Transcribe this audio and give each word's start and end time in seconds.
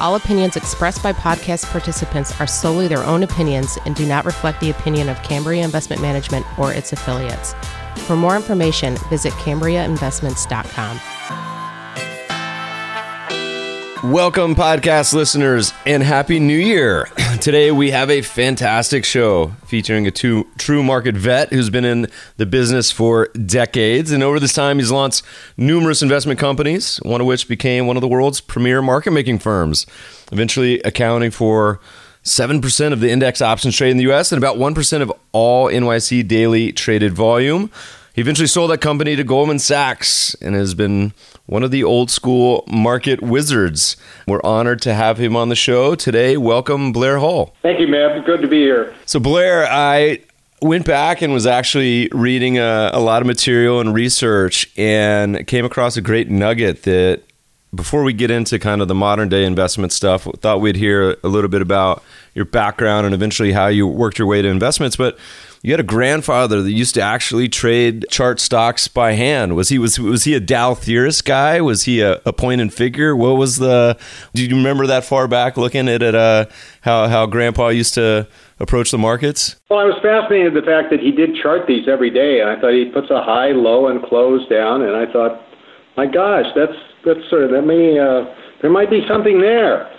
All 0.00 0.14
opinions 0.14 0.56
expressed 0.56 1.02
by 1.02 1.12
podcast 1.12 1.66
participants 1.66 2.38
are 2.40 2.46
solely 2.46 2.88
their 2.88 3.04
own 3.04 3.22
opinions 3.22 3.76
and 3.84 3.94
do 3.94 4.06
not 4.06 4.24
reflect 4.24 4.60
the 4.60 4.70
opinion 4.70 5.10
of 5.10 5.22
Cambria 5.22 5.62
Investment 5.62 6.00
Management 6.00 6.46
or 6.58 6.72
its 6.72 6.94
affiliates. 6.94 7.54
For 8.06 8.16
more 8.16 8.34
information, 8.34 8.96
visit 9.10 9.34
CambriaInvestments.com. 9.34 11.19
Welcome, 14.02 14.54
podcast 14.54 15.12
listeners, 15.12 15.74
and 15.84 16.02
Happy 16.02 16.40
New 16.40 16.56
Year. 16.56 17.06
Today, 17.42 17.70
we 17.70 17.90
have 17.90 18.08
a 18.08 18.22
fantastic 18.22 19.04
show 19.04 19.48
featuring 19.66 20.06
a 20.06 20.10
two, 20.10 20.48
true 20.56 20.82
market 20.82 21.14
vet 21.14 21.50
who's 21.50 21.68
been 21.68 21.84
in 21.84 22.06
the 22.38 22.46
business 22.46 22.90
for 22.90 23.26
decades. 23.44 24.10
And 24.10 24.22
over 24.22 24.40
this 24.40 24.54
time, 24.54 24.78
he's 24.78 24.90
launched 24.90 25.22
numerous 25.58 26.00
investment 26.00 26.40
companies, 26.40 26.96
one 27.02 27.20
of 27.20 27.26
which 27.26 27.46
became 27.46 27.86
one 27.86 27.98
of 27.98 28.00
the 28.00 28.08
world's 28.08 28.40
premier 28.40 28.80
market 28.80 29.10
making 29.10 29.38
firms, 29.38 29.84
eventually 30.32 30.80
accounting 30.80 31.30
for 31.30 31.78
7% 32.24 32.92
of 32.94 33.00
the 33.00 33.10
index 33.10 33.42
options 33.42 33.76
trade 33.76 33.90
in 33.90 33.98
the 33.98 34.10
US 34.10 34.32
and 34.32 34.42
about 34.42 34.56
1% 34.56 35.02
of 35.02 35.12
all 35.32 35.68
NYSE 35.68 36.26
daily 36.26 36.72
traded 36.72 37.12
volume. 37.12 37.70
He 38.14 38.22
eventually 38.22 38.48
sold 38.48 38.70
that 38.70 38.80
company 38.80 39.14
to 39.14 39.24
Goldman 39.24 39.58
Sachs 39.58 40.34
and 40.40 40.54
has 40.54 40.72
been 40.74 41.12
one 41.50 41.64
of 41.64 41.72
the 41.72 41.82
old 41.82 42.12
school 42.12 42.62
market 42.68 43.20
wizards. 43.20 43.96
We're 44.24 44.40
honored 44.44 44.80
to 44.82 44.94
have 44.94 45.18
him 45.18 45.34
on 45.34 45.48
the 45.48 45.56
show 45.56 45.96
today. 45.96 46.36
Welcome, 46.36 46.92
Blair 46.92 47.18
Hull. 47.18 47.56
Thank 47.60 47.80
you, 47.80 47.88
Meb. 47.88 48.24
Good 48.24 48.40
to 48.42 48.46
be 48.46 48.60
here. 48.60 48.94
So, 49.04 49.18
Blair, 49.18 49.66
I 49.68 50.20
went 50.62 50.86
back 50.86 51.22
and 51.22 51.32
was 51.32 51.46
actually 51.46 52.08
reading 52.12 52.58
a, 52.58 52.90
a 52.92 53.00
lot 53.00 53.20
of 53.20 53.26
material 53.26 53.80
and 53.80 53.92
research 53.92 54.70
and 54.76 55.44
came 55.48 55.64
across 55.64 55.96
a 55.96 56.00
great 56.00 56.30
nugget 56.30 56.84
that 56.84 57.22
before 57.74 58.04
we 58.04 58.12
get 58.12 58.30
into 58.30 58.60
kind 58.60 58.80
of 58.80 58.86
the 58.86 58.94
modern 58.94 59.28
day 59.28 59.44
investment 59.44 59.92
stuff, 59.92 60.28
thought 60.38 60.60
we'd 60.60 60.76
hear 60.76 61.16
a 61.24 61.28
little 61.28 61.50
bit 61.50 61.62
about 61.62 62.04
your 62.32 62.44
background 62.44 63.06
and 63.06 63.14
eventually 63.14 63.50
how 63.50 63.66
you 63.66 63.88
worked 63.88 64.20
your 64.20 64.28
way 64.28 64.40
to 64.40 64.48
investments. 64.48 64.94
But 64.94 65.18
you 65.62 65.72
had 65.72 65.80
a 65.80 65.84
grandfather 65.84 66.62
that 66.62 66.72
used 66.72 66.94
to 66.94 67.02
actually 67.02 67.48
trade 67.48 68.06
chart 68.10 68.40
stocks 68.40 68.88
by 68.88 69.12
hand. 69.12 69.54
Was 69.54 69.68
he 69.68 69.78
was 69.78 69.98
was 69.98 70.24
he 70.24 70.34
a 70.34 70.40
Dow 70.40 70.74
theorist 70.74 71.26
guy? 71.26 71.60
Was 71.60 71.84
he 71.84 72.00
a, 72.00 72.20
a 72.24 72.32
point 72.32 72.62
and 72.62 72.72
figure? 72.72 73.14
What 73.14 73.36
was 73.36 73.56
the? 73.56 73.98
Do 74.32 74.42
you 74.42 74.56
remember 74.56 74.86
that 74.86 75.04
far 75.04 75.28
back 75.28 75.58
looking 75.58 75.88
at 75.88 76.02
it? 76.02 76.14
Uh, 76.14 76.46
how 76.80 77.08
how 77.08 77.26
Grandpa 77.26 77.68
used 77.68 77.94
to 77.94 78.26
approach 78.58 78.90
the 78.90 78.98
markets? 78.98 79.56
Well, 79.68 79.80
I 79.80 79.84
was 79.84 80.00
fascinated 80.02 80.54
the 80.54 80.62
fact 80.62 80.90
that 80.90 81.00
he 81.00 81.12
did 81.12 81.36
chart 81.42 81.66
these 81.66 81.88
every 81.88 82.10
day, 82.10 82.40
and 82.40 82.48
I 82.48 82.58
thought 82.58 82.72
he 82.72 82.86
puts 82.86 83.10
a 83.10 83.22
high, 83.22 83.52
low, 83.52 83.88
and 83.88 84.02
close 84.02 84.46
down, 84.48 84.82
and 84.82 84.96
I 84.96 85.10
thought, 85.12 85.42
my 85.96 86.06
gosh, 86.06 86.46
that's 86.56 86.76
that's 87.04 87.20
sort 87.28 87.44
of 87.44 87.50
that 87.50 87.62
may 87.62 87.98
uh, 87.98 88.24
there 88.62 88.70
might 88.70 88.88
be 88.88 89.04
something 89.06 89.40
there. 89.40 89.90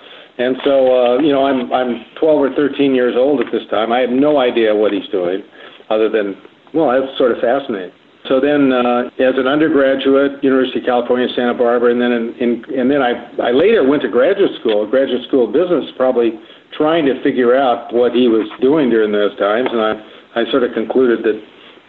And 0.42 0.58
so, 0.66 0.74
uh, 0.90 1.18
you 1.20 1.32
know, 1.32 1.46
I'm 1.46 1.72
I'm 1.72 2.04
12 2.20 2.42
or 2.42 2.56
13 2.56 2.96
years 2.96 3.14
old 3.16 3.40
at 3.42 3.52
this 3.52 3.62
time. 3.70 3.92
I 3.92 4.00
have 4.00 4.10
no 4.10 4.40
idea 4.40 4.74
what 4.74 4.92
he's 4.92 5.08
doing, 5.12 5.44
other 5.90 6.10
than 6.10 6.36
well, 6.74 6.88
was 6.88 7.14
sort 7.18 7.32
of 7.32 7.38
fascinated. 7.38 7.94
So 8.30 8.40
then, 8.40 8.72
uh, 8.74 9.10
as 9.18 9.38
an 9.38 9.48
undergraduate, 9.48 10.44
University 10.44 10.80
of 10.80 10.86
California, 10.86 11.28
Santa 11.36 11.54
Barbara, 11.54 11.92
and 11.92 12.02
then 12.02 12.12
in, 12.12 12.26
in, 12.42 12.50
and 12.74 12.90
then 12.90 13.02
I 13.02 13.14
I 13.38 13.52
later 13.52 13.86
went 13.88 14.02
to 14.02 14.10
graduate 14.10 14.58
school, 14.60 14.90
graduate 14.90 15.28
school 15.28 15.46
of 15.46 15.54
business, 15.54 15.86
probably 15.98 16.40
trying 16.74 17.06
to 17.06 17.22
figure 17.22 17.56
out 17.56 17.94
what 17.94 18.14
he 18.14 18.28
was 18.28 18.50
doing 18.62 18.90
during 18.90 19.12
those 19.12 19.38
times, 19.38 19.70
and 19.72 19.82
I 19.82 20.42
I 20.42 20.50
sort 20.50 20.64
of 20.64 20.74
concluded 20.74 21.22
that 21.26 21.38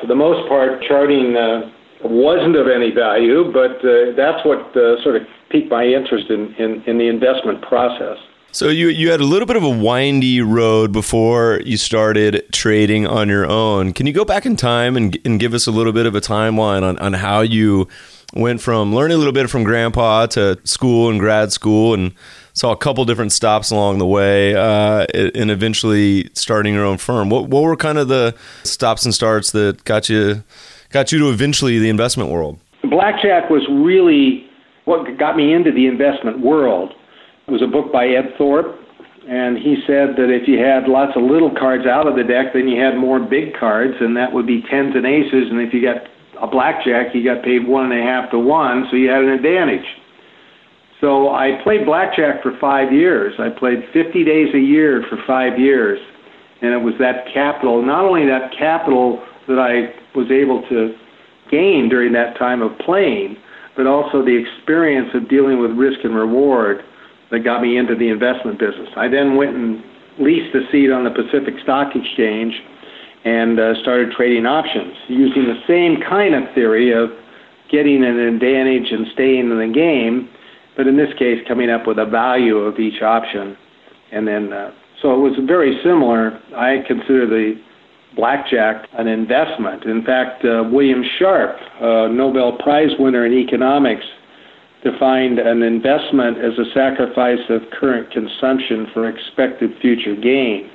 for 0.00 0.06
the 0.06 0.16
most 0.16 0.48
part, 0.48 0.82
charting. 0.84 1.36
Uh, 1.36 1.72
wasn't 2.04 2.56
of 2.56 2.66
any 2.66 2.90
value, 2.90 3.52
but 3.52 3.78
uh, 3.78 4.10
that's 4.16 4.44
what 4.44 4.58
uh, 4.74 5.00
sort 5.04 5.14
of 5.14 5.22
piqued 5.50 5.70
my 5.70 5.84
interest 5.84 6.30
in, 6.30 6.52
in, 6.58 6.82
in 6.88 6.98
the 6.98 7.06
investment 7.06 7.62
process. 7.62 8.18
So 8.54 8.68
you 8.68 8.88
you 8.88 9.10
had 9.10 9.20
a 9.20 9.24
little 9.24 9.46
bit 9.46 9.56
of 9.56 9.62
a 9.62 9.70
windy 9.70 10.42
road 10.42 10.92
before 10.92 11.62
you 11.64 11.78
started 11.78 12.44
trading 12.52 13.06
on 13.06 13.30
your 13.30 13.46
own. 13.46 13.94
Can 13.94 14.06
you 14.06 14.12
go 14.12 14.26
back 14.26 14.44
in 14.44 14.56
time 14.56 14.94
and, 14.94 15.18
and 15.24 15.40
give 15.40 15.54
us 15.54 15.66
a 15.66 15.70
little 15.70 15.94
bit 15.94 16.04
of 16.04 16.14
a 16.14 16.20
timeline 16.20 16.82
on, 16.82 16.98
on 16.98 17.14
how 17.14 17.40
you 17.40 17.88
went 18.34 18.60
from 18.60 18.94
learning 18.94 19.14
a 19.14 19.18
little 19.18 19.32
bit 19.32 19.48
from 19.48 19.64
grandpa 19.64 20.26
to 20.26 20.58
school 20.64 21.08
and 21.08 21.18
grad 21.18 21.50
school 21.50 21.94
and 21.94 22.12
saw 22.52 22.72
a 22.72 22.76
couple 22.76 23.06
different 23.06 23.32
stops 23.32 23.70
along 23.70 23.96
the 23.96 24.06
way 24.06 24.54
uh, 24.54 25.06
and 25.14 25.50
eventually 25.50 26.28
starting 26.34 26.74
your 26.74 26.84
own 26.84 26.98
firm. 26.98 27.30
What 27.30 27.48
what 27.48 27.62
were 27.62 27.74
kind 27.74 27.96
of 27.96 28.08
the 28.08 28.34
stops 28.64 29.06
and 29.06 29.14
starts 29.14 29.52
that 29.52 29.82
got 29.84 30.10
you 30.10 30.44
got 30.90 31.10
you 31.10 31.18
to 31.20 31.30
eventually 31.30 31.78
the 31.78 31.88
investment 31.88 32.28
world? 32.28 32.58
Blackjack 32.84 33.48
was 33.48 33.66
really 33.70 34.46
what 34.84 35.16
got 35.16 35.38
me 35.38 35.54
into 35.54 35.72
the 35.72 35.86
investment 35.86 36.40
world 36.40 36.92
it 37.46 37.50
was 37.50 37.62
a 37.62 37.66
book 37.66 37.92
by 37.92 38.06
Ed 38.06 38.34
Thorp, 38.38 38.78
and 39.28 39.58
he 39.58 39.82
said 39.86 40.14
that 40.18 40.30
if 40.30 40.46
you 40.46 40.58
had 40.58 40.88
lots 40.90 41.12
of 41.16 41.22
little 41.22 41.50
cards 41.50 41.86
out 41.86 42.06
of 42.06 42.16
the 42.16 42.22
deck, 42.22 42.54
then 42.54 42.66
you 42.66 42.80
had 42.80 42.96
more 42.96 43.18
big 43.18 43.54
cards, 43.58 43.94
and 44.00 44.16
that 44.16 44.32
would 44.32 44.46
be 44.46 44.62
tens 44.70 44.94
and 44.94 45.06
aces. 45.06 45.50
And 45.50 45.60
if 45.60 45.74
you 45.74 45.82
got 45.82 46.06
a 46.42 46.46
blackjack, 46.46 47.14
you 47.14 47.22
got 47.22 47.44
paid 47.44 47.66
one 47.66 47.90
and 47.90 48.00
a 48.00 48.02
half 48.02 48.30
to 48.30 48.38
one, 48.38 48.86
so 48.90 48.96
you 48.96 49.10
had 49.10 49.22
an 49.22 49.30
advantage. 49.30 49.86
So 51.00 51.30
I 51.34 51.58
played 51.62 51.84
blackjack 51.86 52.42
for 52.42 52.56
five 52.60 52.92
years. 52.92 53.34
I 53.38 53.50
played 53.50 53.82
50 53.92 54.24
days 54.24 54.54
a 54.54 54.58
year 54.62 55.04
for 55.10 55.18
five 55.26 55.58
years, 55.58 55.98
and 56.62 56.72
it 56.72 56.78
was 56.78 56.94
that 56.98 57.26
capital, 57.34 57.82
not 57.82 58.04
only 58.04 58.26
that 58.26 58.54
capital 58.56 59.22
that 59.48 59.58
I 59.58 59.94
was 60.16 60.30
able 60.30 60.62
to 60.68 60.94
gain 61.50 61.88
during 61.88 62.12
that 62.12 62.38
time 62.38 62.62
of 62.62 62.78
playing, 62.78 63.36
but 63.76 63.86
also 63.86 64.24
the 64.24 64.34
experience 64.34 65.10
of 65.14 65.28
dealing 65.28 65.60
with 65.60 65.72
risk 65.72 66.00
and 66.04 66.14
reward 66.14 66.82
that 67.32 67.40
got 67.40 67.62
me 67.62 67.76
into 67.78 67.96
the 67.96 68.08
investment 68.08 68.60
business. 68.60 68.88
I 68.94 69.08
then 69.08 69.36
went 69.36 69.56
and 69.56 69.82
leased 70.18 70.54
a 70.54 70.70
seat 70.70 70.92
on 70.92 71.04
the 71.04 71.10
Pacific 71.10 71.54
Stock 71.62 71.96
Exchange 71.96 72.54
and 73.24 73.58
uh, 73.58 73.74
started 73.80 74.12
trading 74.12 74.46
options 74.46 74.94
using 75.08 75.44
the 75.44 75.58
same 75.66 75.96
kind 76.08 76.34
of 76.34 76.44
theory 76.54 76.92
of 76.92 77.10
getting 77.70 78.04
an 78.04 78.18
advantage 78.18 78.92
and 78.92 79.06
staying 79.14 79.50
in 79.50 79.58
the 79.58 79.72
game, 79.72 80.28
but 80.76 80.86
in 80.86 80.96
this 80.96 81.12
case, 81.18 81.40
coming 81.48 81.70
up 81.70 81.86
with 81.86 81.98
a 81.98 82.04
value 82.04 82.58
of 82.58 82.78
each 82.78 83.00
option. 83.00 83.56
And 84.12 84.28
then, 84.28 84.52
uh, 84.52 84.72
so 85.00 85.14
it 85.14 85.18
was 85.18 85.32
very 85.46 85.80
similar. 85.82 86.38
I 86.54 86.84
consider 86.86 87.26
the 87.26 87.54
blackjack 88.14 88.86
an 88.92 89.08
investment. 89.08 89.84
In 89.84 90.04
fact, 90.04 90.44
uh, 90.44 90.64
William 90.70 91.02
Sharpe, 91.18 91.56
uh, 91.80 92.08
Nobel 92.08 92.58
Prize 92.58 92.90
winner 92.98 93.24
in 93.24 93.32
economics, 93.32 94.04
defined 94.82 95.38
an 95.38 95.62
investment 95.62 96.38
as 96.38 96.58
a 96.58 96.70
sacrifice 96.74 97.42
of 97.48 97.62
current 97.70 98.10
consumption 98.10 98.88
for 98.92 99.08
expected 99.08 99.70
future 99.80 100.16
gain. 100.16 100.70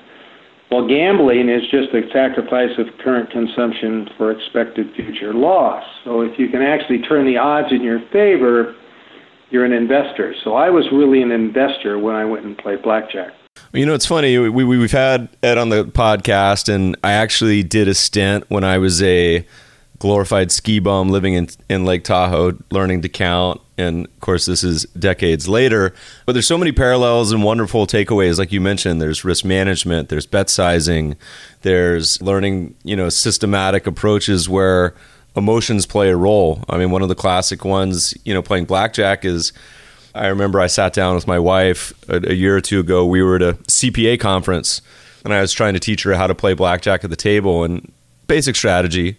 Well, 0.72 0.88
gambling 0.88 1.50
is 1.50 1.64
just 1.72 1.94
a 1.94 2.02
sacrifice 2.12 2.78
of 2.78 2.88
current 3.02 3.32
consumption 3.32 4.10
for 4.18 4.32
expected 4.32 4.94
future 4.96 5.34
loss. 5.34 5.84
So 6.04 6.22
if 6.22 6.38
you 6.38 6.50
can 6.50 6.62
actually 6.62 7.00
turn 7.04 7.26
the 7.26 7.38
odds 7.38 7.72
in 7.72 7.82
your 7.82 8.02
favor, 8.12 8.76
you're 9.50 9.64
an 9.64 9.72
investor. 9.72 10.36
So 10.44 10.56
I 10.56 10.70
was 10.70 10.86
really 10.92 11.22
an 11.22 11.32
investor 11.32 11.98
when 11.98 12.16
I 12.16 12.26
went 12.26 12.46
and 12.46 12.58
played 12.58 12.82
blackjack. 12.82 13.34
You 13.74 13.86
know, 13.86 13.94
it's 13.94 14.06
funny. 14.06 14.38
We, 14.38 14.50
we, 14.50 14.78
we've 14.78 14.92
had 14.92 15.30
Ed 15.42 15.58
on 15.58 15.70
the 15.70 15.86
podcast, 15.86 16.74
and 16.74 16.98
I 17.04 17.14
actually 17.14 17.64
did 17.64 17.88
a 17.88 17.94
stint 17.94 18.46
when 18.50 18.64
I 18.64 18.78
was 18.78 19.02
a 19.02 19.46
glorified 20.00 20.52
ski 20.52 20.80
bum 20.80 21.10
living 21.10 21.34
in, 21.34 21.50
in 21.70 21.86
Lake 21.86 22.04
Tahoe, 22.04 22.58
learning 22.72 23.02
to 23.02 23.10
count. 23.10 23.62
And 23.78 24.06
of 24.06 24.20
course, 24.20 24.46
this 24.46 24.64
is 24.64 24.84
decades 24.98 25.48
later. 25.48 25.94
But 26.26 26.34
there's 26.34 26.48
so 26.48 26.58
many 26.58 26.72
parallels 26.72 27.32
and 27.32 27.44
wonderful 27.44 27.88
takeaways. 27.88 28.40
Like 28.40 28.52
you 28.52 28.62
mentioned, 28.62 29.02
there's 29.02 29.24
risk 29.24 29.46
management, 29.46 30.10
there's 30.10 30.26
bet 30.26 30.50
sizing, 30.50 31.16
there's 31.62 32.22
learning, 32.22 32.76
you 32.84 32.96
know, 32.96 33.10
systematic 33.10 33.88
approaches 33.88 34.50
where 34.50 34.96
emotions 35.36 35.86
play 35.86 36.10
a 36.10 36.16
role. 36.16 36.64
I 36.70 36.78
mean, 36.78 36.92
one 36.92 37.04
of 37.04 37.10
the 37.10 37.16
classic 37.16 37.64
ones, 37.64 38.14
you 38.26 38.34
know, 38.34 38.42
playing 38.42 38.66
blackjack 38.66 39.26
is. 39.26 39.54
I 40.16 40.28
remember 40.30 40.60
I 40.60 40.66
sat 40.66 40.94
down 40.94 41.14
with 41.14 41.28
my 41.28 41.38
wife 41.38 41.94
a, 42.10 42.32
a 42.32 42.34
year 42.34 42.58
or 42.58 42.62
two 42.62 42.80
ago. 42.80 43.06
We 43.06 43.22
were 43.22 43.36
at 43.36 43.44
a 43.44 43.54
CPA 43.54 44.20
conference, 44.20 44.82
and 45.24 45.32
I 45.32 45.42
was 45.42 45.54
trying 45.54 45.76
to 45.76 45.80
teach 45.80 46.02
her 46.04 46.16
how 46.16 46.26
to 46.26 46.34
play 46.34 46.56
blackjack 46.56 47.04
at 47.04 47.12
the 47.12 47.16
table 47.16 47.64
and 47.64 47.92
basic 48.26 48.56
strategy 48.56 49.18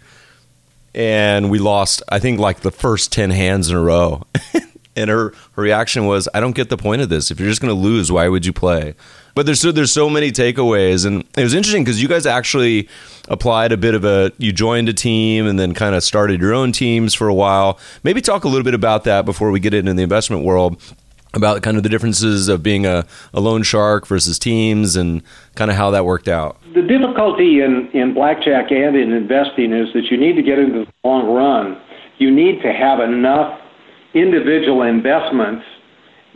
and 0.98 1.48
we 1.48 1.58
lost 1.60 2.02
I 2.08 2.18
think 2.18 2.40
like 2.40 2.60
the 2.60 2.72
first 2.72 3.12
10 3.12 3.30
hands 3.30 3.70
in 3.70 3.76
a 3.76 3.80
row. 3.80 4.24
and 4.96 5.08
her, 5.08 5.32
her 5.52 5.62
reaction 5.62 6.06
was, 6.06 6.28
"I 6.34 6.40
don't 6.40 6.56
get 6.56 6.68
the 6.68 6.76
point 6.76 7.00
of 7.00 7.08
this. 7.08 7.30
If 7.30 7.38
you're 7.38 7.48
just 7.48 7.62
going 7.62 7.74
to 7.74 7.80
lose, 7.80 8.10
why 8.10 8.28
would 8.28 8.44
you 8.44 8.52
play?" 8.52 8.94
But 9.34 9.46
there's 9.46 9.60
so, 9.60 9.70
there's 9.70 9.92
so 9.92 10.10
many 10.10 10.32
takeaways, 10.32 11.06
and 11.06 11.24
it 11.36 11.44
was 11.44 11.54
interesting 11.54 11.84
because 11.84 12.02
you 12.02 12.08
guys 12.08 12.26
actually 12.26 12.88
applied 13.28 13.70
a 13.70 13.76
bit 13.76 13.94
of 13.94 14.04
a 14.04 14.32
you 14.38 14.52
joined 14.52 14.88
a 14.88 14.92
team 14.92 15.46
and 15.46 15.58
then 15.58 15.72
kind 15.72 15.94
of 15.94 16.02
started 16.02 16.40
your 16.40 16.52
own 16.52 16.72
teams 16.72 17.14
for 17.14 17.28
a 17.28 17.34
while. 17.34 17.78
Maybe 18.02 18.20
talk 18.20 18.42
a 18.42 18.48
little 18.48 18.64
bit 18.64 18.74
about 18.74 19.04
that 19.04 19.24
before 19.24 19.52
we 19.52 19.60
get 19.60 19.74
into 19.74 19.94
the 19.94 20.02
investment 20.02 20.42
world 20.42 20.82
about 21.34 21.62
kind 21.62 21.76
of 21.76 21.82
the 21.82 21.88
differences 21.88 22.48
of 22.48 22.62
being 22.62 22.86
a, 22.86 23.06
a 23.34 23.40
loan 23.40 23.62
shark 23.62 24.06
versus 24.06 24.38
teams 24.38 24.96
and 24.96 25.22
kind 25.54 25.70
of 25.70 25.76
how 25.76 25.90
that 25.90 26.04
worked 26.04 26.28
out. 26.28 26.56
The 26.74 26.82
difficulty 26.82 27.60
in, 27.60 27.90
in 27.92 28.14
blackjack 28.14 28.70
and 28.70 28.96
in 28.96 29.12
investing 29.12 29.72
is 29.72 29.92
that 29.94 30.04
you 30.10 30.16
need 30.16 30.36
to 30.36 30.42
get 30.42 30.58
into 30.58 30.84
the 30.84 30.92
long 31.04 31.28
run. 31.28 31.80
You 32.18 32.30
need 32.34 32.62
to 32.62 32.72
have 32.72 33.00
enough 33.00 33.60
individual 34.14 34.82
investments 34.82 35.64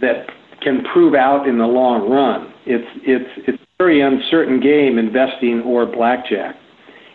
that 0.00 0.28
can 0.60 0.84
prove 0.92 1.14
out 1.14 1.48
in 1.48 1.58
the 1.58 1.66
long 1.66 2.08
run. 2.08 2.52
It's 2.66 2.86
it's 3.02 3.48
it's 3.48 3.62
a 3.62 3.66
very 3.78 4.00
uncertain 4.00 4.60
game 4.60 4.98
investing 4.98 5.62
or 5.62 5.86
blackjack. 5.86 6.56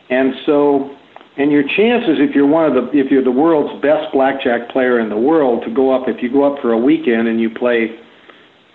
And 0.09 0.33
so 0.45 0.95
and 1.37 1.51
your 1.51 1.63
chances 1.63 2.17
if 2.19 2.35
you're 2.35 2.47
one 2.47 2.65
of 2.65 2.73
the 2.73 2.89
if 2.97 3.11
you're 3.11 3.23
the 3.23 3.31
world's 3.31 3.81
best 3.81 4.11
blackjack 4.11 4.69
player 4.69 4.99
in 4.99 5.09
the 5.09 5.17
world 5.17 5.63
to 5.65 5.73
go 5.73 5.93
up 5.93 6.07
if 6.07 6.21
you 6.21 6.31
go 6.31 6.43
up 6.51 6.61
for 6.61 6.73
a 6.73 6.77
weekend 6.77 7.27
and 7.27 7.39
you 7.39 7.49
play 7.49 7.99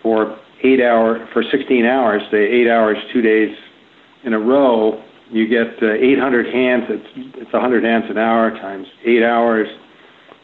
for 0.03 0.38
8 0.64 0.81
hour 0.81 1.29
for 1.32 1.43
16 1.43 1.85
hours, 1.85 2.23
say 2.31 2.38
8 2.38 2.69
hours 2.69 2.97
2 3.12 3.20
days 3.20 3.56
in 4.25 4.32
a 4.32 4.38
row, 4.38 5.03
you 5.31 5.49
get 5.49 5.82
uh, 5.82 5.93
800 5.93 6.47
hands 6.55 6.85
it's 6.88 7.37
it's 7.37 7.53
100 7.53 7.85
hands 7.85 8.05
an 8.09 8.19
hour 8.19 8.50
times 8.50 8.87
8 9.05 9.23
hours 9.23 9.69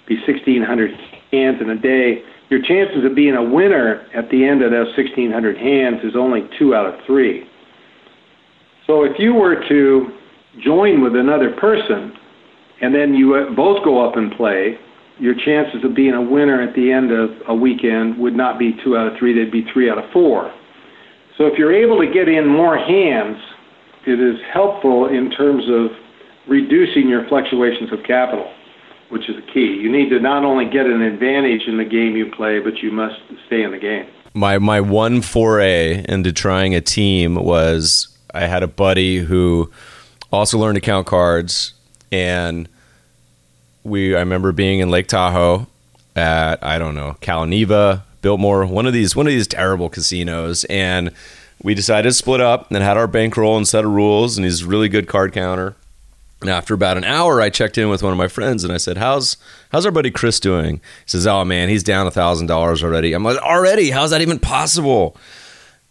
be 0.09 0.17
1600 0.27 0.91
hands 1.31 1.59
in 1.61 1.71
a 1.71 1.79
day. 1.79 2.23
Your 2.49 2.63
chances 2.63 3.05
of 3.05 3.15
being 3.15 3.35
a 3.35 3.45
winner 3.45 4.07
at 4.15 4.31
the 4.31 4.43
end 4.43 4.63
of 4.63 4.71
those 4.71 4.89
1600 4.97 5.59
hands 5.59 6.01
is 6.03 6.17
only 6.17 6.49
2 6.59 6.75
out 6.75 6.87
of 6.87 6.95
3. 7.07 7.45
So 8.87 9.05
if 9.05 9.19
you 9.19 9.35
were 9.35 9.63
to 9.69 10.18
join 10.65 11.03
with 11.03 11.15
another 11.15 11.53
person, 11.53 12.13
and 12.81 12.95
then 12.95 13.15
you 13.15 13.35
uh, 13.35 13.55
both 13.55 13.85
go 13.85 14.07
up 14.07 14.17
and 14.17 14.33
play, 14.33 14.79
your 15.19 15.35
chances 15.35 15.85
of 15.85 15.95
being 15.95 16.15
a 16.15 16.23
winner 16.23 16.63
at 16.63 16.75
the 16.75 16.93
end 16.93 17.11
of 17.11 17.31
a 17.49 17.55
weekend 17.55 18.19
would 18.19 18.37
not 18.37 18.59
be 18.59 18.73
two 18.85 18.97
out 18.97 19.13
of 19.13 19.19
three, 19.19 19.35
they'd 19.35 19.53
be 19.53 19.67
three 19.73 19.91
out 19.91 19.99
of 19.99 20.11
four. 20.13 20.53
So 21.37 21.47
if 21.47 21.59
you're 21.59 21.75
able 21.75 21.99
to 21.99 22.13
get 22.13 22.29
in 22.29 22.47
more 22.47 22.77
hands, 22.77 23.39
it 24.07 24.21
is 24.21 24.37
helpful 24.53 25.07
in 25.07 25.31
terms 25.31 25.65
of 25.69 25.91
reducing 26.49 27.09
your 27.09 27.29
fluctuations 27.29 27.93
of 27.93 27.99
capital, 28.07 28.51
which 29.11 29.29
is 29.29 29.37
a 29.37 29.53
key. 29.53 29.79
You 29.81 29.91
need 29.91 30.09
to 30.11 30.21
not 30.21 30.45
only 30.45 30.65
get 30.65 30.87
an 30.87 31.03
advantage 31.03 31.63
in 31.67 31.79
the 31.79 31.85
game 31.85 32.17
you 32.17 32.31
play, 32.35 32.59
but 32.61 32.79
you 32.79 32.91
must 32.91 33.17
stay 33.47 33.63
in 33.63 33.73
the 33.73 33.79
game. 33.79 34.07
My 34.35 34.59
my 34.59 34.81
one 34.81 35.21
foray 35.23 36.05
into 36.09 36.33
trying 36.33 36.75
a 36.75 36.81
team 36.81 37.35
was 37.35 38.09
I 38.35 38.47
had 38.47 38.63
a 38.63 38.69
buddy 38.69 39.19
who 39.19 39.71
also 40.33 40.59
learned 40.59 40.77
to 40.77 40.81
count 40.81 41.07
cards, 41.07 41.75
and 42.13 42.69
we 43.85 44.15
I 44.15 44.21
remember 44.21 44.53
being 44.53 44.81
in 44.81 44.91
Lake 44.91 45.07
Tahoe 45.07 45.67
at 46.17 46.63
I 46.65 46.79
don't 46.79 46.95
know 46.95 47.17
Calneva, 47.21 48.03
Biltmore, 48.23 48.67
one 48.67 48.87
of 48.87 48.93
these 48.93 49.15
one 49.17 49.27
of 49.27 49.33
these 49.33 49.47
terrible 49.47 49.89
casinos, 49.89 50.65
and 50.65 51.11
we 51.63 51.75
decided 51.75 52.09
to 52.09 52.13
split 52.13 52.41
up 52.41 52.71
and 52.71 52.83
had 52.83 52.97
our 52.97 53.07
bankroll 53.07 53.57
and 53.57 53.67
set 53.67 53.85
of 53.85 53.91
rules, 53.91 54.37
and 54.37 54.45
he's 54.45 54.63
a 54.63 54.67
really 54.67 54.89
good 54.89 55.09
card 55.09 55.33
counter. 55.33 55.75
And 56.41 56.49
after 56.51 56.73
about 56.73 56.97
an 56.97 57.05
hour, 57.05 57.41
I 57.41 57.51
checked 57.51 57.79
in 57.79 57.89
with 57.89 58.03
one 58.03 58.13
of 58.13 58.19
my 58.19 58.29
friends 58.29 58.63
and 58.63 58.73
I 58.73 58.77
said, 58.77 58.99
"How's 58.99 59.37
how's 59.71 59.85
our 59.85 59.93
buddy 59.93 60.11
Chris 60.11 60.39
doing?" 60.39 60.77
He 60.77 61.11
says, 61.11 61.27
"Oh 61.27 61.45
man, 61.45 61.69
he's 61.69 61.83
down 61.83 62.07
a 62.07 62.13
thousand 62.13 62.47
dollars 62.47 62.83
already." 62.85 63.13
I'm 63.13 63.25
like, 63.25 63.39
"Already? 63.39 63.91
How's 63.91 64.11
that 64.11 64.21
even 64.21 64.39
possible?" 64.39 65.17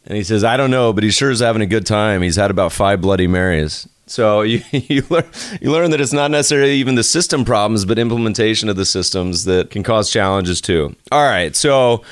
And 0.06 0.16
he 0.16 0.24
says, 0.24 0.46
"I 0.46 0.56
don't 0.56 0.72
know, 0.72 0.94
but 0.94 1.04
he 1.04 1.12
sure 1.12 1.32
is 1.32 1.42
having 1.42 1.62
a 1.62 1.66
good 1.66 1.86
time. 1.86 2.22
He's 2.22 2.38
had 2.38 2.50
about 2.50 2.72
five 2.72 3.02
Bloody 3.02 3.28
Marys." 3.28 3.90
So 4.08 4.42
you 4.42 4.62
you 4.72 5.04
learn 5.10 5.26
you 5.62 5.72
learn 5.72 5.92
that 5.92 6.02
it's 6.02 6.14
not 6.14 6.32
necessarily 6.32 6.74
even 6.74 6.96
the 6.96 7.04
system 7.04 7.46
problems, 7.46 7.86
but 7.86 8.00
implementation 8.00 8.70
of 8.70 8.76
the 8.76 8.86
systems 8.86 9.46
that 9.46 9.70
can 9.70 9.84
cause 9.84 10.10
challenges 10.10 10.62
too. 10.62 10.96
All 11.12 11.24
right, 11.24 11.56
so 11.56 12.04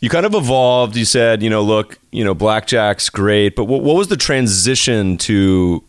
you 0.00 0.10
kind 0.10 0.26
of 0.26 0.34
evolved. 0.34 0.96
You 0.96 1.04
said, 1.04 1.42
you 1.42 1.50
know, 1.50 1.62
look, 1.62 1.98
you 2.10 2.24
know, 2.24 2.34
blackjack's 2.34 3.08
great, 3.08 3.56
but 3.56 3.64
what, 3.64 3.82
what 3.82 3.96
was 3.96 4.08
the 4.08 4.16
transition 4.16 5.16
to 5.18 5.82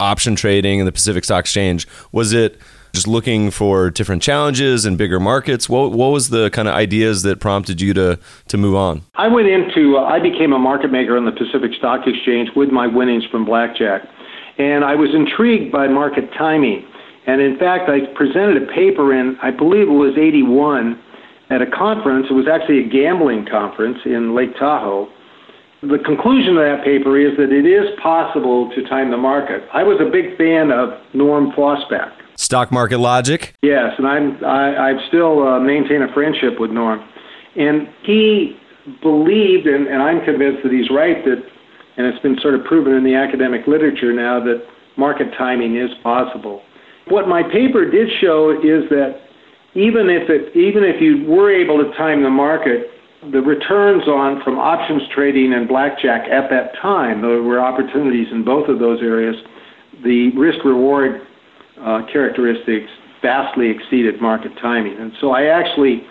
option 0.00 0.34
trading 0.36 0.80
in 0.80 0.86
the 0.86 0.92
Pacific 0.92 1.24
Stock 1.24 1.40
Exchange? 1.40 1.86
Was 2.12 2.32
it 2.32 2.58
just 2.94 3.08
looking 3.08 3.50
for 3.50 3.90
different 3.90 4.22
challenges 4.22 4.86
and 4.86 4.96
bigger 4.96 5.20
markets? 5.20 5.68
What 5.68 5.92
what 5.92 6.08
was 6.08 6.30
the 6.30 6.48
kind 6.50 6.68
of 6.68 6.74
ideas 6.74 7.22
that 7.24 7.40
prompted 7.40 7.80
you 7.80 7.92
to 7.94 8.18
to 8.48 8.56
move 8.56 8.76
on? 8.76 9.02
I 9.16 9.28
went 9.28 9.48
into 9.48 9.96
uh, 9.98 10.04
I 10.04 10.20
became 10.20 10.52
a 10.52 10.58
market 10.58 10.90
maker 10.90 11.16
on 11.16 11.24
the 11.24 11.32
Pacific 11.32 11.72
Stock 11.76 12.06
Exchange 12.06 12.50
with 12.56 12.70
my 12.70 12.86
winnings 12.86 13.24
from 13.30 13.44
blackjack. 13.44 14.08
And 14.58 14.84
I 14.84 14.94
was 14.94 15.10
intrigued 15.14 15.72
by 15.72 15.88
market 15.88 16.30
timing. 16.36 16.86
And 17.26 17.40
in 17.40 17.58
fact, 17.58 17.88
I 17.88 18.06
presented 18.14 18.62
a 18.62 18.66
paper 18.72 19.14
in, 19.14 19.36
I 19.42 19.50
believe 19.50 19.88
it 19.88 19.98
was 19.98 20.16
81, 20.18 21.00
at 21.50 21.62
a 21.62 21.66
conference. 21.66 22.26
It 22.30 22.34
was 22.34 22.46
actually 22.48 22.84
a 22.84 22.88
gambling 22.88 23.46
conference 23.46 23.98
in 24.04 24.34
Lake 24.34 24.56
Tahoe. 24.58 25.08
The 25.82 25.98
conclusion 25.98 26.56
of 26.56 26.64
that 26.64 26.84
paper 26.84 27.18
is 27.18 27.36
that 27.36 27.52
it 27.52 27.66
is 27.66 27.88
possible 28.00 28.70
to 28.74 28.82
time 28.88 29.10
the 29.10 29.18
market. 29.18 29.68
I 29.72 29.82
was 29.82 30.00
a 30.00 30.10
big 30.10 30.36
fan 30.38 30.70
of 30.70 30.98
Norm 31.12 31.52
Fosback. 31.52 32.12
Stock 32.36 32.72
market 32.72 32.98
logic? 32.98 33.54
Yes, 33.62 33.92
and 33.98 34.06
I'm, 34.06 34.44
I, 34.44 34.90
I 34.90 35.08
still 35.08 35.46
uh, 35.46 35.60
maintain 35.60 36.02
a 36.02 36.12
friendship 36.12 36.58
with 36.58 36.70
Norm. 36.70 37.06
And 37.56 37.88
he 38.02 38.56
believed, 39.02 39.66
and, 39.66 39.86
and 39.86 40.02
I'm 40.02 40.24
convinced 40.24 40.62
that 40.64 40.72
he's 40.72 40.90
right, 40.90 41.24
that 41.24 41.44
and 41.96 42.06
it's 42.06 42.18
been 42.22 42.38
sort 42.40 42.54
of 42.54 42.64
proven 42.64 42.94
in 42.94 43.04
the 43.04 43.14
academic 43.14 43.66
literature 43.66 44.12
now 44.12 44.42
that 44.42 44.62
market 44.96 45.28
timing 45.36 45.76
is 45.76 45.90
possible. 46.02 46.62
What 47.08 47.28
my 47.28 47.42
paper 47.42 47.90
did 47.90 48.08
show 48.20 48.50
is 48.50 48.88
that 48.90 49.20
even 49.74 50.08
if 50.08 50.30
it 50.30 50.56
even 50.56 50.84
if 50.84 51.02
you 51.02 51.26
were 51.28 51.52
able 51.52 51.78
to 51.82 51.90
time 51.96 52.22
the 52.22 52.30
market, 52.30 52.88
the 53.32 53.40
returns 53.40 54.04
on 54.08 54.42
from 54.42 54.58
options 54.58 55.02
trading 55.14 55.52
and 55.52 55.68
blackjack 55.68 56.28
at 56.30 56.48
that 56.50 56.78
time, 56.80 57.22
there 57.22 57.42
were 57.42 57.60
opportunities 57.60 58.28
in 58.30 58.44
both 58.44 58.68
of 58.68 58.78
those 58.78 59.00
areas. 59.02 59.36
The 60.04 60.30
risk 60.36 60.64
reward 60.64 61.22
uh, 61.80 62.02
characteristics 62.12 62.90
vastly 63.20 63.70
exceeded 63.70 64.20
market 64.20 64.52
timing, 64.60 64.96
and 64.98 65.12
so 65.20 65.30
I 65.30 65.46
actually 65.46 66.06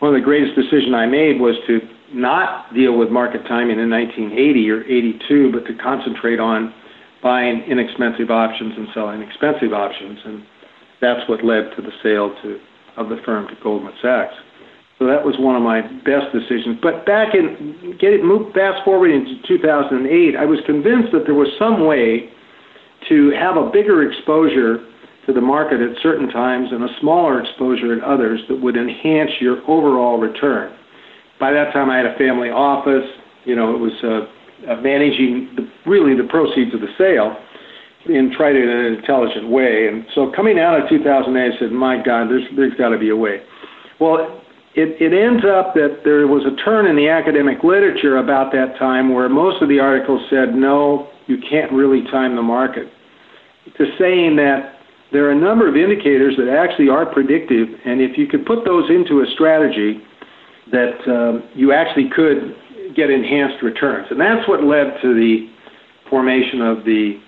one 0.00 0.14
of 0.14 0.20
the 0.20 0.24
greatest 0.24 0.56
decisions 0.56 0.94
I 0.94 1.06
made 1.06 1.38
was 1.38 1.54
to 1.68 1.78
not 2.14 2.72
deal 2.74 2.98
with 2.98 3.10
market 3.10 3.42
timing 3.48 3.78
in 3.78 3.90
1980 3.90 4.70
or 4.70 4.84
82, 4.84 5.52
but 5.52 5.66
to 5.66 5.74
concentrate 5.82 6.40
on 6.40 6.72
buying 7.22 7.62
inexpensive 7.62 8.30
options 8.30 8.74
and 8.76 8.88
selling 8.94 9.22
expensive 9.22 9.72
options. 9.72 10.18
And 10.24 10.42
that's 11.00 11.28
what 11.28 11.44
led 11.44 11.74
to 11.76 11.82
the 11.82 11.92
sale 12.02 12.34
to, 12.42 12.60
of 12.96 13.08
the 13.08 13.16
firm 13.24 13.48
to 13.48 13.54
Goldman 13.62 13.94
Sachs. 14.02 14.34
So 14.98 15.06
that 15.06 15.24
was 15.24 15.34
one 15.38 15.56
of 15.56 15.62
my 15.62 15.82
best 16.06 16.30
decisions. 16.32 16.78
But 16.82 17.06
back 17.06 17.34
in, 17.34 17.96
get 17.98 18.12
it, 18.12 18.24
move 18.24 18.52
fast 18.54 18.84
forward 18.84 19.10
into 19.10 19.34
2008, 19.48 20.36
I 20.36 20.44
was 20.44 20.60
convinced 20.66 21.10
that 21.12 21.24
there 21.26 21.34
was 21.34 21.48
some 21.58 21.86
way 21.86 22.30
to 23.08 23.30
have 23.34 23.56
a 23.56 23.70
bigger 23.70 24.08
exposure 24.08 24.86
to 25.26 25.32
the 25.32 25.40
market 25.40 25.80
at 25.80 25.98
certain 26.02 26.28
times 26.28 26.70
and 26.70 26.84
a 26.84 26.88
smaller 27.00 27.42
exposure 27.42 27.94
at 27.94 28.02
others 28.02 28.40
that 28.48 28.60
would 28.60 28.76
enhance 28.76 29.30
your 29.40 29.58
overall 29.70 30.18
return 30.18 30.76
by 31.42 31.50
that 31.50 31.72
time 31.74 31.90
I 31.90 31.96
had 31.98 32.06
a 32.06 32.14
family 32.14 32.54
office. 32.54 33.02
You 33.42 33.58
know, 33.58 33.74
it 33.74 33.80
was 33.82 33.92
uh, 34.06 34.70
uh, 34.70 34.78
managing 34.78 35.50
the, 35.58 35.66
really 35.90 36.14
the 36.14 36.30
proceeds 36.30 36.72
of 36.72 36.80
the 36.80 36.94
sale 36.94 37.34
and 38.06 38.30
tried 38.30 38.54
it 38.54 38.62
in 38.62 38.70
an 38.70 38.94
intelligent 38.94 39.50
way. 39.50 39.90
And 39.90 40.06
so 40.14 40.30
coming 40.30 40.60
out 40.62 40.78
of 40.78 40.88
2008, 40.88 41.34
I 41.34 41.58
said, 41.58 41.72
my 41.72 41.98
God, 41.98 42.30
there's, 42.30 42.46
there's 42.54 42.74
got 42.78 42.90
to 42.90 42.98
be 42.98 43.10
a 43.10 43.16
way. 43.16 43.42
Well, 43.98 44.42
it, 44.74 44.94
it 45.02 45.10
ends 45.10 45.42
up 45.42 45.74
that 45.74 46.06
there 46.06 46.30
was 46.30 46.46
a 46.46 46.54
turn 46.62 46.86
in 46.86 46.94
the 46.94 47.10
academic 47.10 47.62
literature 47.66 48.18
about 48.18 48.52
that 48.52 48.78
time 48.78 49.12
where 49.12 49.28
most 49.28 49.62
of 49.62 49.68
the 49.68 49.80
articles 49.80 50.22
said, 50.30 50.54
no, 50.54 51.10
you 51.26 51.38
can't 51.42 51.70
really 51.72 52.02
time 52.10 52.36
the 52.36 52.42
market, 52.42 52.86
to 53.76 53.84
saying 53.98 54.36
that 54.36 54.78
there 55.10 55.26
are 55.26 55.32
a 55.32 55.38
number 55.38 55.68
of 55.68 55.76
indicators 55.76 56.34
that 56.38 56.48
actually 56.48 56.88
are 56.88 57.04
predictive, 57.04 57.68
and 57.84 58.00
if 58.00 58.16
you 58.16 58.26
could 58.26 58.46
put 58.46 58.64
those 58.64 58.88
into 58.90 59.20
a 59.20 59.26
strategy, 59.34 60.00
that 60.72 61.06
um, 61.08 61.48
you 61.54 61.72
actually 61.72 62.08
could 62.08 62.56
get 62.96 63.10
enhanced 63.10 63.62
returns. 63.62 64.08
And 64.10 64.20
that's 64.20 64.46
what 64.48 64.64
led 64.64 65.00
to 65.02 65.14
the 65.14 65.48
formation 66.10 66.60
of 66.60 66.84
the 66.84 67.20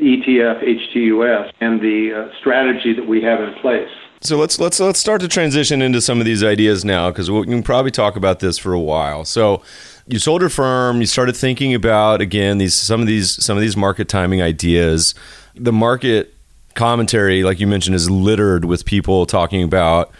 ETF 0.00 0.64
HTUS 0.64 1.52
and 1.60 1.80
the 1.80 2.12
uh, 2.12 2.38
strategy 2.40 2.92
that 2.94 3.06
we 3.06 3.22
have 3.22 3.40
in 3.40 3.54
place. 3.54 3.88
So 4.20 4.38
let's 4.38 4.58
let's 4.58 4.80
let's 4.80 4.98
start 4.98 5.20
to 5.20 5.28
transition 5.28 5.82
into 5.82 6.00
some 6.00 6.18
of 6.18 6.24
these 6.24 6.42
ideas 6.42 6.84
now 6.84 7.10
because 7.10 7.30
we 7.30 7.44
can 7.44 7.62
probably 7.62 7.90
talk 7.90 8.16
about 8.16 8.40
this 8.40 8.56
for 8.56 8.72
a 8.72 8.80
while. 8.80 9.24
So 9.26 9.62
you 10.06 10.18
sold 10.18 10.40
your 10.40 10.48
firm, 10.48 11.00
you 11.00 11.06
started 11.06 11.36
thinking 11.36 11.74
about 11.74 12.22
again 12.22 12.56
these 12.56 12.74
some 12.74 13.02
of 13.02 13.06
these 13.06 13.44
some 13.44 13.56
of 13.56 13.60
these 13.60 13.76
market 13.76 14.08
timing 14.08 14.40
ideas. 14.40 15.14
The 15.54 15.72
market 15.72 16.34
commentary, 16.74 17.44
like 17.44 17.60
you 17.60 17.66
mentioned, 17.66 17.96
is 17.96 18.10
littered 18.10 18.64
with 18.64 18.86
people 18.86 19.26
talking 19.26 19.62
about 19.62 20.10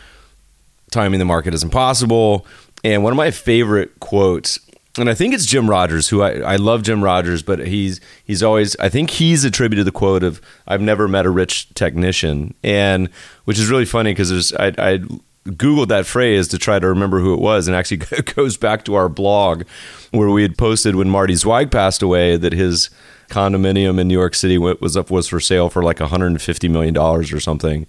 timing 0.91 1.19
the 1.19 1.25
market 1.25 1.55
is 1.55 1.63
impossible. 1.63 2.47
And 2.85 3.03
one 3.03 3.13
of 3.13 3.17
my 3.17 3.31
favorite 3.31 3.99
quotes, 3.99 4.61
and 4.99 5.09
I 5.09 5.15
think 5.15 5.35
it's 5.35 5.47
Jim 5.47 5.69
Rogers, 5.69 6.11
who 6.11 6.23
I, 6.23 6.41
I 6.41 6.57
love 6.57 6.83
Jim 6.83 7.03
Rogers, 7.03 7.43
but 7.43 7.67
he's 7.67 7.99
he's 8.25 8.43
always 8.43 8.77
I 8.77 8.91
think 8.91 9.11
he's 9.11 9.43
attributed 9.43 9.87
the 9.87 9.93
quote 9.93 10.23
of 10.23 10.41
I've 10.69 10.83
never 10.83 11.09
met 11.09 11.25
a 11.25 11.31
rich 11.31 11.73
technician, 11.75 12.55
and 12.63 13.09
which 13.47 13.59
is 13.59 13.71
really 13.71 13.87
funny 13.87 14.13
because 14.13 14.29
there's 14.29 14.53
I, 14.53 14.67
I 14.79 14.99
googled 15.47 15.89
that 15.89 16.07
phrase 16.07 16.49
to 16.49 16.59
try 16.59 16.79
to 16.79 16.87
remember 16.87 17.21
who 17.21 17.33
it 17.33 17.41
was, 17.41 17.67
and 17.67 17.75
actually 17.75 17.97
goes 18.35 18.59
back 18.59 18.85
to 18.85 18.95
our 18.95 19.09
blog 19.09 19.65
where 20.11 20.31
we 20.31 20.43
had 20.43 20.59
posted 20.59 20.95
when 20.95 21.09
Marty 21.09 21.35
Zweig 21.35 21.71
passed 21.71 22.03
away 22.03 22.37
that 22.37 22.53
his 22.53 22.91
condominium 23.31 23.99
in 23.99 24.07
New 24.07 24.15
York 24.15 24.35
City 24.35 24.59
was 24.59 24.97
up 24.97 25.11
was 25.11 25.27
for 25.27 25.41
sale 25.41 25.71
for 25.71 25.83
like 25.83 26.01
150 26.01 26.69
million 26.69 26.93
dollars 26.93 27.33
or 27.33 27.41
something 27.41 27.87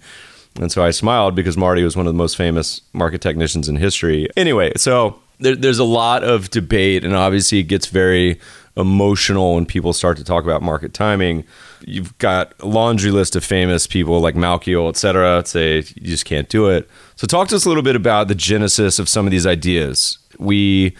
and 0.60 0.70
so 0.72 0.84
I 0.84 0.90
smiled 0.90 1.34
because 1.34 1.56
Marty 1.56 1.82
was 1.82 1.96
one 1.96 2.06
of 2.06 2.12
the 2.12 2.18
most 2.18 2.36
famous 2.36 2.80
market 2.92 3.20
technicians 3.20 3.68
in 3.68 3.76
history. 3.76 4.28
Anyway, 4.36 4.72
so 4.76 5.20
there, 5.38 5.56
there's 5.56 5.78
a 5.78 5.84
lot 5.84 6.24
of 6.24 6.50
debate, 6.50 7.04
and 7.04 7.14
obviously 7.14 7.58
it 7.58 7.64
gets 7.64 7.86
very 7.86 8.40
emotional 8.76 9.54
when 9.54 9.64
people 9.64 9.92
start 9.92 10.18
to 10.18 10.24
talk 10.24 10.44
about 10.44 10.62
market 10.62 10.92
timing. 10.92 11.44
You've 11.80 12.16
got 12.18 12.52
a 12.60 12.66
laundry 12.66 13.10
list 13.10 13.36
of 13.36 13.44
famous 13.44 13.86
people 13.86 14.20
like 14.20 14.34
Malkiel, 14.34 14.88
et 14.88 14.96
cetera, 14.96 15.44
say 15.46 15.76
you 15.76 16.08
just 16.08 16.24
can't 16.24 16.48
do 16.48 16.68
it. 16.68 16.88
So 17.16 17.26
talk 17.26 17.48
to 17.48 17.56
us 17.56 17.64
a 17.64 17.68
little 17.68 17.82
bit 17.82 17.96
about 17.96 18.28
the 18.28 18.34
genesis 18.34 18.98
of 18.98 19.08
some 19.08 19.26
of 19.26 19.30
these 19.30 19.46
ideas. 19.46 20.18
We 20.38 20.94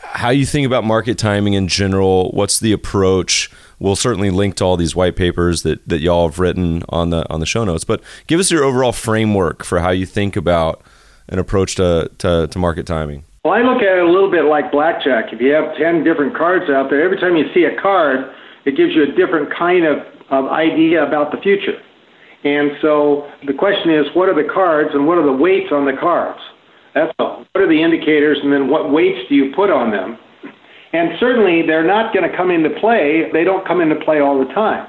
how 0.00 0.30
you 0.30 0.46
think 0.46 0.66
about 0.66 0.84
market 0.84 1.18
timing 1.18 1.54
in 1.54 1.68
general, 1.68 2.30
what's 2.30 2.60
the 2.60 2.72
approach? 2.72 3.50
We'll 3.78 3.96
certainly 3.96 4.30
link 4.30 4.56
to 4.56 4.64
all 4.64 4.76
these 4.76 4.94
white 4.94 5.16
papers 5.16 5.62
that, 5.62 5.86
that 5.88 6.00
y'all 6.00 6.28
have 6.28 6.38
written 6.38 6.82
on 6.88 7.10
the 7.10 7.30
on 7.32 7.40
the 7.40 7.46
show 7.46 7.64
notes. 7.64 7.84
But 7.84 8.02
give 8.26 8.40
us 8.40 8.50
your 8.50 8.64
overall 8.64 8.92
framework 8.92 9.64
for 9.64 9.80
how 9.80 9.90
you 9.90 10.06
think 10.06 10.36
about 10.36 10.82
an 11.28 11.38
approach 11.38 11.74
to, 11.76 12.10
to, 12.18 12.48
to 12.48 12.58
market 12.58 12.86
timing. 12.86 13.24
Well, 13.44 13.54
I 13.54 13.62
look 13.62 13.82
at 13.82 13.98
it 13.98 14.02
a 14.02 14.10
little 14.10 14.30
bit 14.30 14.44
like 14.44 14.72
blackjack. 14.72 15.32
If 15.32 15.40
you 15.40 15.52
have 15.52 15.76
10 15.76 16.04
different 16.04 16.36
cards 16.36 16.70
out 16.70 16.90
there, 16.90 17.02
every 17.02 17.18
time 17.18 17.36
you 17.36 17.44
see 17.54 17.64
a 17.64 17.80
card, 17.80 18.32
it 18.64 18.76
gives 18.76 18.94
you 18.94 19.02
a 19.04 19.12
different 19.12 19.52
kind 19.54 19.84
of, 19.84 19.98
of 20.30 20.46
idea 20.46 21.06
about 21.06 21.32
the 21.32 21.38
future. 21.38 21.80
And 22.44 22.72
so 22.80 23.30
the 23.46 23.52
question 23.52 23.90
is, 23.90 24.06
what 24.14 24.28
are 24.28 24.34
the 24.34 24.48
cards 24.48 24.90
and 24.92 25.06
what 25.06 25.18
are 25.18 25.24
the 25.24 25.32
weights 25.32 25.72
on 25.72 25.86
the 25.86 25.96
cards? 25.98 26.40
That's 26.94 27.12
all. 27.18 27.44
What 27.52 27.62
are 27.64 27.68
the 27.68 27.82
indicators 27.82 28.38
and 28.42 28.52
then 28.52 28.68
what 28.68 28.90
weights 28.90 29.28
do 29.28 29.34
you 29.34 29.52
put 29.54 29.70
on 29.70 29.90
them? 29.90 30.18
And 30.92 31.10
certainly 31.20 31.62
they're 31.66 31.86
not 31.86 32.14
going 32.14 32.28
to 32.28 32.34
come 32.36 32.50
into 32.50 32.70
play. 32.80 33.28
They 33.32 33.44
don't 33.44 33.66
come 33.66 33.80
into 33.80 33.96
play 34.04 34.20
all 34.20 34.38
the 34.38 34.52
time. 34.54 34.88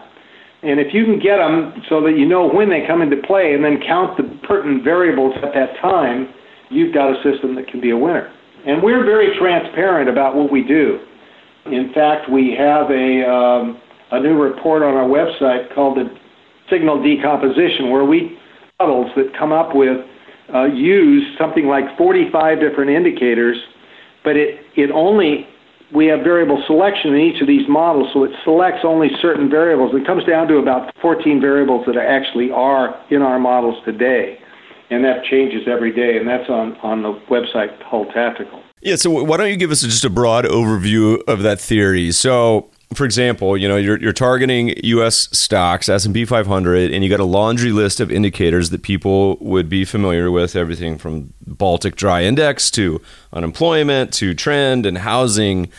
And 0.61 0.79
if 0.79 0.93
you 0.93 1.05
can 1.05 1.19
get 1.19 1.37
them 1.37 1.73
so 1.87 2.01
that 2.03 2.17
you 2.17 2.27
know 2.27 2.47
when 2.47 2.69
they 2.69 2.85
come 2.85 3.01
into 3.01 3.17
play 3.25 3.53
and 3.53 3.63
then 3.63 3.79
count 3.85 4.17
the 4.17 4.23
pertinent 4.47 4.83
variables 4.83 5.33
at 5.43 5.53
that 5.53 5.79
time, 5.81 6.33
you've 6.69 6.93
got 6.93 7.11
a 7.11 7.15
system 7.23 7.55
that 7.55 7.67
can 7.67 7.79
be 7.79 7.91
a 7.91 7.97
winner. 7.97 8.31
And 8.65 8.83
we're 8.83 9.05
very 9.05 9.37
transparent 9.39 10.09
about 10.09 10.35
what 10.35 10.51
we 10.51 10.63
do. 10.63 10.99
In 11.65 11.91
fact, 11.93 12.29
we 12.29 12.55
have 12.57 12.91
a, 12.91 13.23
um, 13.23 13.81
a 14.11 14.19
new 14.19 14.41
report 14.41 14.83
on 14.83 14.95
our 14.95 15.07
website 15.07 15.73
called 15.73 15.97
the 15.97 16.09
signal 16.69 17.01
decomposition, 17.01 17.89
where 17.89 18.05
we 18.05 18.37
models 18.79 19.11
that 19.15 19.31
come 19.37 19.51
up 19.51 19.75
with 19.75 19.97
uh, 20.53 20.65
use 20.65 21.23
something 21.37 21.67
like 21.67 21.83
45 21.97 22.59
different 22.59 22.89
indicators, 22.89 23.57
but 24.23 24.35
it, 24.35 24.61
it 24.75 24.89
only 24.91 25.47
we 25.93 26.05
have 26.07 26.19
variable 26.19 26.61
selection 26.67 27.15
in 27.15 27.21
each 27.21 27.41
of 27.41 27.47
these 27.47 27.67
models, 27.67 28.09
so 28.13 28.23
it 28.23 28.31
selects 28.43 28.81
only 28.83 29.09
certain 29.21 29.49
variables. 29.49 29.93
It 29.95 30.05
comes 30.05 30.23
down 30.23 30.47
to 30.49 30.57
about 30.57 30.93
14 31.01 31.41
variables 31.41 31.85
that 31.87 31.97
actually 31.97 32.51
are 32.51 32.99
in 33.09 33.21
our 33.21 33.39
models 33.39 33.83
today, 33.85 34.39
and 34.89 35.03
that 35.03 35.23
changes 35.23 35.67
every 35.67 35.91
day, 35.91 36.17
and 36.17 36.27
that's 36.27 36.49
on, 36.49 36.77
on 36.77 37.01
the 37.01 37.13
website 37.29 37.81
Hull 37.83 38.05
Tactical. 38.05 38.61
Yeah, 38.81 38.95
so 38.95 39.09
why 39.23 39.37
don't 39.37 39.49
you 39.49 39.57
give 39.57 39.71
us 39.71 39.81
just 39.81 40.05
a 40.05 40.09
broad 40.09 40.45
overview 40.45 41.21
of 41.27 41.41
that 41.41 41.59
theory? 41.59 42.11
So 42.11 42.69
for 42.93 43.05
example, 43.05 43.55
you 43.55 43.67
know, 43.67 43.77
you're, 43.77 43.99
you're 43.99 44.13
targeting 44.13 44.73
U.S. 44.83 45.29
stocks, 45.31 45.89
S&P 45.89 46.25
500, 46.25 46.91
and 46.91 47.03
you 47.03 47.09
got 47.09 47.19
a 47.19 47.25
laundry 47.25 47.71
list 47.71 47.99
of 47.99 48.11
indicators 48.11 48.71
that 48.71 48.81
people 48.81 49.37
would 49.37 49.69
be 49.69 49.85
familiar 49.85 50.31
with, 50.31 50.55
everything 50.55 50.97
from 50.97 51.31
Baltic 51.45 51.95
Dry 51.95 52.23
Index 52.23 52.71
to 52.71 52.99
unemployment 53.31 54.11
to 54.15 54.33
trend 54.33 54.87
and 54.87 54.99
housing. 54.99 55.69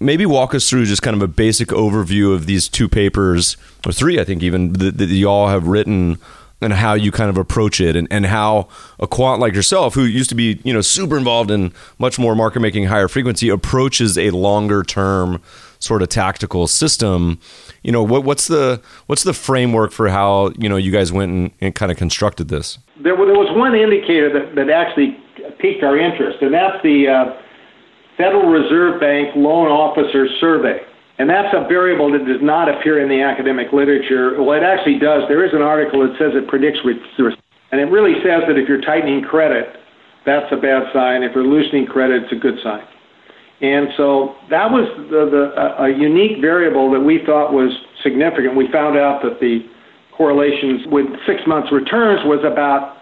Maybe 0.00 0.24
walk 0.24 0.54
us 0.54 0.68
through 0.68 0.86
just 0.86 1.02
kind 1.02 1.14
of 1.14 1.22
a 1.22 1.28
basic 1.28 1.68
overview 1.68 2.34
of 2.34 2.46
these 2.46 2.68
two 2.68 2.88
papers, 2.88 3.58
or 3.84 3.92
three, 3.92 4.18
I 4.18 4.24
think, 4.24 4.42
even 4.42 4.72
that, 4.74 4.96
that 4.96 5.08
you 5.08 5.28
all 5.28 5.48
have 5.48 5.66
written 5.66 6.18
and 6.62 6.72
how 6.72 6.94
you 6.94 7.12
kind 7.12 7.28
of 7.28 7.36
approach 7.36 7.82
it 7.82 7.96
and, 7.96 8.08
and 8.10 8.24
how 8.24 8.66
a 8.98 9.06
quant 9.06 9.40
like 9.40 9.52
yourself 9.52 9.94
who 9.94 10.04
used 10.04 10.30
to 10.30 10.34
be 10.34 10.58
you 10.64 10.72
know 10.72 10.80
super 10.80 11.18
involved 11.18 11.50
in 11.50 11.70
much 11.98 12.18
more 12.18 12.34
market 12.34 12.60
making 12.60 12.86
higher 12.86 13.08
frequency 13.08 13.50
approaches 13.50 14.16
a 14.16 14.30
longer 14.30 14.82
term 14.82 15.42
sort 15.78 16.02
of 16.02 16.08
tactical 16.08 16.66
system 16.66 17.38
you 17.82 17.92
know 17.92 18.02
what, 18.02 18.24
what's 18.24 18.48
the 18.48 18.80
what's 19.06 19.22
the 19.22 19.34
framework 19.34 19.92
for 19.92 20.08
how 20.08 20.52
you 20.58 20.68
know 20.68 20.76
you 20.76 20.90
guys 20.90 21.12
went 21.12 21.32
and, 21.32 21.50
and 21.60 21.74
kind 21.74 21.90
of 21.90 21.98
constructed 21.98 22.48
this 22.48 22.78
there, 23.02 23.16
there 23.16 23.38
was 23.38 23.54
one 23.56 23.74
indicator 23.74 24.32
that, 24.32 24.54
that 24.54 24.70
actually 24.70 25.16
piqued 25.58 25.82
our 25.82 25.98
interest 25.98 26.42
and 26.42 26.52
that's 26.52 26.82
the 26.82 27.08
uh, 27.08 27.40
federal 28.16 28.48
reserve 28.48 29.00
bank 29.00 29.34
loan 29.36 29.68
officer 29.68 30.26
survey 30.40 30.80
and 31.18 31.30
that's 31.30 31.54
a 31.54 31.66
variable 31.66 32.12
that 32.12 32.26
does 32.26 32.42
not 32.42 32.68
appear 32.68 33.00
in 33.00 33.08
the 33.08 33.22
academic 33.22 33.72
literature. 33.72 34.36
Well, 34.42 34.52
it 34.52 34.62
actually 34.62 34.98
does. 34.98 35.22
There 35.28 35.44
is 35.44 35.54
an 35.54 35.62
article 35.62 36.06
that 36.06 36.18
says 36.18 36.32
it 36.34 36.46
predicts 36.46 36.80
recession. 36.84 37.40
And 37.72 37.80
it 37.80 37.90
really 37.90 38.14
says 38.22 38.44
that 38.46 38.58
if 38.58 38.68
you're 38.68 38.82
tightening 38.82 39.22
credit, 39.22 39.80
that's 40.24 40.50
a 40.52 40.56
bad 40.56 40.92
sign. 40.92 41.22
If 41.22 41.34
you're 41.34 41.46
loosening 41.46 41.86
credit, 41.86 42.24
it's 42.24 42.32
a 42.32 42.36
good 42.36 42.58
sign. 42.62 42.84
And 43.60 43.88
so 43.96 44.36
that 44.50 44.70
was 44.70 44.84
the, 45.08 45.24
the, 45.32 45.82
a 45.82 45.88
unique 45.88 46.40
variable 46.40 46.90
that 46.92 47.00
we 47.00 47.24
thought 47.24 47.52
was 47.52 47.72
significant. 48.02 48.54
We 48.54 48.70
found 48.70 48.98
out 48.98 49.22
that 49.22 49.40
the 49.40 49.64
correlations 50.12 50.86
with 50.86 51.06
six 51.26 51.40
months 51.46 51.72
returns 51.72 52.20
was 52.24 52.44
about 52.44 52.96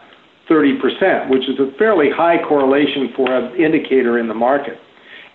30%, 0.49 1.31
which 1.31 1.49
is 1.49 1.59
a 1.59 1.77
fairly 1.79 2.11
high 2.11 2.39
correlation 2.47 3.11
for 3.17 3.35
an 3.35 3.57
indicator 3.57 4.19
in 4.19 4.29
the 4.29 4.35
market. 4.35 4.79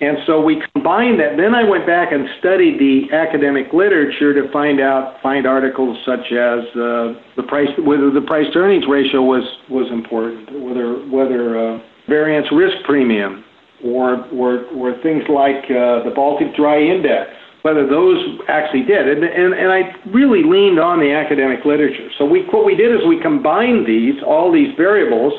And 0.01 0.17
so 0.25 0.39
we 0.39 0.63
combined 0.73 1.19
that. 1.19 1.35
Then 1.35 1.53
I 1.53 1.67
went 1.67 1.85
back 1.85 2.13
and 2.13 2.23
studied 2.39 2.79
the 2.79 3.13
academic 3.13 3.73
literature 3.73 4.33
to 4.33 4.49
find 4.51 4.79
out, 4.79 5.19
find 5.21 5.45
articles 5.45 5.97
such 6.05 6.31
as 6.31 6.63
uh, 6.71 7.19
the 7.35 7.43
price, 7.45 7.67
whether 7.83 8.09
the 8.09 8.23
price 8.23 8.47
to 8.53 8.59
earnings 8.59 8.85
ratio 8.88 9.21
was 9.21 9.43
was 9.69 9.91
important, 9.91 10.47
whether 10.63 11.03
whether 11.11 11.59
uh, 11.59 11.79
variance 12.07 12.47
risk 12.49 12.77
premium, 12.85 13.43
or 13.83 14.25
or, 14.33 14.65
or 14.75 15.01
things 15.01 15.24
like 15.29 15.63
uh, 15.69 16.03
the 16.03 16.12
Baltic 16.15 16.55
Dry 16.55 16.79
Index, 16.79 17.31
whether 17.62 17.88
those 17.88 18.17
actually 18.48 18.83
did. 18.83 19.07
And, 19.07 19.24
and 19.24 19.53
and 19.53 19.71
I 19.71 19.93
really 20.12 20.43
leaned 20.43 20.79
on 20.79 21.00
the 21.00 21.12
academic 21.12 21.65
literature. 21.65 22.09
So 22.17 22.25
we 22.25 22.43
what 22.51 22.65
we 22.65 22.75
did 22.75 22.91
is 22.91 23.01
we 23.07 23.21
combined 23.21 23.86
these 23.86 24.21
all 24.25 24.51
these 24.51 24.75
variables, 24.75 25.33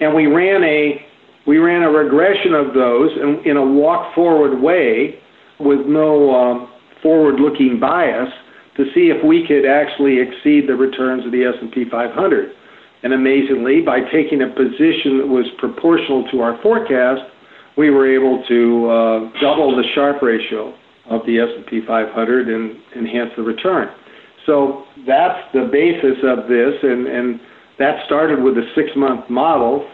and 0.00 0.14
we 0.14 0.26
ran 0.26 0.62
a 0.64 1.04
we 1.46 1.58
ran 1.58 1.82
a 1.82 1.90
regression 1.90 2.54
of 2.54 2.74
those 2.74 3.10
in, 3.18 3.42
in 3.44 3.56
a 3.56 3.64
walk 3.64 4.14
forward 4.14 4.60
way 4.60 5.18
with 5.58 5.86
no 5.86 6.34
um, 6.34 6.70
forward 7.02 7.40
looking 7.40 7.80
bias 7.80 8.30
to 8.76 8.84
see 8.94 9.10
if 9.10 9.22
we 9.24 9.46
could 9.46 9.66
actually 9.66 10.18
exceed 10.20 10.68
the 10.68 10.74
returns 10.74 11.26
of 11.26 11.32
the 11.32 11.44
S&P 11.44 11.84
500. 11.90 12.52
And 13.02 13.12
amazingly, 13.12 13.82
by 13.82 14.00
taking 14.12 14.42
a 14.42 14.48
position 14.48 15.18
that 15.18 15.26
was 15.26 15.46
proportional 15.58 16.24
to 16.30 16.40
our 16.40 16.60
forecast, 16.62 17.22
we 17.76 17.90
were 17.90 18.08
able 18.08 18.44
to 18.48 18.86
uh, 18.86 19.40
double 19.40 19.76
the 19.76 19.84
Sharpe 19.94 20.22
ratio 20.22 20.74
of 21.10 21.24
the 21.26 21.38
S&P 21.38 21.80
500 21.86 22.48
and 22.48 22.76
enhance 22.96 23.30
the 23.36 23.42
return. 23.42 23.88
So 24.46 24.84
that's 25.06 25.40
the 25.52 25.68
basis 25.70 26.18
of 26.24 26.48
this, 26.48 26.74
and, 26.82 27.06
and 27.06 27.40
that 27.78 28.04
started 28.06 28.42
with 28.42 28.54
a 28.58 28.66
six-month 28.74 29.30
model 29.30 29.88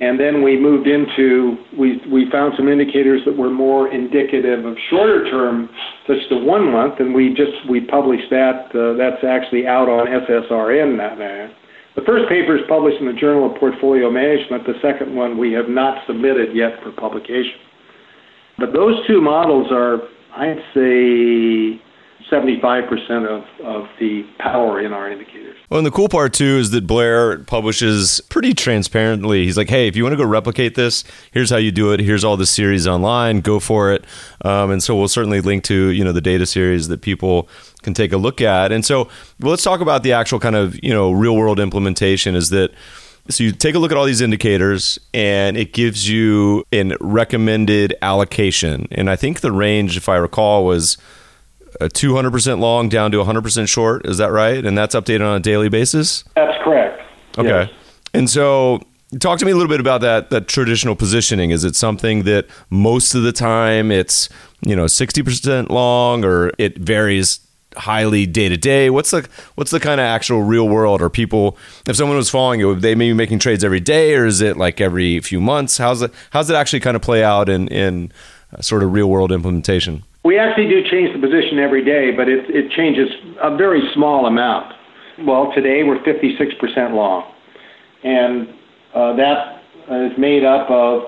and 0.00 0.18
then 0.18 0.42
we 0.44 0.58
moved 0.58 0.86
into, 0.86 1.56
we, 1.76 2.00
we 2.10 2.30
found 2.30 2.54
some 2.56 2.68
indicators 2.68 3.20
that 3.26 3.36
were 3.36 3.50
more 3.50 3.90
indicative 3.90 4.64
of 4.64 4.76
shorter 4.90 5.28
term, 5.28 5.68
such 6.06 6.18
as 6.18 6.28
the 6.30 6.38
one 6.38 6.70
month, 6.70 7.00
and 7.00 7.12
we 7.12 7.30
just, 7.30 7.68
we 7.68 7.80
published 7.80 8.30
that. 8.30 8.70
Uh, 8.70 8.94
that's 8.94 9.24
actually 9.26 9.66
out 9.66 9.88
on 9.88 10.06
SSRN 10.06 10.96
now. 10.96 11.50
The 11.98 12.04
first 12.04 12.28
paper 12.28 12.54
is 12.56 12.62
published 12.68 13.00
in 13.00 13.06
the 13.06 13.12
Journal 13.12 13.50
of 13.50 13.58
Portfolio 13.58 14.08
Management. 14.08 14.64
The 14.64 14.78
second 14.80 15.16
one 15.16 15.36
we 15.36 15.50
have 15.54 15.68
not 15.68 16.06
submitted 16.06 16.54
yet 16.54 16.80
for 16.80 16.92
publication. 16.92 17.58
But 18.56 18.72
those 18.72 19.04
two 19.08 19.20
models 19.20 19.66
are, 19.72 19.98
I'd 20.30 20.62
say, 20.70 21.82
75% 22.30 23.26
of, 23.26 23.44
of 23.64 23.88
the 23.98 24.24
power 24.38 24.80
in 24.80 24.92
our 24.92 25.10
indicators. 25.10 25.56
Well, 25.70 25.78
and 25.78 25.86
the 25.86 25.90
cool 25.90 26.08
part 26.08 26.32
too 26.32 26.56
is 26.58 26.70
that 26.70 26.86
Blair 26.86 27.38
publishes 27.40 28.20
pretty 28.28 28.54
transparently. 28.54 29.44
He's 29.44 29.56
like, 29.56 29.68
hey, 29.68 29.86
if 29.86 29.96
you 29.96 30.02
want 30.02 30.14
to 30.14 30.16
go 30.16 30.24
replicate 30.24 30.74
this, 30.74 31.04
here's 31.32 31.50
how 31.50 31.56
you 31.56 31.70
do 31.70 31.92
it. 31.92 32.00
Here's 32.00 32.24
all 32.24 32.36
the 32.36 32.46
series 32.46 32.86
online. 32.86 33.40
Go 33.40 33.60
for 33.60 33.92
it. 33.92 34.04
Um, 34.44 34.70
and 34.70 34.82
so 34.82 34.96
we'll 34.96 35.08
certainly 35.08 35.40
link 35.40 35.64
to 35.64 35.88
you 35.88 36.04
know 36.04 36.12
the 36.12 36.20
data 36.20 36.46
series 36.46 36.88
that 36.88 37.02
people 37.02 37.48
can 37.82 37.92
take 37.92 38.12
a 38.12 38.16
look 38.16 38.40
at. 38.40 38.72
And 38.72 38.84
so 38.84 39.04
well, 39.40 39.50
let's 39.50 39.62
talk 39.62 39.80
about 39.80 40.02
the 40.02 40.12
actual 40.12 40.40
kind 40.40 40.56
of 40.56 40.82
you 40.82 40.92
know 40.92 41.12
real 41.12 41.36
world 41.36 41.60
implementation. 41.60 42.34
Is 42.34 42.50
that 42.50 42.72
so 43.30 43.44
you 43.44 43.52
take 43.52 43.74
a 43.74 43.78
look 43.78 43.90
at 43.90 43.98
all 43.98 44.06
these 44.06 44.22
indicators 44.22 44.98
and 45.12 45.56
it 45.58 45.74
gives 45.74 46.08
you 46.08 46.64
a 46.72 46.92
recommended 47.00 47.94
allocation. 48.00 48.88
And 48.90 49.10
I 49.10 49.16
think 49.16 49.40
the 49.40 49.52
range, 49.52 49.98
if 49.98 50.08
I 50.08 50.16
recall, 50.16 50.64
was 50.64 50.96
Uh, 51.80 51.84
a 51.84 51.88
200% 51.88 52.60
long 52.60 52.88
down 52.88 53.10
to 53.12 53.18
100% 53.18 53.68
short. 53.68 54.06
Is 54.06 54.18
that 54.18 54.30
right? 54.32 54.64
And 54.64 54.76
that's 54.76 54.94
updated 54.94 55.26
on 55.26 55.36
a 55.36 55.40
daily 55.40 55.68
basis? 55.68 56.24
That's 56.34 56.56
correct. 56.62 57.02
Okay. 57.36 57.48
Yes. 57.48 57.70
And 58.14 58.28
so 58.28 58.80
talk 59.20 59.38
to 59.38 59.44
me 59.44 59.52
a 59.52 59.54
little 59.54 59.68
bit 59.68 59.80
about 59.80 60.00
that 60.00 60.30
that 60.30 60.48
traditional 60.48 60.96
positioning. 60.96 61.50
Is 61.50 61.64
it 61.64 61.76
something 61.76 62.24
that 62.24 62.46
most 62.70 63.14
of 63.14 63.22
the 63.22 63.32
time 63.32 63.90
it's, 63.90 64.28
you 64.60 64.74
know, 64.74 64.84
60% 64.84 65.70
long 65.70 66.24
or 66.24 66.52
it 66.58 66.78
varies 66.78 67.40
highly 67.76 68.26
day 68.26 68.48
to 68.48 68.56
day? 68.56 68.90
What's 68.90 69.10
the 69.10 69.28
what's 69.54 69.70
the 69.70 69.80
kind 69.80 70.00
of 70.00 70.04
actual 70.04 70.42
real 70.42 70.68
world? 70.68 71.00
Are 71.00 71.10
people 71.10 71.56
if 71.86 71.96
someone 71.96 72.16
was 72.16 72.30
following 72.30 72.60
you, 72.60 72.74
they 72.74 72.94
may 72.94 73.10
be 73.10 73.14
making 73.14 73.38
trades 73.38 73.64
every 73.64 73.80
day, 73.80 74.14
or 74.14 74.26
is 74.26 74.40
it 74.40 74.56
like 74.56 74.80
every 74.80 75.20
few 75.20 75.40
months? 75.40 75.78
How's 75.78 76.02
it 76.02 76.12
how's 76.30 76.50
it 76.50 76.54
actually 76.54 76.80
kind 76.80 76.96
of 76.96 77.02
play 77.02 77.22
out 77.22 77.48
in 77.48 77.68
in 77.68 78.12
uh, 78.52 78.60
sort 78.60 78.82
of 78.82 78.92
real 78.92 79.08
world 79.08 79.32
implementation? 79.32 80.04
We 80.24 80.38
actually 80.38 80.68
do 80.68 80.82
change 80.90 81.14
the 81.14 81.20
position 81.20 81.58
every 81.58 81.84
day, 81.84 82.10
but 82.16 82.28
it 82.28 82.50
it 82.50 82.70
changes 82.72 83.08
a 83.42 83.56
very 83.56 83.82
small 83.94 84.26
amount. 84.26 84.74
Well, 85.26 85.52
today 85.54 85.82
we're 85.82 85.98
56% 85.98 86.94
long, 86.94 87.24
and 88.04 88.48
uh, 88.94 89.16
that 89.16 89.62
is 89.90 90.18
made 90.18 90.44
up 90.44 90.70
of 90.70 91.02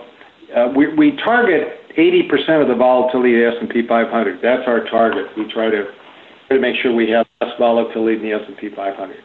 uh, 0.57 0.73
we, 0.75 0.93
we 0.95 1.17
target 1.25 1.81
80% 1.97 2.63
of 2.63 2.69
the 2.69 2.75
volatility 2.75 3.43
of 3.45 3.55
the 3.55 3.67
S&P 3.67 3.87
500. 3.87 4.41
That's 4.43 4.63
our 4.67 4.85
target. 4.91 5.27
We 5.37 5.51
try 5.53 5.71
to 5.71 5.85
to 6.51 6.59
make 6.59 6.75
sure 6.83 6.93
we 6.95 7.09
have 7.11 7.27
less 7.41 7.53
volatility 7.59 8.17
in 8.17 8.23
the 8.23 8.33
S&P 8.33 8.71
500. 8.75 9.17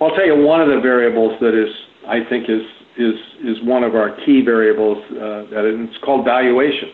I'll 0.00 0.14
tell 0.14 0.26
you 0.26 0.36
one 0.36 0.60
of 0.60 0.68
the 0.68 0.80
variables 0.80 1.34
that 1.40 1.54
is, 1.54 1.74
I 2.06 2.22
think, 2.28 2.48
is 2.48 2.62
is 2.96 3.14
is 3.42 3.56
one 3.62 3.82
of 3.82 3.94
our 3.94 4.14
key 4.24 4.42
variables. 4.44 4.98
Uh, 5.10 5.50
that 5.50 5.64
it's 5.66 5.98
called 6.04 6.24
valuation. 6.24 6.90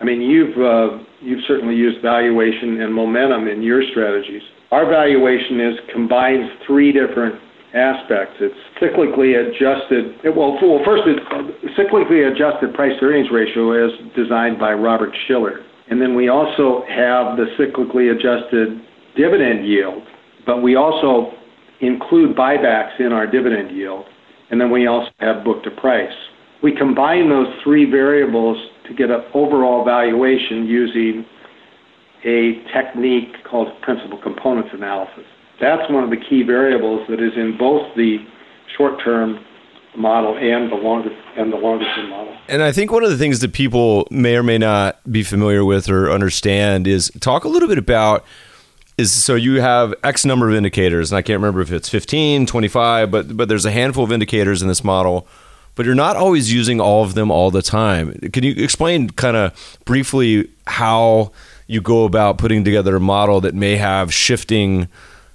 I 0.00 0.04
mean, 0.04 0.20
you've 0.20 0.56
uh, 0.58 0.98
you've 1.20 1.44
certainly 1.48 1.74
used 1.74 2.02
valuation 2.02 2.80
and 2.80 2.92
momentum 2.92 3.48
in 3.48 3.62
your 3.62 3.82
strategies. 3.90 4.42
Our 4.70 4.88
valuation 4.88 5.60
is 5.60 5.74
combines 5.92 6.50
three 6.66 6.92
different 6.92 7.36
aspects. 7.74 8.36
It's 8.40 8.56
cyclically 8.80 9.36
adjusted. 9.36 10.16
Well, 10.36 10.58
first, 10.84 11.04
it's 11.06 11.78
cyclically 11.78 12.30
adjusted 12.30 12.74
price 12.74 12.92
to 13.00 13.06
earnings 13.06 13.28
ratio 13.32 13.72
as 13.72 13.92
designed 14.14 14.58
by 14.58 14.72
Robert 14.72 15.14
Shiller. 15.26 15.60
And 15.88 16.00
then 16.00 16.16
we 16.16 16.28
also 16.28 16.82
have 16.88 17.36
the 17.36 17.46
cyclically 17.58 18.10
adjusted 18.10 18.80
dividend 19.16 19.66
yield, 19.66 20.02
but 20.44 20.62
we 20.62 20.74
also 20.74 21.32
include 21.80 22.36
buybacks 22.36 22.98
in 22.98 23.12
our 23.12 23.26
dividend 23.26 23.76
yield. 23.76 24.04
And 24.50 24.60
then 24.60 24.70
we 24.70 24.86
also 24.86 25.10
have 25.20 25.44
book 25.44 25.62
to 25.64 25.70
price. 25.70 26.12
We 26.62 26.74
combine 26.74 27.28
those 27.28 27.48
three 27.62 27.88
variables 27.88 28.56
to 28.88 28.94
get 28.94 29.10
an 29.10 29.22
overall 29.34 29.84
valuation 29.84 30.66
using 30.66 31.24
a 32.24 32.62
technique 32.72 33.44
called 33.44 33.68
principal 33.82 34.18
components 34.18 34.70
analysis. 34.72 35.24
That's 35.60 35.90
one 35.90 36.04
of 36.04 36.10
the 36.10 36.16
key 36.16 36.42
variables 36.42 37.06
that 37.08 37.20
is 37.20 37.32
in 37.36 37.56
both 37.58 37.94
the 37.96 38.18
short 38.76 39.02
term 39.02 39.44
model 39.96 40.36
and 40.36 40.70
the 40.70 40.76
longer 40.76 41.10
and 41.36 41.52
the 41.52 41.56
longer 41.56 41.84
term 41.94 42.10
model. 42.10 42.36
And 42.48 42.62
I 42.62 42.72
think 42.72 42.92
one 42.92 43.02
of 43.02 43.10
the 43.10 43.16
things 43.16 43.40
that 43.40 43.52
people 43.52 44.06
may 44.10 44.36
or 44.36 44.42
may 44.42 44.58
not 44.58 45.00
be 45.10 45.22
familiar 45.22 45.64
with 45.64 45.88
or 45.88 46.10
understand 46.10 46.86
is 46.86 47.10
talk 47.20 47.44
a 47.44 47.48
little 47.48 47.68
bit 47.68 47.78
about 47.78 48.24
is 48.98 49.12
so 49.12 49.34
you 49.34 49.60
have 49.60 49.94
x 50.04 50.24
number 50.24 50.48
of 50.48 50.54
indicators 50.54 51.12
and 51.12 51.18
I 51.18 51.22
can't 51.22 51.38
remember 51.38 51.60
if 51.60 51.70
it's 51.70 51.88
15, 51.88 52.46
25, 52.46 53.10
but 53.10 53.36
but 53.36 53.48
there's 53.48 53.64
a 53.64 53.70
handful 53.70 54.04
of 54.04 54.12
indicators 54.12 54.62
in 54.62 54.68
this 54.68 54.84
model. 54.84 55.26
But 55.76 55.86
you're 55.86 55.94
not 55.94 56.16
always 56.16 56.52
using 56.52 56.80
all 56.80 57.04
of 57.04 57.14
them 57.14 57.30
all 57.30 57.50
the 57.52 57.62
time. 57.62 58.12
Can 58.32 58.42
you 58.42 58.54
explain 58.56 59.10
kind 59.10 59.36
of 59.36 59.78
briefly 59.84 60.50
how 60.66 61.32
you 61.68 61.80
go 61.80 62.04
about 62.04 62.38
putting 62.38 62.64
together 62.64 62.96
a 62.96 63.00
model 63.00 63.40
that 63.42 63.54
may 63.54 63.76
have 63.76 64.12
shifting 64.12 64.88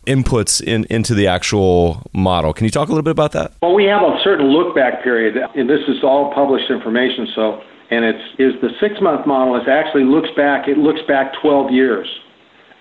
inputs 0.08 0.62
in, 0.62 0.86
into 0.90 1.14
the 1.14 1.28
actual 1.28 2.02
model. 2.14 2.54
Can 2.54 2.66
you 2.66 2.72
talk 2.72 2.88
a 2.88 2.92
little 2.92 3.04
bit 3.04 3.12
about 3.12 3.34
that? 3.34 3.54
Well, 3.62 3.74
we 3.74 3.86
have 3.86 4.02
a 4.02 4.18
certain 4.24 4.48
look 4.48 4.76
back 4.76 5.04
period, 5.04 5.38
and 5.56 5.70
this 5.70 5.82
is 5.88 6.04
all 6.04 6.34
published 6.34 6.72
information. 6.72 7.28
So, 7.36 7.62
and 7.92 8.06
it's 8.06 8.24
is 8.40 8.60
the 8.62 8.70
six 8.80 8.96
month 9.02 9.28
model. 9.28 9.56
It 9.56 9.68
actually 9.68 10.06
looks 10.06 10.30
back. 10.36 10.68
It 10.68 10.78
looks 10.78 11.02
back 11.08 11.34
12 11.42 11.72
years. 11.72 12.08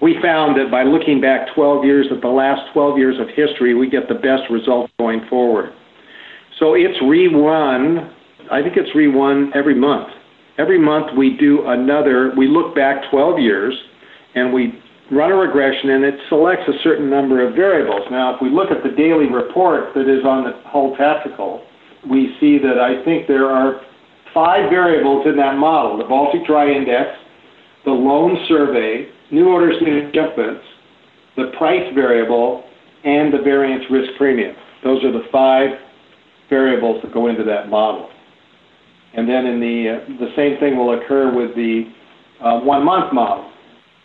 We 0.00 0.16
found 0.22 0.58
that 0.58 0.70
by 0.70 0.84
looking 0.84 1.20
back 1.20 1.52
12 1.54 1.84
years 1.84 2.06
at 2.11 2.22
the 2.22 2.28
last 2.28 2.72
12 2.72 2.96
years 2.96 3.20
of 3.20 3.28
history, 3.28 3.74
we 3.74 3.90
get 3.90 4.08
the 4.08 4.14
best 4.14 4.48
results 4.50 4.90
going 4.98 5.26
forward. 5.28 5.74
So 6.60 6.74
it's 6.74 6.98
rerun. 7.02 8.12
I 8.52 8.62
think 8.62 8.76
it's 8.76 8.94
rerun 8.94 9.50
every 9.56 9.74
month. 9.74 10.08
Every 10.58 10.78
month 10.78 11.16
we 11.16 11.36
do 11.36 11.66
another. 11.66 12.32
We 12.36 12.46
look 12.46 12.74
back 12.74 13.10
12 13.10 13.40
years, 13.40 13.74
and 14.34 14.52
we 14.52 14.78
run 15.10 15.32
a 15.32 15.34
regression 15.34 15.90
and 15.90 16.04
it 16.04 16.14
selects 16.28 16.68
a 16.68 16.76
certain 16.84 17.10
number 17.10 17.46
of 17.46 17.54
variables. 17.54 18.02
Now, 18.10 18.34
if 18.34 18.40
we 18.40 18.50
look 18.50 18.70
at 18.70 18.84
the 18.84 18.94
daily 18.94 19.26
report 19.26 19.94
that 19.94 20.06
is 20.06 20.24
on 20.24 20.44
the 20.44 20.52
Hull 20.68 20.94
Tactical, 20.96 21.64
we 22.08 22.36
see 22.38 22.58
that 22.58 22.78
I 22.78 23.02
think 23.04 23.26
there 23.26 23.50
are 23.50 23.80
five 24.32 24.70
variables 24.70 25.26
in 25.26 25.36
that 25.36 25.56
model 25.56 25.98
the 25.98 26.04
Baltic 26.04 26.46
Dry 26.46 26.70
Index, 26.70 27.10
the 27.84 27.90
loan 27.90 28.38
survey, 28.46 29.08
new 29.32 29.48
orders, 29.48 29.74
new 29.82 30.12
shipments, 30.12 30.62
the 31.36 31.50
price 31.58 31.92
variable, 31.94 32.64
and 33.02 33.32
the 33.32 33.42
variance 33.42 33.84
risk 33.90 34.12
premium. 34.16 34.54
Those 34.84 35.02
are 35.04 35.12
the 35.12 35.26
five 35.32 35.70
variables 36.50 37.00
that 37.02 37.14
go 37.14 37.28
into 37.28 37.44
that 37.44 37.70
model. 37.70 38.10
And 39.14 39.28
then 39.28 39.46
in 39.46 39.60
the, 39.60 40.02
uh, 40.02 40.18
the 40.18 40.30
same 40.36 40.58
thing 40.60 40.76
will 40.76 41.00
occur 41.00 41.34
with 41.34 41.54
the 41.56 41.90
uh, 42.42 42.60
one 42.60 42.84
month 42.84 43.12
model 43.12 43.50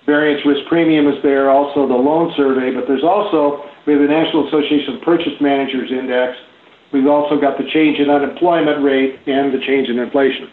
variance 0.06 0.46
risk 0.46 0.62
premium 0.70 1.08
is 1.08 1.22
there, 1.24 1.50
also 1.50 1.88
the 1.88 1.98
loan 1.98 2.32
survey, 2.38 2.74
but 2.74 2.86
there's 2.88 3.04
also, 3.04 3.66
we 3.86 3.94
have 3.94 4.02
the 4.02 4.08
National 4.08 4.48
Association 4.48 4.96
of 4.96 5.02
Purchase 5.02 5.34
Managers 5.42 5.92
Index. 5.92 6.38
We've 6.94 7.08
also 7.08 7.42
got 7.42 7.58
the 7.58 7.66
change 7.74 8.00
in 8.00 8.10
unemployment 8.10 8.84
rate 8.84 9.20
and 9.26 9.54
the 9.54 9.60
change 9.66 9.90
in 9.90 9.98
inflation. 10.00 10.48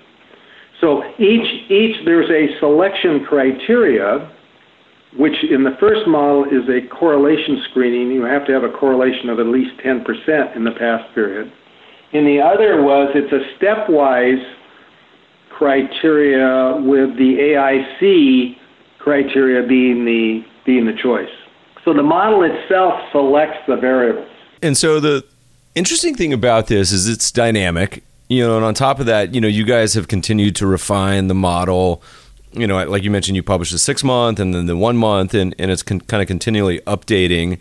So 0.81 1.05
each, 1.21 1.71
each 1.71 2.05
there's 2.05 2.29
a 2.31 2.59
selection 2.59 3.25
criteria, 3.29 4.33
which 5.17 5.37
in 5.45 5.63
the 5.63 5.77
first 5.79 6.09
model 6.09 6.45
is 6.45 6.67
a 6.69 6.89
correlation 6.89 7.63
screening. 7.71 8.11
You 8.11 8.25
have 8.25 8.47
to 8.47 8.53
have 8.53 8.65
a 8.65 8.73
correlation 8.73 9.29
of 9.29 9.39
at 9.39 9.47
least 9.47 9.79
10% 9.85 10.57
in 10.57 10.65
the 10.65 10.73
past 10.73 11.15
period. 11.15 11.53
In 12.13 12.25
the 12.25 12.41
other 12.41 12.83
was 12.83 13.11
it's 13.15 13.33
a 13.33 13.41
stepwise 13.59 14.43
criteria 15.51 16.77
with 16.83 17.17
the 17.17 17.37
AIC 17.39 18.57
criteria 18.99 19.67
being 19.67 20.05
the 20.05 20.45
being 20.65 20.87
the 20.87 20.93
choice. 20.93 21.31
So 21.85 21.93
the 21.93 22.03
model 22.03 22.43
itself 22.43 23.01
selects 23.11 23.59
the 23.67 23.77
variables. 23.77 24.29
And 24.63 24.77
so 24.77 25.01
the 25.01 25.25
interesting 25.75 26.15
thing 26.15 26.33
about 26.33 26.69
this 26.69 26.93
is 26.93 27.09
it's 27.09 27.31
dynamic. 27.31 28.05
You 28.29 28.47
know, 28.47 28.57
and 28.57 28.65
on 28.65 28.75
top 28.75 29.01
of 29.01 29.07
that, 29.07 29.35
you 29.35 29.41
know, 29.41 29.49
you 29.49 29.65
guys 29.65 29.95
have 29.95 30.09
continued 30.09 30.57
to 30.57 30.67
refine 30.67 31.27
the 31.27 31.35
model. 31.35 32.03
You 32.53 32.67
know, 32.67 32.83
like 32.87 33.03
you 33.03 33.11
mentioned, 33.11 33.37
you 33.37 33.43
published 33.43 33.73
the 33.73 33.79
six 33.79 34.05
month 34.05 34.39
and 34.39 34.55
then 34.55 34.67
the 34.67 34.77
one 34.77 34.97
month, 34.97 35.35
and, 35.35 35.55
and 35.59 35.71
it's 35.71 35.83
con- 35.83 36.01
kind 36.01 36.23
of 36.23 36.29
continually 36.29 36.81
updating. 36.81 37.59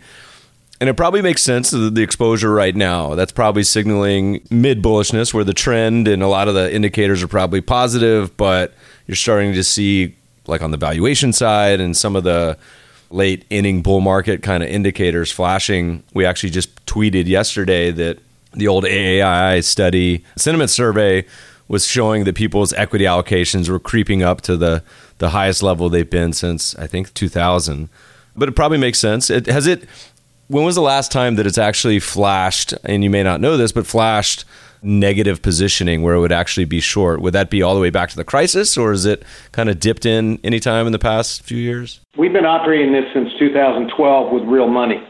And 0.82 0.88
it 0.88 0.94
probably 0.94 1.22
makes 1.22 1.42
sense 1.42 1.70
to 1.70 1.90
the 1.90 2.02
exposure 2.02 2.52
right 2.52 2.74
now. 2.74 3.14
That's 3.14 3.30
probably 3.30 3.62
signaling 3.62 4.44
mid 4.50 4.82
bullishness, 4.82 5.32
where 5.32 5.44
the 5.44 5.54
trend 5.54 6.08
and 6.08 6.24
a 6.24 6.26
lot 6.26 6.48
of 6.48 6.54
the 6.54 6.74
indicators 6.74 7.22
are 7.22 7.28
probably 7.28 7.60
positive, 7.60 8.36
but 8.36 8.74
you're 9.06 9.14
starting 9.14 9.52
to 9.52 9.62
see 9.62 10.16
like 10.48 10.60
on 10.60 10.72
the 10.72 10.76
valuation 10.76 11.32
side 11.32 11.80
and 11.80 11.96
some 11.96 12.16
of 12.16 12.24
the 12.24 12.58
late 13.10 13.44
inning 13.48 13.80
bull 13.80 14.00
market 14.00 14.42
kind 14.42 14.64
of 14.64 14.68
indicators 14.68 15.30
flashing. 15.30 16.02
We 16.14 16.26
actually 16.26 16.50
just 16.50 16.84
tweeted 16.84 17.28
yesterday 17.28 17.92
that 17.92 18.18
the 18.52 18.66
old 18.66 18.82
AAII 18.82 19.62
study 19.62 20.24
sentiment 20.36 20.70
survey 20.70 21.24
was 21.68 21.86
showing 21.86 22.24
that 22.24 22.34
people's 22.34 22.72
equity 22.72 23.04
allocations 23.04 23.68
were 23.68 23.78
creeping 23.78 24.24
up 24.24 24.40
to 24.40 24.56
the 24.56 24.82
the 25.18 25.30
highest 25.30 25.62
level 25.62 25.88
they've 25.88 26.10
been 26.10 26.32
since 26.32 26.74
I 26.74 26.88
think 26.88 27.14
2000. 27.14 27.88
But 28.34 28.48
it 28.48 28.56
probably 28.56 28.78
makes 28.78 28.98
sense. 28.98 29.30
It 29.30 29.46
has 29.46 29.66
it 29.66 29.84
when 30.48 30.64
was 30.64 30.74
the 30.74 30.82
last 30.82 31.12
time 31.12 31.36
that 31.36 31.46
it's 31.46 31.58
actually 31.58 32.00
flashed 32.00 32.74
and 32.84 33.02
you 33.02 33.10
may 33.10 33.22
not 33.22 33.40
know 33.40 33.56
this 33.56 33.72
but 33.72 33.86
flashed 33.86 34.44
negative 34.82 35.42
positioning 35.42 36.02
where 36.02 36.14
it 36.14 36.20
would 36.20 36.32
actually 36.32 36.64
be 36.64 36.80
short. 36.80 37.20
Would 37.20 37.32
that 37.34 37.50
be 37.50 37.62
all 37.62 37.74
the 37.74 37.80
way 37.80 37.90
back 37.90 38.10
to 38.10 38.16
the 38.16 38.24
crisis, 38.24 38.76
or 38.76 38.92
is 38.92 39.06
it 39.06 39.22
kind 39.52 39.68
of 39.68 39.78
dipped 39.78 40.04
in 40.04 40.40
any 40.42 40.58
time 40.58 40.86
in 40.86 40.92
the 40.92 40.98
past 40.98 41.42
few 41.42 41.56
years? 41.56 42.00
We've 42.18 42.32
been 42.32 42.44
operating 42.44 42.92
this 42.92 43.04
since 43.14 43.30
2012 43.38 44.32
with 44.32 44.42
real 44.44 44.68
money. 44.68 45.02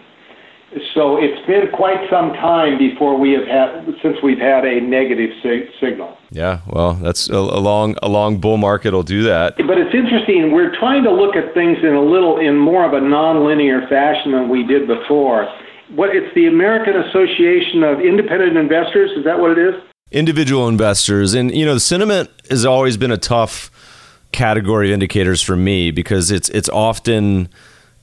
So 0.94 1.18
it's 1.20 1.46
been 1.46 1.68
quite 1.72 2.08
some 2.08 2.32
time 2.35 2.78
before 2.78 3.18
we 3.18 3.32
have 3.32 3.46
had 3.46 3.85
since 4.02 4.16
we've 4.22 4.38
had 4.38 4.64
a 4.64 4.80
negative 4.80 5.30
sig- 5.42 5.68
signal. 5.80 6.16
Yeah, 6.30 6.61
well, 6.66 6.94
that's 6.94 7.28
a, 7.28 7.37
a, 7.37 7.61
long 7.61 7.96
a 8.02 8.08
long 8.08 8.38
bull 8.38 8.56
market 8.56 8.94
will 8.94 9.02
do 9.02 9.22
that. 9.24 9.56
But 9.58 9.78
it's 9.78 9.94
interesting. 9.94 10.50
We're 10.52 10.74
trying 10.78 11.04
to 11.04 11.12
look 11.12 11.37
at 11.37 11.52
things 11.52 11.78
in 11.82 11.94
a 11.94 12.02
little 12.02 12.38
in 12.38 12.56
more 12.56 12.87
of 12.87 12.94
a 12.94 13.04
nonlinear 13.04 13.87
fashion 13.88 14.32
than 14.32 14.48
we 14.48 14.66
did 14.66 14.87
before 14.87 15.46
what 15.94 16.16
it's 16.16 16.35
the 16.35 16.46
American 16.46 16.96
Association 16.96 17.82
of 17.82 18.00
Independent 18.00 18.56
Investors. 18.56 19.11
Is 19.16 19.24
that 19.24 19.38
what 19.38 19.50
it 19.50 19.58
is? 19.58 19.74
Individual 20.11 20.68
investors, 20.68 21.35
and 21.35 21.54
you 21.54 21.64
know, 21.64 21.74
the 21.74 21.80
sentiment 21.80 22.30
has 22.50 22.64
always 22.64 22.96
been 22.96 23.11
a 23.11 23.18
tough 23.18 23.70
category 24.32 24.88
of 24.88 24.94
indicators 24.94 25.42
for 25.42 25.56
me 25.56 25.90
because 25.90 26.30
it's 26.30 26.48
it's 26.50 26.68
often 26.70 27.48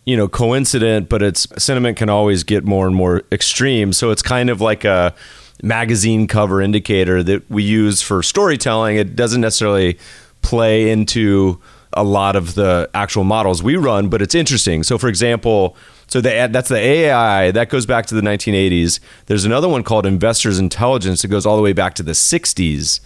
you 0.10 0.18
know 0.18 0.28
coincident, 0.28 1.08
but 1.08 1.22
its 1.22 1.48
sentiment 1.64 1.96
can 1.96 2.10
always 2.10 2.44
get 2.44 2.66
more 2.66 2.88
and 2.88 2.96
more 2.96 3.22
extreme. 3.32 3.94
So 3.94 4.10
it's 4.10 4.24
kind 4.24 4.50
of 4.50 4.60
like 4.60 4.84
a 4.84 5.14
magazine 5.62 6.26
cover 6.26 6.62
indicator 6.64 7.22
that 7.22 7.48
we 7.48 7.62
use 7.62 8.02
for 8.02 8.24
storytelling. 8.24 8.96
It 8.96 9.16
doesn't 9.16 9.42
necessarily 9.42 10.00
play 10.42 10.90
into 10.90 11.62
a 11.94 12.04
lot 12.04 12.36
of 12.36 12.56
the 12.56 12.90
actual 12.96 13.24
models 13.24 13.62
we 13.62 13.76
run, 13.76 14.10
but 14.10 14.20
it's 14.20 14.34
interesting. 14.34 14.82
So, 14.82 14.98
for 14.98 15.10
example, 15.10 15.78
so 16.08 16.22
the, 16.22 16.50
that's 16.52 16.70
the 16.70 16.78
AI 16.78 17.52
that 17.52 17.70
goes 17.70 17.86
back 17.86 18.08
to 18.08 18.16
the 18.16 18.22
1980s. 18.22 19.00
There's 19.28 19.46
another 19.46 19.70
one 19.70 19.84
called 19.84 20.08
Investors 20.08 20.58
Intelligence 20.58 21.22
that 21.22 21.28
goes 21.28 21.46
all 21.46 21.56
the 21.56 21.62
way 21.62 21.74
back 21.74 21.94
to 21.96 22.04
the 22.04 22.14
60s. 22.14 23.00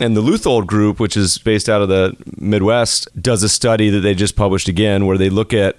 And 0.00 0.16
the 0.16 0.22
Leuthold 0.22 0.66
Group, 0.66 0.98
which 0.98 1.16
is 1.16 1.38
based 1.38 1.68
out 1.68 1.80
of 1.80 1.88
the 1.88 2.16
Midwest, 2.38 3.08
does 3.22 3.44
a 3.44 3.48
study 3.48 3.88
that 3.90 4.00
they 4.00 4.14
just 4.14 4.34
published 4.34 4.66
again 4.66 5.06
where 5.06 5.16
they 5.16 5.30
look 5.30 5.52
at 5.52 5.76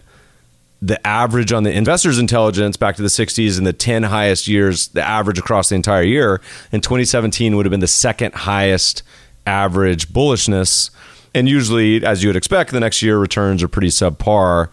the 0.81 1.05
average 1.05 1.51
on 1.51 1.63
the 1.63 1.71
investors 1.71 2.17
intelligence 2.17 2.75
back 2.75 2.95
to 2.95 3.01
the 3.03 3.07
60s 3.07 3.57
and 3.57 3.67
the 3.67 3.73
10 3.73 4.03
highest 4.03 4.47
years 4.47 4.87
the 4.89 5.03
average 5.03 5.37
across 5.37 5.69
the 5.69 5.75
entire 5.75 6.01
year. 6.01 6.41
In 6.71 6.81
2017 6.81 7.55
would 7.55 7.65
have 7.65 7.71
been 7.71 7.81
the 7.81 7.87
second 7.87 8.33
highest 8.33 9.03
average 9.45 10.09
bullishness. 10.09 10.89
And 11.35 11.47
usually 11.47 12.03
as 12.03 12.23
you 12.23 12.29
would 12.29 12.35
expect 12.35 12.71
the 12.71 12.79
next 12.79 13.01
year 13.01 13.19
returns 13.19 13.61
are 13.61 13.67
pretty 13.67 13.89
subpar. 13.89 14.69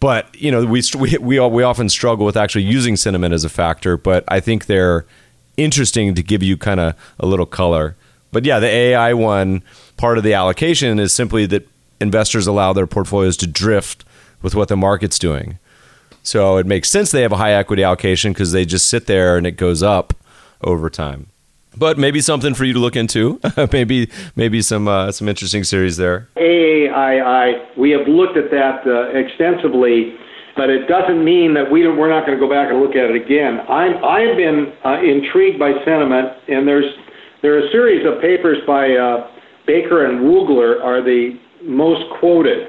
But 0.00 0.34
you 0.34 0.50
know 0.50 0.64
we 0.64 0.82
we 0.98 1.16
we, 1.18 1.40
we 1.40 1.62
often 1.62 1.88
struggle 1.88 2.26
with 2.26 2.36
actually 2.36 2.64
using 2.64 2.96
sentiment 2.96 3.34
as 3.34 3.44
a 3.44 3.48
factor 3.48 3.96
but 3.96 4.22
i 4.28 4.38
think 4.38 4.66
they're 4.66 5.06
interesting 5.56 6.14
to 6.14 6.22
give 6.22 6.40
you 6.40 6.56
kind 6.56 6.80
of 6.80 6.94
a 7.20 7.26
little 7.26 7.46
color. 7.46 7.96
But 8.32 8.44
yeah 8.44 8.58
the 8.58 8.66
ai 8.68 9.14
one 9.14 9.62
part 9.96 10.18
of 10.18 10.24
the 10.24 10.34
allocation 10.34 10.98
is 10.98 11.12
simply 11.12 11.46
that 11.46 11.68
investors 12.00 12.46
allow 12.48 12.72
their 12.72 12.86
portfolios 12.86 13.36
to 13.38 13.46
drift 13.46 14.04
with 14.42 14.54
what 14.54 14.68
the 14.68 14.76
market's 14.76 15.18
doing. 15.18 15.58
So 16.22 16.58
it 16.58 16.66
makes 16.66 16.90
sense 16.90 17.10
they 17.10 17.22
have 17.22 17.32
a 17.32 17.36
high 17.36 17.52
equity 17.52 17.82
allocation 17.82 18.32
because 18.32 18.52
they 18.52 18.64
just 18.64 18.88
sit 18.88 19.06
there 19.06 19.36
and 19.36 19.46
it 19.46 19.52
goes 19.52 19.82
up 19.82 20.14
over 20.62 20.90
time. 20.90 21.28
But 21.76 21.96
maybe 21.96 22.20
something 22.20 22.54
for 22.54 22.64
you 22.64 22.72
to 22.72 22.78
look 22.78 22.96
into. 22.96 23.40
maybe 23.72 24.10
maybe 24.36 24.62
some 24.62 24.88
uh, 24.88 25.12
some 25.12 25.28
interesting 25.28 25.64
series 25.64 25.96
there. 25.96 26.28
AAII, 26.36 27.76
we 27.76 27.90
have 27.90 28.08
looked 28.08 28.36
at 28.36 28.50
that 28.50 28.86
uh, 28.86 29.16
extensively, 29.16 30.16
but 30.56 30.70
it 30.70 30.88
doesn't 30.88 31.24
mean 31.24 31.54
that 31.54 31.70
we 31.70 31.86
we're 31.86 32.10
not 32.10 32.26
going 32.26 32.36
to 32.36 32.44
go 32.44 32.50
back 32.50 32.70
and 32.70 32.80
look 32.80 32.96
at 32.96 33.10
it 33.10 33.16
again. 33.16 33.60
I'm 33.68 34.02
I 34.04 34.20
have 34.22 34.36
been 34.36 34.72
uh, 34.84 35.00
intrigued 35.00 35.58
by 35.58 35.72
sentiment, 35.84 36.28
and 36.48 36.66
there's 36.66 36.92
there 37.42 37.54
are 37.54 37.66
a 37.66 37.70
series 37.70 38.04
of 38.04 38.20
papers 38.20 38.58
by 38.66 38.96
uh, 38.96 39.30
Baker 39.66 40.06
and 40.06 40.20
Wurgler 40.20 40.82
are 40.82 41.02
the 41.02 41.38
most 41.62 42.02
quoted 42.18 42.68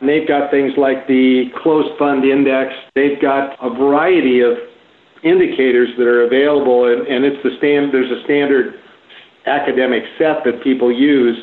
and 0.00 0.08
they've 0.08 0.26
got 0.26 0.50
things 0.50 0.72
like 0.76 1.06
the 1.06 1.52
closed 1.62 1.96
fund 1.98 2.24
index. 2.24 2.72
They've 2.94 3.20
got 3.20 3.56
a 3.60 3.68
variety 3.68 4.40
of 4.40 4.56
indicators 5.22 5.90
that 5.98 6.06
are 6.06 6.24
available, 6.24 6.90
and, 6.90 7.06
and 7.06 7.24
it's 7.24 7.42
the 7.44 7.50
stand. 7.58 7.92
There's 7.92 8.10
a 8.10 8.24
standard 8.24 8.80
academic 9.46 10.02
set 10.18 10.44
that 10.44 10.64
people 10.64 10.90
use. 10.90 11.36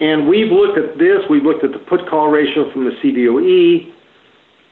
And 0.00 0.28
we've 0.28 0.52
looked 0.52 0.78
at 0.78 0.98
this. 0.98 1.24
We've 1.30 1.44
looked 1.44 1.64
at 1.64 1.72
the 1.72 1.78
put 1.78 2.08
call 2.08 2.28
ratio 2.28 2.70
from 2.72 2.84
the 2.84 2.92
CBOE. 3.02 3.92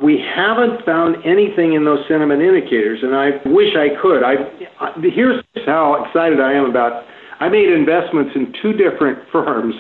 We 0.02 0.18
haven't 0.34 0.84
found 0.84 1.16
anything 1.24 1.74
in 1.74 1.84
those 1.84 2.00
sentiment 2.08 2.42
indicators, 2.42 3.00
and 3.02 3.14
I 3.14 3.36
wish 3.46 3.76
I 3.76 4.00
could. 4.00 4.22
I, 4.24 4.34
I 4.80 4.92
here's 5.14 5.44
how 5.66 6.04
excited 6.04 6.40
I 6.40 6.52
am 6.52 6.64
about. 6.64 7.04
I 7.38 7.48
made 7.48 7.68
investments 7.68 8.32
in 8.34 8.52
two 8.60 8.72
different 8.72 9.18
firms 9.32 9.74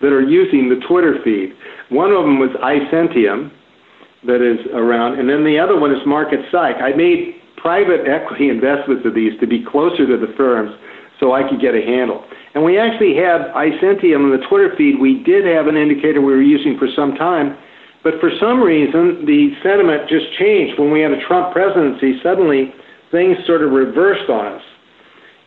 that 0.00 0.12
are 0.12 0.22
using 0.22 0.68
the 0.68 0.80
Twitter 0.86 1.18
feed. 1.22 1.54
One 1.88 2.10
of 2.10 2.24
them 2.24 2.38
was 2.38 2.50
iSentium, 2.62 3.50
that 4.26 4.44
is 4.44 4.60
around, 4.74 5.18
and 5.18 5.28
then 5.28 5.44
the 5.44 5.58
other 5.58 5.78
one 5.78 5.92
is 5.92 6.00
Market 6.04 6.40
Psych. 6.52 6.76
I 6.76 6.92
made 6.92 7.40
private 7.56 8.04
equity 8.04 8.48
investments 8.48 9.04
of 9.06 9.14
these 9.14 9.32
to 9.40 9.46
be 9.46 9.64
closer 9.64 10.06
to 10.06 10.16
the 10.16 10.32
firms 10.36 10.72
so 11.18 11.32
I 11.32 11.48
could 11.48 11.60
get 11.60 11.74
a 11.74 11.80
handle. 11.80 12.24
And 12.54 12.64
we 12.64 12.78
actually 12.78 13.16
had 13.16 13.52
iSentium 13.56 14.28
in 14.28 14.32
the 14.32 14.44
Twitter 14.48 14.74
feed. 14.76 15.00
We 15.00 15.22
did 15.22 15.44
have 15.44 15.68
an 15.68 15.76
indicator 15.76 16.20
we 16.20 16.32
were 16.32 16.42
using 16.42 16.76
for 16.78 16.88
some 16.96 17.14
time, 17.14 17.56
but 18.02 18.20
for 18.20 18.30
some 18.40 18.60
reason 18.60 19.24
the 19.24 19.56
sentiment 19.62 20.08
just 20.08 20.32
changed. 20.38 20.78
When 20.78 20.90
we 20.90 21.00
had 21.00 21.12
a 21.12 21.20
Trump 21.26 21.52
presidency, 21.52 22.20
suddenly 22.22 22.74
things 23.10 23.36
sort 23.46 23.62
of 23.62 23.72
reversed 23.72 24.28
on 24.28 24.60
us. 24.60 24.62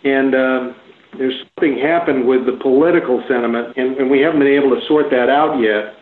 And 0.04 0.36
um, 0.36 0.76
there's 1.18 1.36
something 1.56 1.78
happened 1.80 2.28
with 2.28 2.46
the 2.46 2.58
political 2.62 3.24
sentiment, 3.28 3.78
and, 3.78 3.98
and 3.98 4.10
we 4.10 4.22
haven't 4.22 4.40
been 4.40 4.48
able 4.48 4.70
to 4.70 4.82
sort 4.88 5.10
that 5.12 5.30
out 5.30 5.60
yet. 5.60 5.96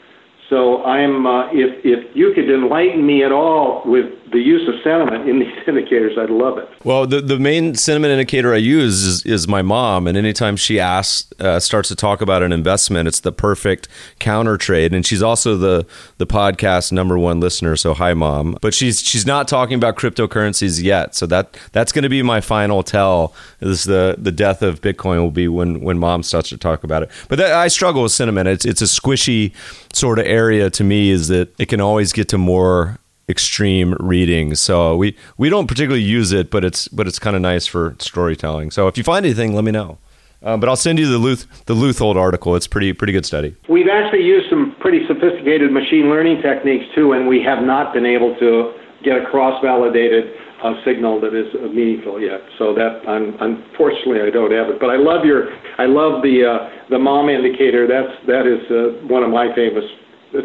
So 0.50 0.84
I'm, 0.84 1.26
uh, 1.26 1.48
if, 1.52 1.80
if 1.86 2.16
you 2.16 2.34
could 2.36 2.50
enlighten 2.50 3.06
me 3.06 3.24
at 3.24 3.32
all 3.32 3.84
with 3.86 4.06
the 4.32 4.40
use 4.40 4.68
of 4.68 4.76
sentiment 4.84 5.30
in 5.30 5.40
these 5.40 5.54
indicators, 5.68 6.18
I'd 6.18 6.30
love 6.30 6.58
it. 6.58 6.70
Well, 6.84 7.06
the, 7.06 7.22
the 7.22 7.38
main 7.38 7.76
sentiment 7.76 8.12
indicator 8.12 8.54
I 8.54 8.58
use 8.58 9.04
is, 9.04 9.26
is 9.26 9.48
my 9.48 9.62
mom. 9.62 10.08
And 10.08 10.18
anytime 10.18 10.56
she 10.56 10.80
asks, 10.80 11.32
uh, 11.40 11.60
starts 11.60 11.90
to 11.90 11.96
talk 11.96 12.22
about 12.22 12.42
an 12.42 12.52
investment, 12.52 13.08
it's 13.08 13.20
the 13.20 13.32
perfect 13.32 13.88
counter 14.20 14.58
trade. 14.58 14.94
And 14.94 15.06
she's 15.06 15.22
also 15.22 15.58
the, 15.58 15.86
the 16.18 16.26
podcast 16.26 16.92
number 16.92 17.18
one 17.18 17.40
listener. 17.40 17.76
So 17.76 17.94
hi, 17.94 18.14
mom. 18.14 18.58
But 18.62 18.74
she's, 18.74 19.02
she's 19.02 19.26
not 19.26 19.48
talking 19.48 19.76
about 19.76 19.98
cryptocurrencies 19.98 20.82
yet. 20.82 21.14
So 21.16 21.26
that, 21.28 21.58
that's 21.74 21.92
going 21.92 22.04
to 22.04 22.10
be 22.10 22.24
my 22.24 22.42
final 22.42 22.84
tell 22.84 23.34
is 23.60 23.84
the, 23.84 24.16
the 24.18 24.32
death 24.32 24.62
of 24.62 24.82
Bitcoin 24.82 25.22
will 25.22 25.32
be 25.32 25.48
when, 25.48 25.82
when 25.82 26.00
mom 26.00 26.24
starts 26.24 26.50
to 26.50 26.58
talk 26.58 26.84
about 26.84 27.04
it. 27.04 27.12
But 27.28 27.38
that, 27.40 27.52
I 27.52 27.68
struggle 27.68 28.04
with 28.04 28.12
sentiment. 28.12 28.48
It's, 28.48 28.66
it's 28.66 28.82
a 28.82 28.86
squishy 28.86 29.54
sort 29.94 30.20
of 30.20 30.26
area 30.26 30.70
to 30.70 30.84
me 30.84 31.10
is 31.10 31.28
that 31.28 31.54
it 31.60 31.68
can 31.68 31.82
always 31.82 32.14
get 32.14 32.30
to 32.30 32.38
more 32.38 32.98
extreme 33.32 33.96
readings. 34.00 34.60
So 34.60 34.96
we 34.96 35.16
we 35.38 35.50
don't 35.50 35.68
particularly 35.68 36.04
use 36.04 36.32
it, 36.32 36.52
but 36.52 36.64
it's 36.64 36.88
but 36.90 37.08
it's 37.08 37.18
kind 37.18 37.36
of 37.36 37.42
nice 37.42 37.66
for 37.66 37.96
storytelling. 38.00 38.72
So 38.72 38.88
if 38.88 38.98
you 38.98 39.04
find 39.04 39.26
anything, 39.26 39.56
let 39.56 39.64
me 39.64 39.72
know. 39.72 39.98
Um, 40.44 40.60
but 40.60 40.70
I'll 40.70 40.76
send 40.76 40.98
you 41.00 41.08
the 41.08 41.20
Luth 41.20 41.66
the 41.66 41.76
Leuthold 41.76 42.16
article. 42.16 42.56
It's 42.56 42.68
pretty 42.68 42.94
pretty 42.94 43.14
good 43.14 43.26
study. 43.26 43.56
We've 43.70 43.88
actually 43.88 44.24
used 44.24 44.50
some 44.50 44.76
pretty 44.80 45.06
sophisticated 45.08 45.72
machine 45.72 46.10
learning 46.10 46.42
techniques 46.42 46.86
too, 46.94 47.14
and 47.14 47.28
we 47.28 47.42
have 47.44 47.64
not 47.64 47.94
been 47.94 48.06
able 48.06 48.36
to 48.40 48.74
get 49.04 49.18
a 49.18 49.26
cross 49.26 49.62
validated 49.64 50.34
uh, 50.64 50.74
signal 50.86 51.20
that 51.22 51.34
is 51.34 51.54
uh, 51.56 51.68
meaningful 51.68 52.22
yet. 52.22 52.42
So 52.58 52.74
that 52.74 53.02
I'm, 53.08 53.38
unfortunately 53.42 54.22
I 54.22 54.30
don't 54.30 54.52
have 54.52 54.70
it. 54.70 54.80
But 54.80 54.90
I 54.90 54.98
love 54.98 55.26
your 55.26 55.54
I 55.78 55.86
love 55.86 56.22
the 56.22 56.46
uh, 56.46 56.70
the 56.90 57.00
mom 57.00 57.30
indicator. 57.30 57.88
That's 57.88 58.14
that 58.26 58.46
is 58.46 58.62
uh, 58.72 59.06
one 59.08 59.24
of 59.24 59.30
my 59.30 59.54
famous 59.56 59.86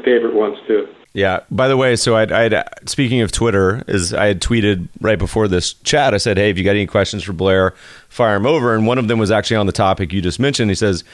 favorite 0.05 0.35
ones 0.35 0.57
too. 0.66 0.88
Yeah. 1.17 1.41
By 1.51 1.69
the 1.69 1.79
way, 1.79 1.97
so 1.97 2.15
I'd, 2.15 2.31
I'd 2.31 2.63
speaking 2.87 3.23
of 3.23 3.33
Twitter, 3.33 3.83
is 3.89 4.13
I 4.13 4.27
had 4.27 4.43
tweeted 4.43 4.89
right 5.01 5.19
before 5.19 5.49
this 5.49 5.73
chat. 5.73 6.13
I 6.13 6.19
said, 6.19 6.37
"Hey, 6.37 6.51
if 6.51 6.59
you 6.59 6.65
got 6.65 6.73
any 6.73 6.87
questions 6.87 7.23
for 7.23 7.33
Blair, 7.33 7.73
fire 8.11 8.35
them 8.35 8.45
over." 8.45 8.75
And 8.75 8.87
one 8.87 8.99
of 8.99 9.09
them 9.09 9.19
was 9.19 9.31
actually 9.31 9.57
on 9.57 9.65
the 9.65 9.73
topic 9.73 10.13
you 10.13 10.21
just 10.21 10.39
mentioned. 10.39 10.71
He 10.71 10.75
says, 10.75 11.05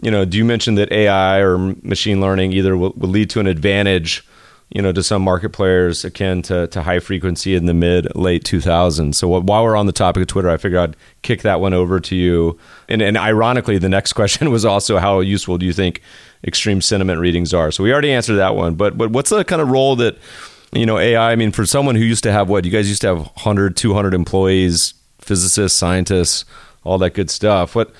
"You 0.00 0.10
know, 0.10 0.24
do 0.24 0.38
you 0.38 0.46
mention 0.46 0.76
that 0.76 0.90
AI 0.90 1.40
or 1.40 1.58
machine 1.58 2.22
learning 2.22 2.54
either 2.54 2.74
will, 2.74 2.94
will 2.96 3.10
lead 3.10 3.28
to 3.30 3.40
an 3.40 3.46
advantage?" 3.46 4.24
You 4.70 4.80
know, 4.80 4.92
to 4.92 5.02
some 5.02 5.22
market 5.22 5.50
players 5.50 6.04
akin 6.04 6.42
to, 6.42 6.68
to 6.68 6.82
high 6.82 7.00
frequency 7.00 7.54
in 7.54 7.66
the 7.66 7.74
mid 7.74 8.14
late 8.14 8.44
2000s. 8.44 9.14
So 9.16 9.28
while 9.40 9.64
we're 9.64 9.76
on 9.76 9.86
the 9.86 9.92
topic 9.92 10.22
of 10.22 10.28
Twitter, 10.28 10.48
I 10.48 10.56
figured 10.56 10.80
I'd 10.80 10.96
kick 11.22 11.42
that 11.42 11.60
one 11.60 11.74
over 11.74 11.98
to 11.98 12.14
you. 12.14 12.58
And, 12.88 13.02
and 13.02 13.16
ironically, 13.16 13.78
the 13.78 13.88
next 13.88 14.12
question 14.20 14.50
was 14.50 14.64
also 14.64 14.98
how 14.98 15.20
useful 15.20 15.58
do 15.58 15.66
you 15.66 15.72
think 15.72 16.02
extreme 16.46 16.80
sentiment 16.80 17.20
readings 17.20 17.52
are. 17.52 17.70
So 17.70 17.82
we 17.84 17.92
already 17.92 18.12
answered 18.12 18.36
that 18.36 18.54
one. 18.54 18.74
But 18.74 18.96
but 18.96 19.10
what's 19.10 19.30
the 19.30 19.44
kind 19.44 19.60
of 19.60 19.68
role 19.68 19.96
that 19.96 20.16
you 20.72 20.86
know 20.86 20.98
AI? 20.98 21.32
I 21.32 21.36
mean, 21.36 21.52
for 21.52 21.66
someone 21.66 21.96
who 21.96 22.04
used 22.04 22.22
to 22.24 22.32
have 22.32 22.48
what 22.48 22.64
you 22.64 22.70
guys 22.70 22.88
used 22.88 23.02
to 23.02 23.08
have 23.08 23.18
100, 23.18 23.76
200 23.76 24.14
employees, 24.14 24.94
physicists, 25.18 25.78
scientists, 25.78 26.44
all 26.84 26.98
that 26.98 27.14
good 27.14 27.30
stuff. 27.30 27.74
What 27.74 27.92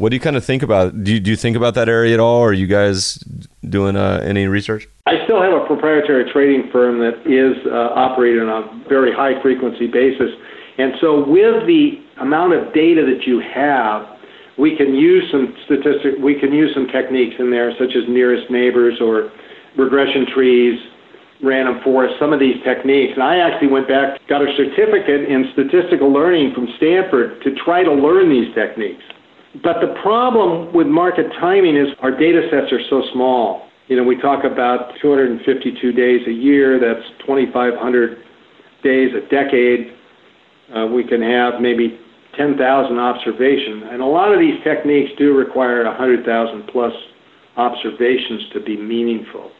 what 0.00 0.08
do 0.08 0.16
you 0.16 0.20
kind 0.20 0.34
of 0.34 0.42
think 0.42 0.62
about? 0.62 1.04
Do 1.04 1.12
you, 1.12 1.20
do 1.20 1.28
you 1.28 1.36
think 1.36 1.58
about 1.58 1.74
that 1.74 1.86
area 1.86 2.14
at 2.14 2.20
all? 2.20 2.40
Are 2.40 2.54
you 2.54 2.66
guys 2.66 3.22
doing 3.68 3.96
uh, 3.96 4.24
any 4.24 4.46
research? 4.46 4.88
I 5.04 5.22
still 5.24 5.42
have 5.42 5.52
a 5.52 5.66
proprietary 5.66 6.24
trading 6.32 6.72
firm 6.72 7.00
that 7.00 7.20
is 7.28 7.52
uh, 7.66 7.92
operated 7.92 8.48
on 8.48 8.48
a 8.48 8.88
very 8.88 9.12
high 9.12 9.36
frequency 9.42 9.88
basis. 9.88 10.32
And 10.78 10.94
so, 11.02 11.20
with 11.28 11.66
the 11.66 12.00
amount 12.16 12.54
of 12.54 12.72
data 12.72 13.04
that 13.04 13.28
you 13.28 13.44
have, 13.44 14.08
we 14.56 14.74
can 14.74 14.94
use 14.94 15.28
some 15.30 15.54
statistic, 15.66 16.16
we 16.16 16.32
can 16.40 16.50
use 16.50 16.72
some 16.72 16.88
techniques 16.88 17.36
in 17.38 17.50
there, 17.50 17.76
such 17.76 17.92
as 17.92 18.08
nearest 18.08 18.50
neighbors 18.50 18.96
or 19.04 19.30
regression 19.76 20.24
trees, 20.32 20.80
random 21.44 21.76
forest, 21.84 22.14
some 22.18 22.32
of 22.32 22.40
these 22.40 22.56
techniques. 22.64 23.12
And 23.12 23.22
I 23.22 23.36
actually 23.36 23.68
went 23.68 23.86
back, 23.86 24.16
got 24.28 24.40
a 24.40 24.48
certificate 24.56 25.28
in 25.28 25.52
statistical 25.52 26.08
learning 26.10 26.54
from 26.54 26.72
Stanford 26.78 27.42
to 27.42 27.52
try 27.52 27.84
to 27.84 27.92
learn 27.92 28.30
these 28.30 28.48
techniques. 28.54 29.04
But 29.54 29.80
the 29.80 29.94
problem 30.02 30.72
with 30.72 30.86
market 30.86 31.26
timing 31.40 31.76
is 31.76 31.88
our 32.00 32.12
data 32.12 32.46
sets 32.50 32.72
are 32.72 32.80
so 32.88 33.02
small. 33.12 33.66
You 33.88 33.96
know, 33.96 34.04
we 34.04 34.20
talk 34.20 34.44
about 34.44 34.92
252 35.02 35.92
days 35.92 36.20
a 36.28 36.32
year, 36.32 36.78
that's 36.78 37.04
2,500 37.26 38.18
days 38.84 39.10
a 39.14 39.28
decade. 39.28 39.92
uh, 40.74 40.86
we 40.86 41.02
can 41.02 41.20
have 41.20 41.60
maybe 41.60 41.98
10,000 42.36 42.98
observations. 42.98 43.84
And 43.90 44.00
a 44.00 44.06
lot 44.06 44.32
of 44.32 44.38
these 44.38 44.62
techniques 44.62 45.10
do 45.18 45.36
require 45.36 45.84
100,000 45.84 46.68
plus 46.68 46.92
observations 47.56 48.42
to 48.52 48.60
be 48.60 48.76
meaningful. 48.76 49.50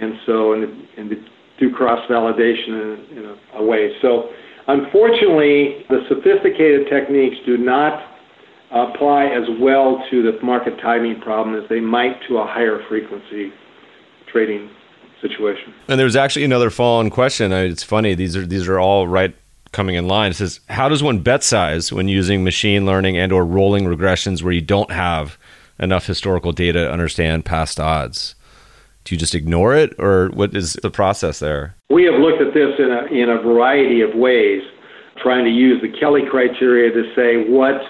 And 0.00 0.14
so, 0.26 0.54
and, 0.54 0.88
and 0.98 1.12
do 1.60 1.72
cross 1.72 2.00
validation 2.10 2.68
in, 2.68 3.18
in 3.18 3.24
a, 3.26 3.58
a 3.58 3.64
way. 3.64 3.92
So, 4.02 4.30
unfortunately, 4.66 5.86
the 5.88 6.00
sophisticated 6.08 6.88
techniques 6.90 7.36
do 7.46 7.56
not 7.56 8.13
apply 8.74 9.26
as 9.26 9.44
well 9.60 10.04
to 10.10 10.22
the 10.22 10.38
market 10.42 10.78
timing 10.80 11.20
problem 11.20 11.56
as 11.56 11.68
they 11.68 11.80
might 11.80 12.20
to 12.28 12.38
a 12.38 12.46
higher 12.46 12.80
frequency 12.88 13.52
trading 14.30 14.68
situation. 15.22 15.72
And 15.88 15.98
there's 15.98 16.16
actually 16.16 16.44
another 16.44 16.70
follow-on 16.70 17.10
question. 17.10 17.52
It's 17.52 17.84
funny; 17.84 18.14
these 18.14 18.36
are 18.36 18.44
these 18.44 18.68
are 18.68 18.78
all 18.78 19.06
right 19.06 19.34
coming 19.74 19.96
in 19.96 20.06
line. 20.06 20.30
It 20.30 20.34
says, 20.34 20.60
how 20.68 20.88
does 20.88 21.02
one 21.02 21.18
bet 21.18 21.42
size 21.42 21.92
when 21.92 22.08
using 22.08 22.44
machine 22.44 22.86
learning 22.86 23.18
and 23.18 23.32
or 23.32 23.44
rolling 23.44 23.84
regressions 23.84 24.40
where 24.40 24.52
you 24.52 24.60
don't 24.60 24.92
have 24.92 25.36
enough 25.80 26.06
historical 26.06 26.52
data 26.52 26.84
to 26.84 26.92
understand 26.92 27.44
past 27.44 27.80
odds? 27.80 28.36
Do 29.04 29.14
you 29.14 29.18
just 29.18 29.34
ignore 29.34 29.74
it, 29.74 29.92
or 29.98 30.28
what 30.28 30.56
is 30.56 30.74
the 30.74 30.90
process 30.90 31.40
there? 31.40 31.74
We 31.90 32.04
have 32.04 32.14
looked 32.14 32.40
at 32.40 32.54
this 32.54 32.78
in 32.78 32.90
a, 32.90 33.04
in 33.06 33.28
a 33.28 33.42
variety 33.42 34.00
of 34.00 34.14
ways, 34.14 34.62
trying 35.20 35.44
to 35.44 35.50
use 35.50 35.82
the 35.82 35.92
Kelly 36.00 36.22
criteria 36.30 36.90
to 36.90 37.12
say 37.14 37.50
what 37.50 37.82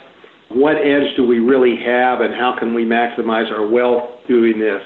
what 0.54 0.76
edge 0.76 1.16
do 1.16 1.26
we 1.26 1.38
really 1.38 1.76
have, 1.84 2.20
and 2.20 2.34
how 2.34 2.56
can 2.58 2.74
we 2.74 2.84
maximize 2.84 3.50
our 3.50 3.66
wealth 3.66 4.10
doing 4.28 4.58
this. 4.58 4.82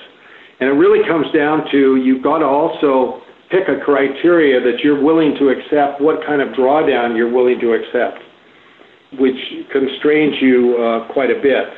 And 0.61 0.69
it 0.69 0.73
really 0.73 1.07
comes 1.07 1.27
down 1.33 1.71
to 1.71 1.97
you've 1.97 2.23
got 2.23 2.39
to 2.39 2.47
also 2.47 3.23
pick 3.51 3.69
a 3.69 3.83
criteria 3.85 4.61
that 4.61 4.81
you're 4.83 5.03
willing 5.03 5.35
to 5.39 5.49
accept, 5.49 6.01
what 6.01 6.25
kind 6.27 6.43
of 6.43 6.49
drawdown 6.49 7.17
you're 7.17 7.33
willing 7.33 7.61
to 7.61 7.73
accept, 7.73 8.23
which 9.19 9.39
constrains 9.73 10.35
you 10.41 10.77
uh, 10.77 11.13
quite 11.13 11.31
a 11.31 11.41
bit. 11.41 11.69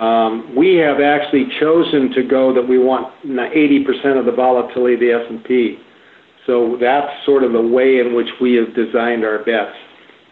Um, 0.00 0.54
we 0.54 0.76
have 0.76 1.00
actually 1.00 1.46
chosen 1.58 2.12
to 2.12 2.22
go 2.22 2.54
that 2.54 2.62
we 2.62 2.78
want 2.78 3.12
80% 3.24 4.18
of 4.18 4.26
the 4.26 4.32
volatility 4.32 4.94
of 4.94 5.00
the 5.00 5.12
S&P. 5.36 5.78
So 6.46 6.78
that's 6.80 7.10
sort 7.26 7.42
of 7.42 7.52
the 7.52 7.60
way 7.60 7.98
in 7.98 8.14
which 8.14 8.28
we 8.40 8.54
have 8.54 8.74
designed 8.74 9.24
our 9.24 9.38
bets 9.44 9.76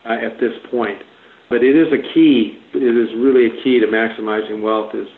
uh, 0.05 0.13
at 0.13 0.39
this 0.41 0.53
point. 0.71 1.03
But 1.49 1.63
it 1.63 1.77
is 1.77 1.93
a 1.93 2.03
key. 2.13 2.59
It 2.75 2.83
is 2.83 3.15
really 3.17 3.47
a 3.47 3.63
key 3.63 3.81
to 3.81 3.87
maximizing 3.87 4.63
wealth. 4.63 4.95
Is 4.95 5.09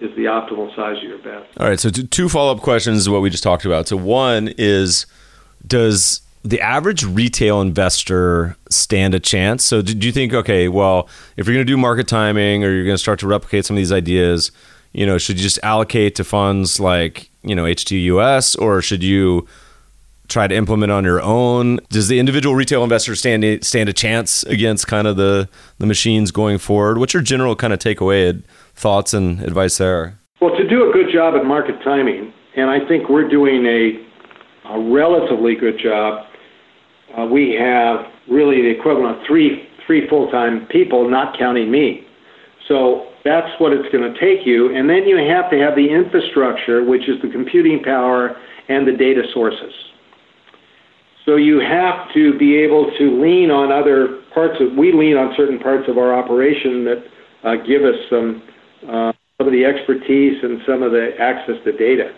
is 0.00 0.14
the 0.16 0.24
optimal 0.24 0.74
size 0.76 0.98
of 0.98 1.02
your 1.04 1.18
bet. 1.18 1.48
All 1.58 1.68
right. 1.68 1.80
So 1.80 1.90
two 1.90 2.28
follow 2.28 2.52
up 2.52 2.60
questions 2.60 2.98
is 2.98 3.08
what 3.08 3.22
we 3.22 3.30
just 3.30 3.42
talked 3.42 3.64
about. 3.64 3.88
So 3.88 3.96
one 3.96 4.52
is, 4.58 5.06
does 5.66 6.20
the 6.44 6.60
average 6.60 7.04
retail 7.04 7.60
investor 7.60 8.56
stand 8.68 9.14
a 9.14 9.20
chance? 9.20 9.64
So 9.64 9.82
do 9.82 10.06
you 10.06 10.12
think, 10.12 10.34
okay, 10.34 10.68
well, 10.68 11.08
if 11.36 11.46
you're 11.46 11.54
going 11.54 11.66
to 11.66 11.72
do 11.72 11.76
market 11.76 12.06
timing 12.06 12.62
or 12.62 12.70
you're 12.70 12.84
going 12.84 12.94
to 12.94 13.02
start 13.02 13.18
to 13.20 13.26
replicate 13.26 13.64
some 13.64 13.76
of 13.76 13.78
these 13.78 13.92
ideas, 13.92 14.52
you 14.92 15.06
know, 15.06 15.18
should 15.18 15.38
you 15.38 15.42
just 15.42 15.58
allocate 15.62 16.14
to 16.16 16.24
funds 16.24 16.78
like, 16.78 17.30
you 17.42 17.54
know, 17.54 17.64
HTUS 17.64 18.58
or 18.60 18.82
should 18.82 19.02
you 19.02 19.46
try 20.28 20.46
to 20.46 20.54
implement 20.54 20.92
on 20.92 21.04
your 21.04 21.20
own? 21.20 21.78
Does 21.90 22.08
the 22.08 22.18
individual 22.18 22.54
retail 22.54 22.82
investor 22.82 23.14
stand 23.14 23.64
stand 23.64 23.88
a 23.88 23.92
chance 23.92 24.42
against 24.44 24.86
kind 24.86 25.06
of 25.06 25.16
the 25.16 25.48
the 25.78 25.86
machines 25.86 26.30
going 26.30 26.58
forward? 26.58 26.98
What's 26.98 27.14
your 27.14 27.22
general 27.22 27.56
kind 27.56 27.72
of 27.72 27.78
takeaway 27.78 28.42
thoughts 28.74 29.14
and 29.14 29.40
advice 29.42 29.78
there? 29.78 30.18
Well, 30.40 30.54
to 30.56 30.68
do 30.68 30.88
a 30.88 30.92
good 30.92 31.12
job 31.12 31.34
at 31.34 31.44
market 31.44 31.82
timing, 31.82 32.32
and 32.56 32.70
I 32.70 32.86
think 32.86 33.08
we're 33.08 33.28
doing 33.28 33.64
a, 33.66 34.68
a 34.68 34.80
relatively 34.92 35.54
good 35.54 35.78
job. 35.78 36.26
Uh, 37.16 37.24
we 37.26 37.56
have 37.58 38.06
really 38.28 38.62
the 38.62 38.70
equivalent 38.70 39.20
of 39.20 39.26
three 39.26 39.68
three 39.86 40.08
full 40.08 40.30
time 40.30 40.66
people, 40.66 41.08
not 41.08 41.38
counting 41.38 41.70
me. 41.70 42.06
So 42.68 43.06
that's 43.24 43.48
what 43.60 43.72
it's 43.72 43.90
going 43.92 44.12
to 44.12 44.18
take 44.20 44.46
you, 44.46 44.74
and 44.74 44.90
then 44.90 45.04
you 45.06 45.16
have 45.16 45.50
to 45.50 45.58
have 45.58 45.74
the 45.74 45.88
infrastructure, 45.88 46.84
which 46.84 47.08
is 47.08 47.20
the 47.22 47.28
computing 47.28 47.82
power 47.82 48.36
and 48.68 48.86
the 48.86 48.92
data 48.92 49.22
sources. 49.32 49.72
So 51.26 51.34
you 51.34 51.58
have 51.58 52.06
to 52.14 52.38
be 52.38 52.56
able 52.56 52.90
to 52.98 53.20
lean 53.20 53.50
on 53.50 53.72
other 53.74 54.22
parts 54.32 54.54
of, 54.60 54.78
we 54.78 54.92
lean 54.92 55.16
on 55.16 55.34
certain 55.36 55.58
parts 55.58 55.88
of 55.88 55.98
our 55.98 56.14
operation 56.14 56.86
that 56.86 57.02
uh, 57.42 57.56
give 57.66 57.82
us 57.82 57.98
some, 58.08 58.42
uh, 58.86 59.12
some 59.36 59.50
of 59.50 59.52
the 59.52 59.66
expertise 59.66 60.38
and 60.42 60.62
some 60.64 60.86
of 60.86 60.92
the 60.92 61.10
access 61.18 61.56
to 61.64 61.72
data. 61.74 62.14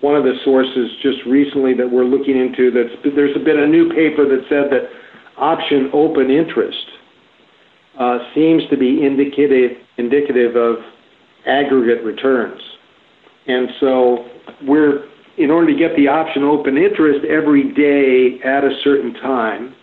One 0.00 0.14
of 0.14 0.22
the 0.22 0.38
sources 0.44 0.94
just 1.02 1.26
recently 1.26 1.74
that 1.74 1.90
we're 1.90 2.06
looking 2.06 2.38
into, 2.38 2.70
that's, 2.70 2.94
there's 3.16 3.34
been 3.42 3.58
a 3.58 3.66
new 3.66 3.90
paper 3.90 4.22
that 4.30 4.46
said 4.48 4.70
that 4.70 4.94
option 5.36 5.90
open 5.92 6.30
interest 6.30 6.86
uh, 7.98 8.18
seems 8.32 8.62
to 8.70 8.76
be 8.76 9.02
indicative, 9.04 9.76
indicative 9.98 10.54
of 10.54 10.76
aggregate 11.46 12.04
returns. 12.04 12.60
And 13.48 13.70
so 13.80 14.24
we're 14.62 15.08
in 15.38 15.50
order 15.50 15.72
to 15.72 15.78
get 15.78 15.94
the 15.96 16.08
option 16.08 16.42
open 16.44 16.76
interest 16.76 17.24
every 17.26 17.72
day 17.74 18.40
at 18.42 18.64
a 18.64 18.70
certain 18.82 19.12
time, 19.14 19.74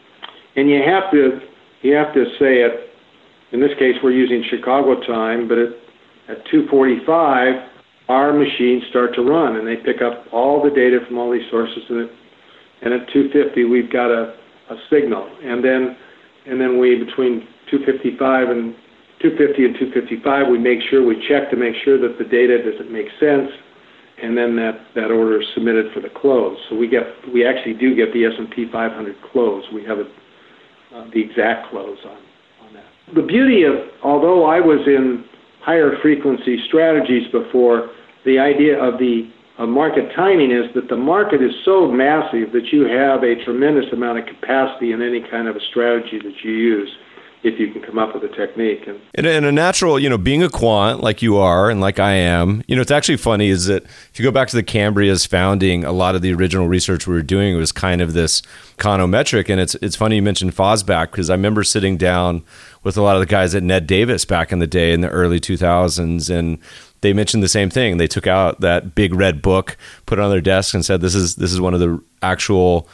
and 0.56 0.70
you 0.70 0.82
have 0.82 1.12
to 1.12 1.40
you 1.82 1.94
have 1.94 2.14
to 2.14 2.26
say 2.40 2.62
it. 2.64 2.90
In 3.52 3.60
this 3.60 3.72
case, 3.78 3.96
we're 4.02 4.12
using 4.12 4.44
Chicago 4.50 5.00
time, 5.06 5.48
but 5.48 5.58
at 5.60 5.70
at 6.30 6.46
2:45, 6.48 7.70
our 8.10 8.34
machines 8.34 8.84
start 8.90 9.14
to 9.16 9.22
run, 9.22 9.58
and 9.58 9.68
they 9.68 9.76
pick 9.76 10.02
up 10.02 10.26
all 10.32 10.64
the 10.64 10.70
data 10.70 11.00
from 11.06 11.18
all 11.18 11.32
these 11.32 11.50
sources, 11.52 11.84
and, 11.90 12.00
it, 12.02 12.12
and 12.82 12.94
at 12.94 13.08
2:50, 13.10 13.70
we've 13.70 13.92
got 13.92 14.10
a, 14.10 14.34
a 14.70 14.76
signal, 14.90 15.30
and 15.44 15.64
then 15.64 15.96
and 16.46 16.60
then 16.60 16.80
we 16.80 16.96
between 16.96 17.48
2:55 17.72 18.50
and 18.52 18.76
250 19.22 19.66
and 19.66 19.76
255, 19.76 20.48
we 20.50 20.58
make 20.58 20.82
sure 20.90 21.06
we 21.06 21.16
check 21.28 21.50
to 21.50 21.56
make 21.56 21.76
sure 21.86 21.98
that 21.98 22.18
the 22.18 22.26
data 22.26 22.60
doesn't 22.60 22.92
make 22.92 23.08
sense 23.20 23.50
and 24.22 24.38
then 24.38 24.56
that, 24.56 25.12
order 25.12 25.42
is 25.42 25.48
submitted 25.54 25.92
for 25.94 26.00
the 26.00 26.10
close. 26.10 26.58
So 26.70 26.76
we 26.76 26.88
get 26.88 27.04
we 27.34 27.46
actually 27.46 27.74
do 27.74 27.96
get 27.96 28.14
the 28.14 28.26
S&P 28.26 28.68
500 28.72 29.16
close. 29.32 29.64
We 29.74 29.84
have 29.86 29.98
the 31.14 31.22
exact 31.22 31.70
close 31.72 31.98
on, 32.06 32.18
on 32.68 32.74
that. 32.74 32.86
The 33.16 33.24
beauty 33.24 33.64
of 33.64 33.74
although 34.04 34.46
I 34.46 34.60
was 34.60 34.86
in 34.86 35.26
higher 35.62 35.98
frequency 36.02 36.60
strategies 36.68 37.32
before, 37.32 37.90
the 38.26 38.40
idea 38.40 38.78
of 38.78 39.00
the 39.00 39.30
market 39.60 40.14
timing 40.16 40.52
is 40.52 40.66
that 40.76 40.90
the 40.90 40.98
market 40.98 41.42
is 41.42 41.54
so 41.64 41.90
massive 41.90 42.52
that 42.52 42.72
you 42.72 42.86
have 42.86 43.24
a 43.24 43.36
tremendous 43.46 43.86
amount 43.94 44.20
of 44.20 44.26
capacity 44.26 44.92
in 44.92 45.02
any 45.02 45.22
kind 45.30 45.48
of 45.48 45.56
a 45.56 45.62
strategy 45.70 46.20
that 46.20 46.34
you 46.44 46.52
use 46.52 46.90
if 47.44 47.60
you 47.60 47.72
can 47.72 47.82
come 47.82 48.00
up 48.00 48.14
with 48.14 48.24
a 48.24 48.34
technique. 48.34 48.88
And, 48.88 49.28
and, 49.28 49.46
a 49.46 49.52
natural, 49.52 50.00
you 50.00 50.10
know, 50.10 50.18
being 50.18 50.42
a 50.42 50.50
quant 50.50 51.02
like 51.02 51.22
you 51.22 51.38
are 51.38 51.70
and 51.70 51.82
like 51.82 52.00
I 52.00 52.14
am, 52.14 52.64
you 52.68 52.76
know, 52.76 52.82
it's 52.82 52.92
actually 52.92 53.18
funny 53.18 53.50
is 53.50 53.66
that 53.66 53.84
if 53.84 54.14
you 54.18 54.24
go 54.24 54.32
back 54.32 54.48
to 54.50 54.56
the 54.56 54.64
Cambria's 54.64 55.26
founding, 55.26 55.84
a 55.84 55.92
lot 55.92 56.16
of 56.16 56.22
the 56.22 56.34
original 56.34 56.68
research 56.68 57.06
we 57.06 57.14
were 57.14 57.22
doing 57.22 57.58
was 57.58 57.74
kind 57.74 58.02
of 58.02 58.14
this 58.14 58.42
econometric. 58.78 59.50
And 59.50 59.60
it's, 59.60 59.76
it's 59.76 59.98
funny 59.98 60.16
you 60.16 60.22
mentioned 60.22 60.56
Fosback 60.56 61.12
because 61.12 61.30
I 61.30 61.34
remember 61.34 61.64
sitting 61.64 61.98
down 61.98 62.44
with 62.84 62.96
a 62.96 63.02
lot 63.02 63.18
of 63.18 63.20
the 63.20 63.26
guys 63.26 63.54
at 63.54 63.64
Ned 63.64 63.88
Davis 63.88 64.24
back 64.24 64.54
in 64.54 64.60
the 64.60 64.68
day 64.68 64.94
in 64.94 65.02
the 65.02 65.10
early 65.10 65.40
2000s 65.40 66.30
and 66.30 66.60
they 67.02 67.12
mentioned 67.12 67.44
the 67.44 67.50
same 67.50 67.70
thing. 67.70 67.98
They 67.98 68.08
took 68.08 68.26
out 68.26 68.62
that 68.62 68.96
big 68.96 69.14
red 69.14 69.42
book, 69.42 69.76
put 70.06 70.18
it 70.18 70.22
on 70.22 70.32
their 70.32 70.40
desk 70.40 70.74
and 70.74 70.86
said, 70.86 71.02
this 71.02 71.14
is, 71.14 71.36
this 71.36 71.52
is 71.52 71.60
one 71.60 71.74
of 71.74 71.82
the 71.82 72.02
actual, 72.22 72.88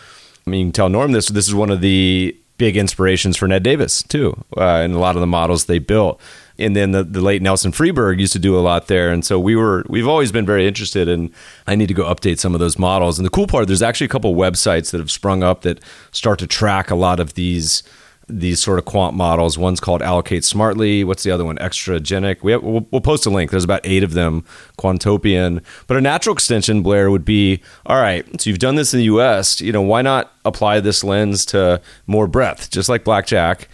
I 0.48 0.50
mean, 0.50 0.60
you 0.60 0.66
can 0.66 0.72
tell 0.74 0.90
Norm 0.90 1.12
this, 1.12 1.28
this 1.28 1.48
is 1.48 1.54
one 1.54 1.70
of 1.70 1.82
the 1.82 2.36
big 2.60 2.78
inspirations 2.78 3.36
for 3.36 3.48
Ned 3.48 3.64
Davis 3.64 4.04
too, 4.04 4.46
uh, 4.56 4.84
and 4.84 4.94
a 4.94 5.00
lot 5.00 5.16
of 5.16 5.22
the 5.22 5.28
models 5.28 5.66
they 5.66 5.80
built. 5.80 6.22
And 6.60 6.76
then 6.76 6.92
the, 6.92 7.04
the 7.06 7.22
late 7.22 7.42
Nelson 7.42 7.72
Freeburg 7.72 8.20
used 8.20 8.34
to 8.34 8.40
do 8.40 8.56
a 8.56 8.60
lot 8.60 8.88
there, 8.88 9.10
and 9.12 9.26
so 9.26 9.40
we 9.40 9.56
were 9.56 9.84
we've 9.90 10.08
always 10.08 10.32
been 10.32 10.46
very 10.46 10.68
interested. 10.68 11.08
And 11.08 11.32
I 11.66 11.76
need 11.76 11.88
to 11.88 11.94
go 11.96 12.04
update 12.04 12.38
some 12.38 12.54
of 12.54 12.60
those 12.60 12.78
models. 12.78 13.18
And 13.18 13.26
the 13.26 13.32
cool 13.32 13.48
part, 13.48 13.66
there's 13.66 13.82
actually 13.82 14.06
a 14.06 14.10
couple 14.10 14.36
websites 14.36 14.92
that 14.92 15.00
have 15.00 15.10
sprung 15.10 15.42
up 15.42 15.62
that 15.62 15.80
start 16.12 16.38
to 16.40 16.48
track 16.48 16.92
a 16.92 16.96
lot 16.96 17.20
of 17.20 17.34
these 17.34 17.82
these 18.30 18.62
sort 18.62 18.80
of 18.80 18.86
quant 18.86 19.16
models. 19.16 19.58
One's 19.58 19.80
called 19.80 20.02
Allocate 20.02 20.46
Smartly. 20.46 21.04
What's 21.04 21.24
the 21.24 21.32
other 21.32 21.44
one? 21.44 21.58
Extragenic. 21.58 22.44
We 22.44 22.52
have, 22.52 22.64
we'll, 22.64 22.88
we'll, 22.92 23.02
post 23.02 23.26
a 23.26 23.30
link. 23.30 23.52
There's 23.52 23.64
about 23.64 23.82
eight 23.84 24.04
of 24.04 24.14
them. 24.14 24.44
Quantopian. 24.78 25.64
But 25.88 25.98
a 25.98 26.02
natural 26.02 26.34
extension, 26.34 26.82
Blair, 26.82 27.10
would 27.10 27.26
be 27.26 27.62
all 27.86 28.00
right. 28.00 28.26
So 28.40 28.50
you've 28.50 28.60
done 28.60 28.76
this 28.76 28.94
in 28.94 29.00
the 29.00 29.06
U.S. 29.06 29.60
You 29.60 29.72
know, 29.72 29.82
why 29.82 30.02
not 30.02 30.32
apply 30.46 30.80
this 30.80 31.04
lens 31.04 31.46
to 31.48 31.82
more 32.08 32.28
breadth, 32.28 32.70
just 32.70 32.90
like 32.90 33.04
blackjack 33.04 33.68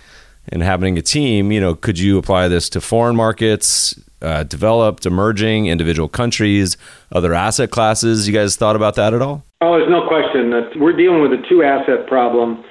and 0.50 0.62
having 0.62 0.98
a 0.98 1.02
team? 1.02 1.52
You 1.52 1.60
know, 1.60 1.76
could 1.76 2.00
you 2.00 2.18
apply 2.18 2.48
this 2.48 2.70
to 2.70 2.82
foreign 2.82 3.16
markets? 3.16 4.00
Uh, 4.22 4.44
developed, 4.44 5.06
emerging, 5.06 5.68
individual 5.68 6.08
countries, 6.08 6.78
other 7.12 7.34
asset 7.34 7.70
classes. 7.70 8.28
You 8.28 8.34
guys 8.34 8.56
thought 8.56 8.76
about 8.76 8.96
that 8.96 9.14
at 9.14 9.22
all? 9.22 9.44
Oh, 9.62 9.78
there's 9.78 9.90
no 9.90 10.08
question 10.08 10.50
that 10.50 10.72
we're 10.78 10.96
dealing 10.96 11.22
with 11.22 11.32
a 11.32 11.44
two 11.48 11.62
asset 11.62 12.08
problem 12.08 12.64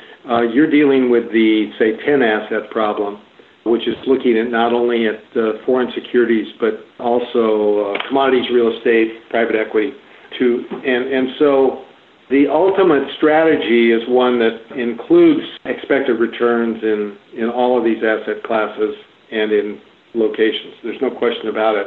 you're 0.53 0.71
dealing 0.71 1.11
with 1.11 1.31
the, 1.33 1.71
say, 1.79 1.97
10 2.05 2.23
asset 2.23 2.71
problem, 2.71 3.21
which 3.65 3.87
is 3.89 3.97
looking 4.07 4.39
at 4.39 4.51
not 4.51 4.73
only 4.73 5.07
at 5.07 5.21
uh, 5.37 5.65
foreign 5.65 5.93
securities, 5.95 6.47
but 6.61 6.81
also 6.99 7.95
uh, 7.95 8.09
commodities, 8.09 8.49
real 8.53 8.77
estate, 8.77 9.29
private 9.31 9.57
equity. 9.57 9.93
And, 10.41 11.13
and 11.13 11.29
so 11.39 11.85
the 12.31 12.49
ultimate 12.51 13.09
strategy 13.17 13.93
is 13.93 14.03
one 14.09 14.39
that 14.39 14.59
includes 14.77 15.47
expected 15.65 16.15
returns 16.15 16.83
in, 16.83 17.17
in 17.37 17.51
all 17.51 17.79
of 17.79 17.85
these 17.85 18.03
asset 18.03 18.43
classes 18.43 18.97
and 19.31 19.53
in 19.53 19.81
locations. 20.15 20.75
There's 20.83 21.01
no 21.01 21.11
question 21.11 21.49
about 21.49 21.77
it. 21.77 21.87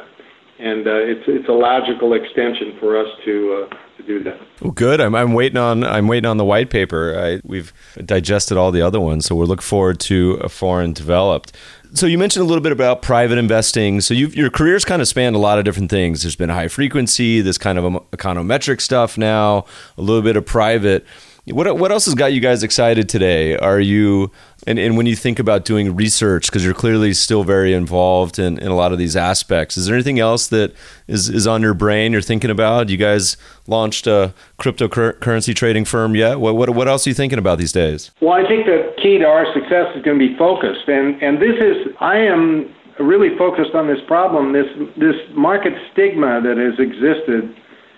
And 0.60 0.88
uh, 0.88 1.06
it's 1.06 1.24
it's 1.28 1.50
a 1.50 1.54
logical 1.54 2.14
extension 2.14 2.78
for 2.80 2.98
us 2.98 3.08
to 3.26 3.68
uh, 3.70 3.76
to 3.98 4.04
do 4.04 4.24
that. 4.24 4.40
Well, 4.62 4.72
good. 4.72 5.02
I'm, 5.02 5.14
I'm 5.16 5.34
waiting 5.34 5.58
on 5.58 5.84
I'm 5.84 6.08
waiting 6.08 6.30
on 6.30 6.38
the 6.38 6.46
white 6.46 6.70
paper. 6.70 7.18
I, 7.20 7.42
we've 7.44 7.74
digested 8.04 8.58
all 8.58 8.72
the 8.72 8.82
other 8.82 9.00
ones, 9.00 9.26
so 9.26 9.36
we're 9.36 9.46
looking 9.46 9.64
forward 9.64 10.00
to 10.02 10.40
a 10.42 10.50
foreign 10.50 10.94
developed. 10.94 11.56
So 11.94 12.06
you 12.06 12.18
mentioned 12.18 12.44
a 12.44 12.48
little 12.48 12.62
bit 12.62 12.72
about 12.72 13.02
private 13.02 13.38
investing. 13.38 14.02
So 14.02 14.14
your 14.14 14.50
career's 14.50 14.84
kind 14.84 15.02
of 15.02 15.08
spanned 15.08 15.36
a 15.36 15.40
lot 15.40 15.58
of 15.58 15.64
different 15.64 15.90
things. 15.90 16.24
There's 16.24 16.36
been 16.36 16.50
high 16.50 16.68
frequency, 16.68 17.40
this 17.42 17.58
kind 17.58 17.80
of 17.80 17.86
econometric 18.12 18.82
stuff 18.82 19.18
now, 19.18 19.66
a 19.98 20.02
little 20.02 20.22
bit 20.22 20.36
of 20.36 20.46
private. 20.46 21.06
What 21.50 21.78
what 21.78 21.94
else 21.94 22.06
has 22.06 22.14
got 22.14 22.34
you 22.34 22.42
guys 22.42 22.62
excited 22.62 23.08
today? 23.08 23.56
Are 23.56 23.80
you 23.80 24.32
and, 24.66 24.78
and 24.78 24.98
when 24.98 25.06
you 25.06 25.16
think 25.16 25.40
about 25.40 25.64
doing 25.64 25.96
research, 25.96 26.48
because 26.48 26.66
you're 26.66 26.74
clearly 26.74 27.14
still 27.14 27.46
very 27.46 27.74
involved 27.74 28.38
in, 28.38 28.58
in 28.58 28.68
a 28.68 28.76
lot 28.76 28.92
of 28.92 28.98
these 28.98 29.16
aspects, 29.16 29.78
is 29.78 29.86
there 29.86 29.96
anything 29.96 30.20
else 30.20 30.48
that 30.48 30.74
is, 31.08 31.30
is 31.30 31.48
on 31.48 31.62
your 31.62 31.74
brain 31.74 32.12
you're 32.12 32.22
thinking 32.22 32.50
about? 32.50 32.90
You 32.90 32.98
guys 32.98 33.38
launched 33.66 34.08
a 34.08 34.34
cryptocurrency 34.60 35.56
trading 35.56 35.86
firm 35.86 36.16
yet? 36.16 36.42
What, 36.42 36.58
what, 36.58 36.70
what 36.72 36.90
else 36.90 37.08
are 37.08 37.12
you 37.12 37.14
thinking 37.14 37.40
about 37.40 37.60
these 37.60 37.72
days? 37.72 38.12
Well, 38.20 38.34
I 38.34 38.46
think 38.46 38.66
the 38.66 38.94
key 39.02 39.18
to 39.20 39.26
our 39.26 39.46
success 39.54 39.96
is 39.96 40.04
going 40.04 40.20
to 40.20 40.28
be 40.28 40.36
focused. 40.38 40.90
And, 40.90 41.22
and 41.24 41.42
this 41.42 41.56
is, 41.62 41.96
I 42.02 42.18
am 42.18 42.76
really 43.00 43.38
focused 43.38 43.74
on 43.74 43.88
this 43.88 44.00
problem, 44.06 44.52
this, 44.52 44.68
this 44.98 45.16
market 45.32 45.74
stigma 45.94 46.42
that 46.42 46.58
has 46.58 46.78
existed, 46.78 47.56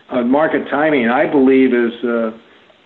uh, 0.09 0.21
market 0.21 0.69
timing, 0.69 1.09
I 1.09 1.25
believe 1.25 1.73
is. 1.73 1.93
Uh, 2.03 2.37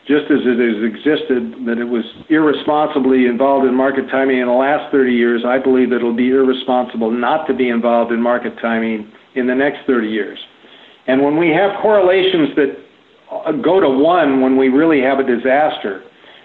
just 0.07 0.25
as 0.27 0.43
it 0.43 0.59
has 0.59 0.83
existed, 0.83 1.65
that 1.65 1.79
it 1.79 1.87
was 1.87 2.03
irresponsibly 2.29 3.25
involved 3.25 3.65
in 3.65 3.73
market 3.73 4.09
timing 4.11 4.39
in 4.39 4.47
the 4.47 4.53
last 4.53 4.91
30 4.91 5.11
years, 5.13 5.43
I 5.47 5.59
believe 5.59 5.89
that 5.91 5.97
it'll 5.97 6.15
be 6.15 6.29
irresponsible 6.29 7.09
not 7.09 7.47
to 7.47 7.53
be 7.53 7.69
involved 7.69 8.11
in 8.11 8.21
market 8.21 8.53
timing 8.61 9.11
in 9.35 9.47
the 9.47 9.55
next 9.55 9.87
30 9.87 10.07
years. 10.07 10.37
And 11.07 11.23
when 11.23 11.37
we 11.37 11.49
have 11.49 11.81
correlations 11.81 12.49
that 12.55 13.63
go 13.63 13.79
to 13.79 13.89
one 13.89 14.41
when 14.41 14.57
we 14.57 14.69
really 14.69 15.01
have 15.01 15.19
a 15.19 15.23
disaster, 15.23 16.03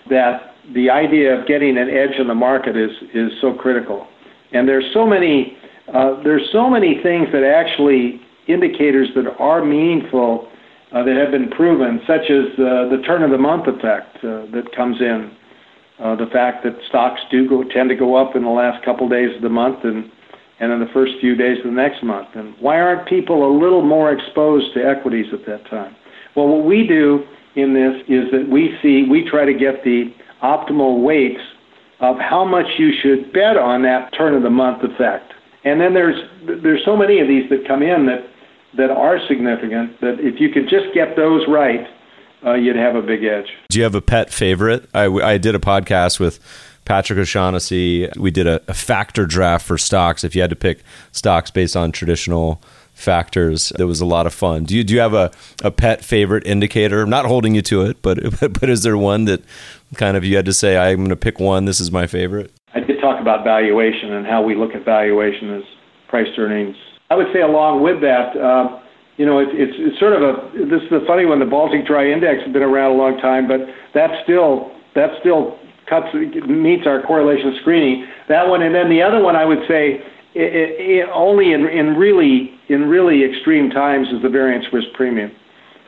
that 0.08 0.54
the 0.74 0.90
idea 0.90 1.38
of 1.38 1.46
getting 1.46 1.76
an 1.78 1.88
edge 1.88 2.18
in 2.18 2.28
the 2.28 2.34
market 2.34 2.76
is, 2.76 2.90
is 3.12 3.32
so 3.40 3.54
critical. 3.54 4.06
And 4.52 4.68
there's 4.68 4.86
so 4.94 5.06
many 5.06 5.56
uh, 5.92 6.22
there's 6.22 6.46
so 6.52 6.68
many 6.68 7.00
things 7.02 7.28
that 7.32 7.42
actually 7.42 8.20
indicators 8.46 9.08
that 9.14 9.26
are 9.38 9.64
meaningful 9.64 10.48
uh, 10.92 11.02
that 11.02 11.16
have 11.16 11.30
been 11.30 11.50
proven, 11.50 12.00
such 12.06 12.30
as 12.30 12.52
uh, 12.58 12.88
the 12.88 13.02
turn 13.06 13.22
of 13.22 13.30
the 13.30 13.38
month 13.38 13.66
effect 13.66 14.16
uh, 14.18 14.46
that 14.52 14.64
comes 14.74 15.00
in. 15.00 15.30
Uh, 15.98 16.14
the 16.14 16.30
fact 16.32 16.62
that 16.62 16.78
stocks 16.88 17.20
do 17.30 17.48
go, 17.48 17.64
tend 17.64 17.88
to 17.88 17.96
go 17.96 18.14
up 18.14 18.36
in 18.36 18.42
the 18.44 18.48
last 18.48 18.84
couple 18.84 19.08
days 19.08 19.34
of 19.34 19.42
the 19.42 19.48
month 19.48 19.82
and, 19.82 20.10
and 20.60 20.72
in 20.72 20.78
the 20.78 20.90
first 20.94 21.12
few 21.20 21.34
days 21.34 21.58
of 21.58 21.64
the 21.64 21.70
next 21.70 22.04
month. 22.04 22.28
And 22.34 22.54
why 22.60 22.80
aren't 22.80 23.08
people 23.08 23.44
a 23.44 23.52
little 23.52 23.82
more 23.82 24.12
exposed 24.12 24.72
to 24.74 24.80
equities 24.80 25.26
at 25.32 25.44
that 25.46 25.68
time? 25.68 25.96
Well, 26.36 26.46
what 26.46 26.64
we 26.64 26.86
do 26.86 27.24
in 27.56 27.74
this 27.74 28.00
is 28.06 28.30
that 28.30 28.48
we 28.48 28.78
see, 28.80 29.06
we 29.10 29.28
try 29.28 29.44
to 29.44 29.52
get 29.52 29.82
the 29.82 30.14
optimal 30.42 31.02
weights 31.02 31.42
of 32.00 32.16
how 32.18 32.44
much 32.44 32.66
you 32.78 32.92
should 33.02 33.32
bet 33.32 33.56
on 33.56 33.82
that 33.82 34.14
turn 34.16 34.34
of 34.34 34.44
the 34.44 34.50
month 34.50 34.84
effect. 34.84 35.32
And 35.64 35.80
then 35.80 35.94
there's 35.94 36.16
there's 36.62 36.84
so 36.84 36.96
many 36.96 37.18
of 37.18 37.26
these 37.26 37.50
that 37.50 37.66
come 37.66 37.82
in 37.82 38.06
that 38.06 38.22
that 38.76 38.90
are 38.90 39.18
significant 39.26 40.00
that 40.00 40.20
if 40.20 40.40
you 40.40 40.50
could 40.50 40.68
just 40.68 40.94
get 40.94 41.16
those 41.16 41.42
right, 41.48 41.86
uh, 42.44 42.54
you'd 42.54 42.76
have 42.76 42.94
a 42.94 43.02
big 43.02 43.24
edge. 43.24 43.48
Do 43.68 43.78
you 43.78 43.84
have 43.84 43.94
a 43.94 44.02
pet 44.02 44.32
favorite? 44.32 44.88
I, 44.94 45.06
I 45.06 45.38
did 45.38 45.54
a 45.54 45.58
podcast 45.58 46.20
with 46.20 46.38
Patrick 46.84 47.18
O'Shaughnessy. 47.18 48.08
We 48.16 48.30
did 48.30 48.46
a, 48.46 48.60
a 48.68 48.74
factor 48.74 49.26
draft 49.26 49.66
for 49.66 49.78
stocks. 49.78 50.24
If 50.24 50.34
you 50.34 50.40
had 50.40 50.50
to 50.50 50.56
pick 50.56 50.82
stocks 51.12 51.50
based 51.50 51.76
on 51.76 51.92
traditional 51.92 52.62
factors. 52.98 53.72
It 53.78 53.84
was 53.84 54.00
a 54.00 54.06
lot 54.06 54.26
of 54.26 54.34
fun. 54.34 54.64
Do 54.64 54.76
you 54.76 54.82
do 54.82 54.92
you 54.92 55.00
have 55.00 55.14
a, 55.14 55.30
a 55.62 55.70
pet 55.70 56.04
favorite 56.04 56.44
indicator? 56.46 57.00
I'm 57.00 57.10
not 57.10 57.26
holding 57.26 57.54
you 57.54 57.62
to 57.62 57.82
it, 57.82 58.02
but 58.02 58.18
but 58.60 58.68
is 58.68 58.82
there 58.82 58.98
one 58.98 59.24
that 59.26 59.42
kind 59.94 60.16
of 60.16 60.24
you 60.24 60.36
had 60.36 60.46
to 60.46 60.52
say 60.52 60.76
I'm 60.76 60.98
going 60.98 61.08
to 61.10 61.16
pick 61.16 61.38
one? 61.38 61.64
This 61.64 61.80
is 61.80 61.92
my 61.92 62.06
favorite. 62.06 62.52
I 62.74 62.80
did 62.80 63.00
talk 63.00 63.20
about 63.20 63.44
valuation 63.44 64.12
and 64.12 64.26
how 64.26 64.42
we 64.42 64.54
look 64.54 64.74
at 64.74 64.84
valuation 64.84 65.54
as 65.54 65.62
price 66.08 66.28
earnings 66.36 66.76
I 67.10 67.14
would 67.16 67.28
say 67.32 67.40
along 67.40 67.82
with 67.82 68.00
that, 68.02 68.36
uh, 68.36 68.80
you 69.16 69.26
know, 69.26 69.38
it, 69.38 69.48
it's 69.52 69.98
sort 69.98 70.12
of 70.12 70.22
a 70.22 70.50
this 70.66 70.82
is 70.82 70.92
a 70.92 71.04
funny 71.06 71.26
one. 71.26 71.40
The 71.40 71.46
Baltic 71.46 71.86
Dry 71.86 72.10
Index 72.10 72.44
has 72.44 72.52
been 72.52 72.62
around 72.62 72.92
a 72.92 72.94
long 72.94 73.18
time, 73.18 73.48
but 73.48 73.60
that 73.94 74.10
still 74.24 74.70
that 74.94 75.10
still 75.20 75.58
cuts 75.88 76.06
meets 76.46 76.86
our 76.86 77.02
correlation 77.02 77.56
screening. 77.60 78.06
That 78.28 78.48
one, 78.48 78.62
and 78.62 78.74
then 78.74 78.90
the 78.90 79.02
other 79.02 79.22
one, 79.22 79.36
I 79.36 79.44
would 79.44 79.66
say, 79.66 80.00
it, 80.34 81.08
only 81.12 81.52
in 81.52 81.66
in 81.66 81.96
really 81.96 82.54
in 82.68 82.88
really 82.88 83.24
extreme 83.24 83.70
times 83.70 84.08
is 84.08 84.22
the 84.22 84.28
variance 84.28 84.66
risk 84.72 84.88
premium. 84.94 85.32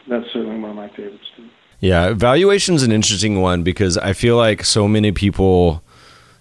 That's 0.09 0.27
certainly 0.33 0.59
one 0.59 0.71
of 0.71 0.77
my 0.77 0.89
favorites 0.89 1.25
too. 1.37 1.49
Yeah, 1.81 2.13
valuation 2.13 2.75
is 2.75 2.83
an 2.83 2.93
interesting 2.93 3.41
one 3.41 3.63
because 3.63 3.97
I 3.97 4.13
feel 4.13 4.37
like 4.37 4.65
so 4.65 4.87
many 4.89 5.13
people 5.13 5.83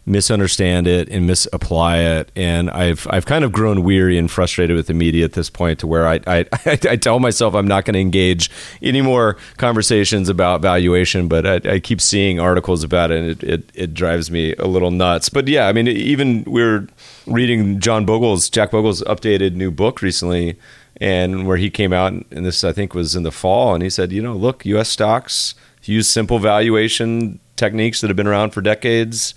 misunderstand 0.05 0.87
it 0.87 1.07
and 1.09 1.27
misapply 1.27 1.97
it. 1.97 2.31
And 2.35 2.69
I've 2.71 3.07
I've 3.09 3.25
kind 3.25 3.43
of 3.43 3.51
grown 3.51 3.83
weary 3.83 4.17
and 4.17 4.29
frustrated 4.29 4.75
with 4.75 4.87
the 4.87 4.93
media 4.93 5.25
at 5.25 5.33
this 5.33 5.49
point 5.49 5.79
to 5.79 5.87
where 5.87 6.07
I 6.07 6.19
I, 6.25 6.45
I 6.65 6.95
tell 6.95 7.19
myself 7.19 7.53
I'm 7.53 7.67
not 7.67 7.85
going 7.85 7.93
to 7.93 7.99
engage 7.99 8.49
any 8.81 9.01
more 9.01 9.37
conversations 9.57 10.29
about 10.29 10.61
valuation, 10.61 11.27
but 11.27 11.45
I, 11.45 11.73
I 11.73 11.79
keep 11.79 12.01
seeing 12.01 12.39
articles 12.39 12.83
about 12.83 13.11
it 13.11 13.19
and 13.19 13.29
it, 13.29 13.43
it, 13.43 13.71
it 13.73 13.93
drives 13.93 14.31
me 14.31 14.55
a 14.55 14.65
little 14.65 14.91
nuts. 14.91 15.29
But 15.29 15.47
yeah, 15.47 15.67
I 15.67 15.73
mean, 15.73 15.87
even 15.87 16.43
we're 16.45 16.87
reading 17.27 17.79
John 17.79 18.05
Bogle's 18.05 18.49
Jack 18.49 18.71
Bogle's 18.71 19.01
updated 19.03 19.53
new 19.53 19.71
book 19.71 20.01
recently 20.01 20.57
and 20.97 21.47
where 21.47 21.57
he 21.57 21.69
came 21.69 21.93
out 21.93 22.13
and 22.13 22.45
this 22.45 22.63
I 22.63 22.73
think 22.73 22.93
was 22.93 23.15
in 23.15 23.23
the 23.23 23.31
fall 23.31 23.73
and 23.73 23.83
he 23.83 23.89
said, 23.89 24.11
you 24.11 24.21
know, 24.21 24.33
look, 24.33 24.65
US 24.65 24.89
stocks 24.89 25.55
use 25.83 26.09
simple 26.09 26.39
valuation 26.39 27.39
techniques 27.55 28.01
that 28.01 28.07
have 28.07 28.17
been 28.17 28.27
around 28.27 28.51
for 28.51 28.61
decades 28.61 29.33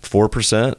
four 0.00 0.28
percent 0.28 0.78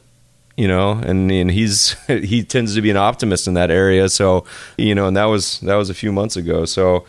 you 0.56 0.68
know 0.68 0.92
and, 0.92 1.30
and 1.30 1.50
he's 1.50 1.96
he 2.06 2.42
tends 2.42 2.74
to 2.74 2.82
be 2.82 2.90
an 2.90 2.96
optimist 2.96 3.46
in 3.46 3.54
that 3.54 3.70
area. 3.70 4.08
So 4.08 4.44
you 4.76 4.94
know 4.94 5.06
and 5.06 5.16
that 5.16 5.24
was 5.24 5.60
that 5.60 5.74
was 5.76 5.90
a 5.90 5.94
few 5.94 6.12
months 6.12 6.36
ago. 6.36 6.64
So 6.64 7.04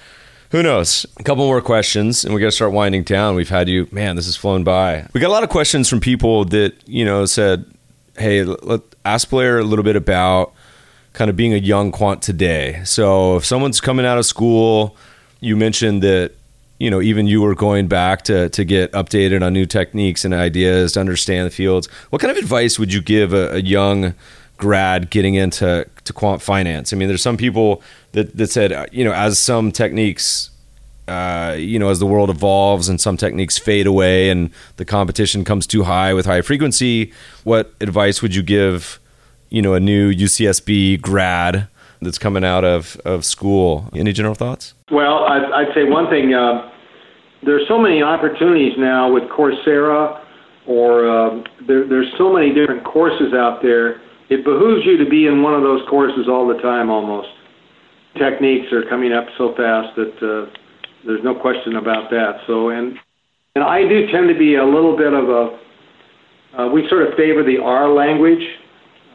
who 0.51 0.61
knows? 0.61 1.05
A 1.17 1.23
couple 1.23 1.45
more 1.45 1.61
questions 1.61 2.23
and 2.23 2.33
we 2.33 2.39
got 2.39 2.47
to 2.47 2.51
start 2.51 2.71
winding 2.71 3.03
down. 3.03 3.35
We've 3.35 3.49
had 3.49 3.67
you 3.67 3.87
man 3.91 4.15
this 4.15 4.25
has 4.25 4.35
flown 4.35 4.63
by. 4.63 5.07
We 5.13 5.21
got 5.21 5.27
a 5.27 5.35
lot 5.35 5.43
of 5.43 5.49
questions 5.49 5.89
from 5.89 5.99
people 5.99 6.45
that 6.45 6.75
you 6.87 7.05
know 7.05 7.25
said 7.25 7.65
hey 8.17 8.43
let 8.43 8.81
ask 9.05 9.29
blair 9.29 9.59
a 9.59 9.63
little 9.63 9.83
bit 9.83 9.95
about 9.95 10.53
kind 11.13 11.29
of 11.29 11.35
being 11.35 11.53
a 11.53 11.57
young 11.57 11.91
quant 11.91 12.21
today. 12.21 12.81
So 12.85 13.37
if 13.37 13.45
someone's 13.45 13.81
coming 13.81 14.05
out 14.05 14.17
of 14.17 14.25
school 14.25 14.95
you 15.41 15.57
mentioned 15.57 16.01
that 16.03 16.31
you 16.83 16.91
know, 16.91 17.01
even 17.01 17.27
you 17.27 17.41
were 17.41 17.55
going 17.55 17.87
back 17.87 18.23
to 18.23 18.49
to 18.49 18.65
get 18.65 18.91
updated 18.91 19.41
on 19.41 19.53
new 19.53 19.65
techniques 19.65 20.25
and 20.25 20.33
ideas 20.33 20.91
to 20.91 20.99
understand 20.99 21.47
the 21.47 21.49
fields. 21.49 21.87
What 22.09 22.21
kind 22.21 22.29
of 22.29 22.35
advice 22.35 22.77
would 22.77 22.91
you 22.91 23.01
give 23.01 23.31
a, 23.31 23.53
a 23.53 23.59
young 23.59 24.13
grad 24.57 25.09
getting 25.09 25.35
into 25.35 25.87
to 26.03 26.11
quant 26.11 26.41
finance? 26.41 26.91
I 26.91 26.97
mean, 26.97 27.07
there's 27.07 27.21
some 27.21 27.37
people 27.37 27.81
that 28.11 28.35
that 28.35 28.47
said, 28.47 28.73
uh, 28.73 28.85
you 28.91 29.05
know, 29.05 29.13
as 29.13 29.39
some 29.39 29.71
techniques 29.71 30.49
uh, 31.07 31.55
you 31.57 31.79
know, 31.79 31.89
as 31.89 31.99
the 31.99 32.05
world 32.05 32.29
evolves 32.29 32.89
and 32.89 32.99
some 32.99 33.15
techniques 33.15 33.57
fade 33.57 33.87
away 33.87 34.29
and 34.29 34.49
the 34.75 34.85
competition 34.85 35.45
comes 35.45 35.65
too 35.65 35.83
high 35.83 36.13
with 36.13 36.25
high 36.25 36.41
frequency, 36.41 37.13
what 37.45 37.73
advice 37.79 38.21
would 38.21 38.35
you 38.35 38.43
give, 38.43 38.99
you 39.49 39.61
know, 39.61 39.73
a 39.73 39.81
new 39.81 40.13
UCSB 40.13 41.01
grad 41.01 41.67
that's 42.01 42.17
coming 42.17 42.45
out 42.45 42.63
of, 42.63 42.95
of 43.03 43.25
school? 43.25 43.89
Any 43.93 44.13
general 44.13 44.35
thoughts? 44.35 44.73
Well, 44.91 45.25
I'd, 45.25 45.43
I'd 45.43 45.73
say 45.73 45.83
one 45.83 46.09
thing. 46.09 46.33
Uh, 46.33 46.69
there's 47.45 47.67
so 47.67 47.77
many 47.77 48.01
opportunities 48.01 48.73
now 48.77 49.11
with 49.11 49.23
Coursera, 49.23 50.23
or 50.67 51.07
uh, 51.07 51.43
there, 51.67 51.87
there's 51.87 52.11
so 52.17 52.31
many 52.31 52.53
different 52.53 52.83
courses 52.83 53.33
out 53.33 53.59
there. 53.61 54.01
It 54.29 54.43
behooves 54.43 54.85
you 54.85 54.97
to 55.03 55.09
be 55.09 55.27
in 55.27 55.41
one 55.41 55.53
of 55.53 55.61
those 55.61 55.81
courses 55.89 56.27
all 56.29 56.47
the 56.47 56.61
time, 56.61 56.89
almost. 56.89 57.29
Techniques 58.17 58.71
are 58.71 58.83
coming 58.89 59.11
up 59.11 59.25
so 59.37 59.53
fast 59.55 59.95
that 59.95 60.15
uh, 60.21 60.51
there's 61.05 61.23
no 61.23 61.35
question 61.35 61.75
about 61.75 62.09
that. 62.11 62.41
So, 62.47 62.69
and 62.69 62.97
and 63.55 63.63
I 63.63 63.81
do 63.87 64.07
tend 64.11 64.29
to 64.29 64.37
be 64.37 64.55
a 64.55 64.65
little 64.65 64.97
bit 64.97 65.13
of 65.13 65.29
a. 65.29 65.59
Uh, 66.57 66.69
we 66.69 66.87
sort 66.87 67.01
of 67.07 67.17
favor 67.17 67.43
the 67.43 67.57
R 67.57 67.89
language 67.89 68.41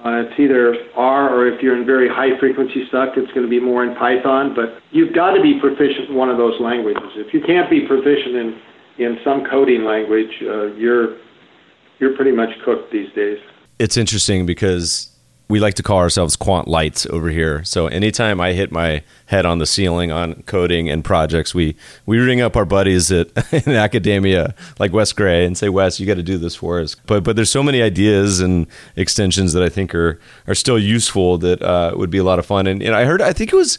uh, 0.04 0.22
it's 0.22 0.38
either 0.38 0.76
R 0.94 1.34
or 1.34 1.48
if 1.48 1.60
you're 1.60 1.76
in 1.76 1.84
very 1.84 2.08
high 2.08 2.38
frequency 2.38 2.86
stuff, 2.86 3.14
it's 3.16 3.32
going 3.32 3.42
to 3.42 3.50
be 3.50 3.58
more 3.58 3.84
in 3.84 3.96
Python. 3.96 4.54
But 4.54 4.80
you've 4.92 5.12
got 5.12 5.32
to 5.32 5.42
be 5.42 5.58
proficient 5.60 6.10
in 6.10 6.14
one 6.14 6.30
of 6.30 6.36
those 6.36 6.60
languages. 6.60 7.10
If 7.16 7.34
you 7.34 7.40
can't 7.40 7.68
be 7.68 7.86
proficient 7.86 8.36
in 8.36 8.60
in 8.98 9.18
some 9.24 9.44
coding 9.44 9.84
language, 9.84 10.30
uh, 10.42 10.66
you're 10.74 11.16
you're 11.98 12.14
pretty 12.14 12.32
much 12.32 12.50
cooked 12.64 12.92
these 12.92 13.12
days. 13.14 13.38
It's 13.78 13.96
interesting 13.96 14.46
because 14.46 15.10
we 15.48 15.60
like 15.60 15.74
to 15.74 15.82
call 15.82 15.98
ourselves 15.98 16.36
quant 16.36 16.68
lights 16.68 17.06
over 17.06 17.30
here. 17.30 17.64
So 17.64 17.86
anytime 17.86 18.38
I 18.38 18.52
hit 18.52 18.70
my 18.70 19.02
head 19.26 19.46
on 19.46 19.58
the 19.58 19.66
ceiling 19.66 20.12
on 20.12 20.42
coding 20.42 20.90
and 20.90 21.02
projects, 21.02 21.54
we 21.54 21.74
we 22.04 22.18
ring 22.18 22.40
up 22.40 22.54
our 22.54 22.66
buddies 22.66 23.10
at 23.10 23.30
in 23.66 23.74
academia 23.74 24.54
like 24.78 24.92
Wes 24.92 25.12
Gray 25.12 25.46
and 25.46 25.56
say, 25.56 25.70
Wes, 25.70 25.98
you 25.98 26.06
got 26.06 26.14
to 26.14 26.22
do 26.22 26.36
this 26.36 26.54
for 26.54 26.80
us. 26.80 26.94
But 27.06 27.24
but 27.24 27.36
there's 27.36 27.50
so 27.50 27.62
many 27.62 27.80
ideas 27.80 28.40
and 28.40 28.66
extensions 28.94 29.54
that 29.54 29.62
I 29.62 29.70
think 29.70 29.94
are 29.94 30.20
are 30.46 30.54
still 30.54 30.78
useful 30.78 31.38
that 31.38 31.62
uh, 31.62 31.92
would 31.96 32.10
be 32.10 32.18
a 32.18 32.24
lot 32.24 32.38
of 32.38 32.44
fun. 32.44 32.66
And, 32.66 32.82
and 32.82 32.94
I 32.94 33.04
heard 33.04 33.22
I 33.22 33.32
think 33.32 33.52
it 33.52 33.56
was. 33.56 33.78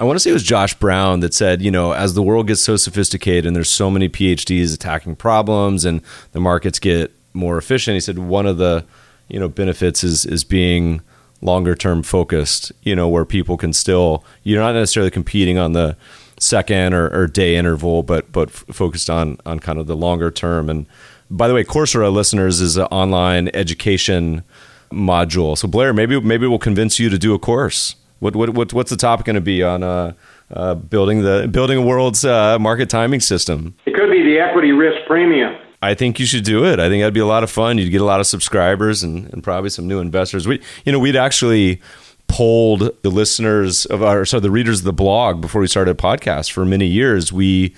I 0.00 0.04
want 0.04 0.14
to 0.14 0.20
say 0.20 0.30
it 0.30 0.34
was 0.34 0.44
Josh 0.44 0.74
Brown 0.74 1.18
that 1.20 1.34
said, 1.34 1.60
you 1.60 1.72
know, 1.72 1.90
as 1.90 2.14
the 2.14 2.22
world 2.22 2.46
gets 2.46 2.62
so 2.62 2.76
sophisticated 2.76 3.46
and 3.46 3.56
there's 3.56 3.68
so 3.68 3.90
many 3.90 4.08
PhDs 4.08 4.72
attacking 4.72 5.16
problems 5.16 5.84
and 5.84 6.02
the 6.30 6.38
markets 6.38 6.78
get 6.78 7.12
more 7.34 7.58
efficient, 7.58 7.94
he 7.96 8.00
said 8.00 8.16
one 8.16 8.46
of 8.46 8.58
the 8.58 8.84
you 9.26 9.40
know 9.40 9.48
benefits 9.48 10.04
is 10.04 10.24
is 10.24 10.44
being 10.44 11.02
longer 11.40 11.74
term 11.74 12.02
focused 12.02 12.72
you 12.82 12.96
know 12.96 13.08
where 13.08 13.24
people 13.24 13.56
can 13.56 13.72
still 13.72 14.24
you're 14.42 14.60
not 14.60 14.72
necessarily 14.72 15.10
competing 15.10 15.56
on 15.56 15.72
the 15.72 15.96
second 16.40 16.94
or, 16.94 17.08
or 17.10 17.26
day 17.26 17.56
interval 17.56 18.02
but 18.02 18.30
but 18.32 18.48
f- 18.48 18.64
focused 18.70 19.10
on 19.10 19.38
on 19.44 19.58
kind 19.58 19.78
of 19.78 19.86
the 19.86 19.96
longer 19.96 20.30
term. 20.30 20.70
And 20.70 20.86
by 21.30 21.48
the 21.48 21.54
way 21.54 21.64
coursera 21.64 22.12
listeners 22.12 22.60
is 22.60 22.76
an 22.76 22.86
online 22.86 23.50
education 23.54 24.42
module. 24.90 25.56
So 25.56 25.68
blair 25.68 25.92
maybe 25.92 26.20
maybe 26.20 26.46
we'll 26.46 26.58
convince 26.58 26.98
you 26.98 27.08
to 27.08 27.18
do 27.18 27.34
a 27.34 27.38
course. 27.38 27.96
What 28.20 28.34
what, 28.34 28.50
what 28.50 28.72
what's 28.72 28.90
the 28.90 28.96
topic 28.96 29.26
going 29.26 29.34
to 29.34 29.40
be 29.40 29.62
on 29.62 29.82
uh, 29.82 30.12
uh, 30.52 30.74
building 30.74 31.22
the 31.22 31.48
building 31.50 31.78
a 31.78 31.82
world's 31.82 32.24
uh, 32.24 32.58
market 32.58 32.90
timing 32.90 33.20
system? 33.20 33.74
It 33.86 33.94
could 33.94 34.10
be 34.10 34.22
the 34.22 34.38
equity 34.40 34.72
risk 34.72 35.06
premium 35.06 35.56
I 35.80 35.94
think 35.94 36.18
you 36.18 36.26
should 36.26 36.44
do 36.44 36.64
it. 36.64 36.80
I 36.80 36.88
think 36.88 37.02
that'd 37.02 37.14
be 37.14 37.20
a 37.20 37.26
lot 37.26 37.44
of 37.44 37.50
fun. 37.50 37.78
You'd 37.78 37.90
get 37.90 38.00
a 38.00 38.04
lot 38.04 38.20
of 38.20 38.26
subscribers 38.26 39.02
and, 39.02 39.32
and 39.32 39.44
probably 39.44 39.70
some 39.70 39.86
new 39.86 40.00
investors. 40.00 40.46
We, 40.48 40.60
you 40.84 40.92
know, 40.92 40.98
we'd 40.98 41.16
actually 41.16 41.80
polled 42.26 42.90
the 43.02 43.10
listeners 43.10 43.86
of 43.86 44.02
our, 44.02 44.24
so 44.24 44.40
the 44.40 44.50
readers 44.50 44.80
of 44.80 44.84
the 44.84 44.92
blog 44.92 45.40
before 45.40 45.60
we 45.60 45.66
started 45.66 45.92
a 45.92 45.94
podcast 45.94 46.50
for 46.50 46.64
many 46.64 46.86
years. 46.86 47.32
We 47.32 47.74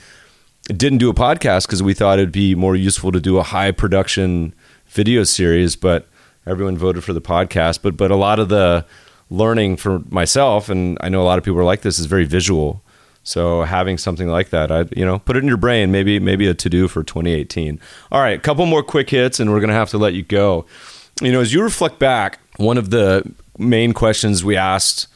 didn't 0.64 0.98
do 0.98 1.10
a 1.10 1.14
podcast 1.14 1.66
because 1.66 1.82
we 1.82 1.94
thought 1.94 2.18
it'd 2.18 2.32
be 2.32 2.54
more 2.54 2.74
useful 2.74 3.12
to 3.12 3.20
do 3.20 3.38
a 3.38 3.42
high 3.42 3.70
production 3.70 4.54
video 4.86 5.24
series, 5.24 5.76
but 5.76 6.08
everyone 6.46 6.78
voted 6.78 7.04
for 7.04 7.12
the 7.12 7.20
podcast. 7.20 7.80
But, 7.82 7.96
but 7.96 8.10
a 8.10 8.16
lot 8.16 8.38
of 8.38 8.48
the 8.48 8.86
learning 9.28 9.76
for 9.76 10.00
myself, 10.08 10.68
and 10.68 10.96
I 11.00 11.08
know 11.08 11.22
a 11.22 11.24
lot 11.24 11.38
of 11.38 11.44
people 11.44 11.60
are 11.60 11.64
like 11.64 11.82
this, 11.82 11.98
is 11.98 12.06
very 12.06 12.24
visual. 12.24 12.82
So 13.22 13.62
having 13.62 13.98
something 13.98 14.28
like 14.28 14.50
that, 14.50 14.72
I 14.72 14.86
you 14.96 15.04
know, 15.04 15.18
put 15.18 15.36
it 15.36 15.40
in 15.40 15.48
your 15.48 15.56
brain. 15.56 15.90
Maybe 15.92 16.18
maybe 16.18 16.46
a 16.48 16.54
to 16.54 16.70
do 16.70 16.88
for 16.88 17.02
2018. 17.02 17.78
All 18.10 18.20
right, 18.20 18.38
a 18.38 18.40
couple 18.40 18.66
more 18.66 18.82
quick 18.82 19.10
hits, 19.10 19.40
and 19.40 19.50
we're 19.50 19.60
gonna 19.60 19.72
have 19.72 19.90
to 19.90 19.98
let 19.98 20.14
you 20.14 20.22
go. 20.22 20.66
You 21.20 21.32
know, 21.32 21.40
as 21.40 21.52
you 21.52 21.62
reflect 21.62 21.98
back, 21.98 22.40
one 22.56 22.78
of 22.78 22.90
the 22.90 23.30
main 23.58 23.92
questions 23.92 24.42
we 24.42 24.56
asked 24.56 25.06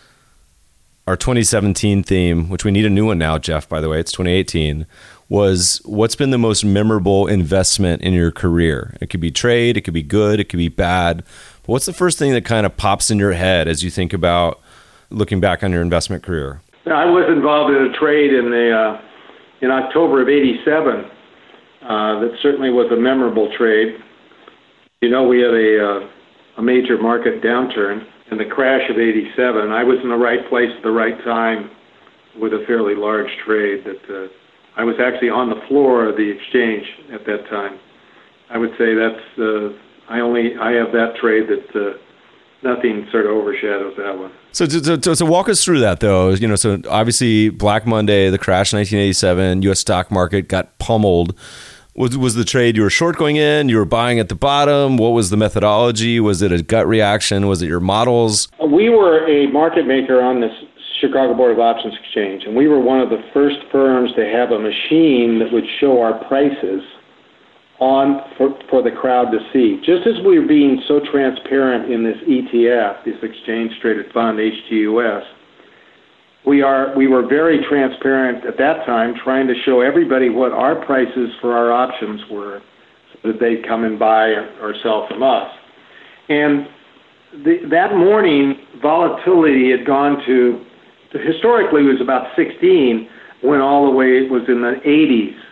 our 1.07 1.17
2017 1.17 2.03
theme, 2.03 2.49
which 2.49 2.65
we 2.65 2.71
need 2.71 2.87
a 2.87 2.91
new 2.91 3.07
one 3.07 3.19
now, 3.19 3.39
Jeff. 3.39 3.69
By 3.69 3.81
the 3.81 3.89
way, 3.89 4.01
it's 4.01 4.13
2018. 4.13 4.87
Was 5.29 5.81
what's 5.85 6.17
been 6.17 6.31
the 6.31 6.39
most 6.39 6.65
memorable 6.65 7.27
investment 7.27 8.03
in 8.03 8.13
your 8.13 8.31
career? 8.31 8.97
It 9.01 9.09
could 9.09 9.21
be 9.21 9.31
trade, 9.31 9.77
it 9.77 9.81
could 9.81 9.95
be 9.95 10.03
good, 10.03 10.39
it 10.39 10.49
could 10.49 10.59
be 10.59 10.69
bad. 10.69 11.19
But 11.63 11.69
what's 11.69 11.87
the 11.87 11.95
first 11.95 12.19
thing 12.19 12.33
that 12.33 12.45
kind 12.45 12.67
of 12.67 12.77
pops 12.77 13.11
in 13.11 13.19
your 13.19 13.33
head 13.33 13.67
as 13.67 13.83
you 13.83 13.91
think 13.91 14.13
about 14.13 14.61
looking 15.11 15.41
back 15.41 15.65
on 15.65 15.73
your 15.73 15.83
investment 15.83 16.23
career? 16.23 16.61
I 16.93 17.07
was 17.07 17.24
involved 17.32 17.72
in 17.72 17.82
a 17.89 17.93
trade 17.99 18.32
in 18.32 18.51
the 18.51 18.68
uh, 18.70 19.01
in 19.62 19.70
October 19.70 20.20
of 20.22 20.28
'87. 20.28 21.05
Uh, 21.82 22.20
that 22.20 22.37
certainly 22.43 22.70
was 22.70 22.91
a 22.93 22.97
memorable 22.97 23.53
trade. 23.57 23.97
You 25.01 25.11
know, 25.11 25.24
we 25.24 25.41
had 25.41 25.55
a 25.55 25.70
uh, 25.80 26.09
a 26.59 26.62
major 26.62 26.99
market 26.99 27.43
downturn 27.43 28.05
in 28.30 28.39
the 28.39 28.45
crash 28.45 28.89
of 28.91 28.99
'87. 28.99 29.70
I 29.70 29.85
was 29.85 29.99
in 30.03 30.11
the 30.11 30.16
right 30.16 30.47
place 30.49 30.70
at 30.76 30.82
the 30.82 30.91
right 30.91 31.16
time 31.24 31.70
with 32.37 32.53
a 32.53 32.64
fairly 32.66 32.95
large 32.95 33.30
trade. 33.47 33.85
That 33.85 34.30
I 34.76 34.85
was 34.85 34.97
actually 35.01 35.30
on 35.30 35.49
the 35.49 35.61
floor 35.68 36.09
of 36.09 36.16
the 36.16 36.28
exchange 36.28 36.85
at 37.12 37.24
that 37.24 37.49
time. 37.49 37.78
I 38.51 38.59
would 38.59 38.72
say 38.76 38.95
that's 38.95 39.70
I 40.11 40.20
only 40.20 40.57
I 40.61 40.72
have 40.72 40.93
that 40.93 41.16
trade 41.20 41.49
that. 41.49 41.99
Nothing 42.64 43.07
sort 43.12 43.26
of 43.26 43.32
overshadows 43.32 43.93
that 43.99 44.16
one. 44.18 44.32
So 44.55 44.67
to, 44.67 44.97
to, 44.97 45.27
walk 45.27 45.49
us 45.49 45.65
through 45.65 45.81
that 45.81 45.99
though, 45.99 46.31
you 46.31 46.47
know, 46.47 46.55
so 46.55 46.81
obviously 46.89 47.49
Black 47.49 47.89
Monday, 47.89 48.31
the 48.31 48.39
crash 48.39 48.73
in 48.73 48.79
1987, 48.79 49.63
U.S. 49.63 49.81
stock 49.81 50.13
market 50.13 50.47
got 50.47 50.79
pummeled. 50.79 51.37
Was 51.97 52.17
was 52.17 52.37
the 52.37 52.45
trade 52.45 52.77
you 52.77 52.85
were 52.85 52.91
short 52.91 53.17
going 53.17 53.35
in? 53.35 53.69
You 53.69 53.79
were 53.79 53.85
buying 53.85 54.21
at 54.21 54.29
the 54.29 54.37
bottom. 54.37 54.97
What 54.97 55.09
was 55.09 55.31
the 55.31 55.37
methodology? 55.37 56.21
Was 56.21 56.41
it 56.41 56.53
a 56.53 56.63
gut 56.63 56.87
reaction? 56.87 57.49
Was 57.49 57.63
it 57.63 57.67
your 57.67 57.81
models? 57.81 58.47
We 58.65 58.91
were 58.91 59.29
a 59.29 59.49
market 59.49 59.89
maker 59.89 60.23
on 60.23 60.41
this 60.41 60.53
Chicago 61.01 61.35
Board 61.35 61.51
of 61.51 61.59
Options 61.59 61.95
Exchange, 62.01 62.45
and 62.47 62.55
we 62.55 62.69
were 62.69 62.81
one 62.81 63.01
of 63.01 63.11
the 63.11 63.23
first 63.33 63.57
firms 63.73 64.13
to 64.15 64.25
have 64.25 64.53
a 64.53 64.59
machine 64.59 65.41
that 65.41 65.53
would 65.53 65.67
show 65.81 66.01
our 66.01 66.15
prices 66.27 66.83
on 67.85 68.24
for, 68.39 68.57
for 68.70 68.82
the 68.82 68.91
crowd 68.91 69.30
to 69.30 69.39
see. 69.53 69.76
Just 69.85 70.07
as 70.07 70.24
we 70.24 70.39
are 70.39 70.47
being 70.47 70.80
so 70.89 71.01
transparent 71.12 71.93
in 71.93 72.03
this 72.03 72.16
ETF, 72.24 73.05
this 73.05 73.20
exchange 73.22 73.72
traded 73.82 74.11
fund, 74.12 74.39
HTUS, 74.39 75.22
we 76.47 76.62
are 76.62 76.95
we 76.97 77.07
were 77.07 77.26
very 77.26 77.64
transparent 77.68 78.45
at 78.45 78.59
that 78.59 78.85
time, 78.85 79.14
trying 79.22 79.47
to 79.47 79.55
show 79.64 79.80
everybody 79.80 80.28
what 80.28 80.53
our 80.53 80.85
prices 80.85 81.30
for 81.41 81.57
our 81.57 81.72
options 81.72 82.20
were, 82.30 82.61
so 83.12 83.32
that 83.32 83.41
they'd 83.41 83.66
come 83.66 83.85
and 83.85 83.99
buy 83.99 84.28
or 84.61 84.74
sell 84.82 85.07
from 85.09 85.22
us. 85.22 85.49
And 86.28 86.66
the, 87.45 87.66
that 87.70 87.97
morning, 87.97 88.57
volatility 88.82 89.70
had 89.70 89.87
gone 89.87 90.22
to 90.26 90.64
historically 91.12 91.82
it 91.82 91.93
was 91.93 92.01
about 92.03 92.35
16, 92.37 93.09
went 93.43 93.62
all 93.62 93.87
the 93.87 93.97
way 93.97 94.18
it 94.18 94.30
was 94.30 94.43
in 94.49 94.61
the 94.61 94.80
80s 94.85 95.43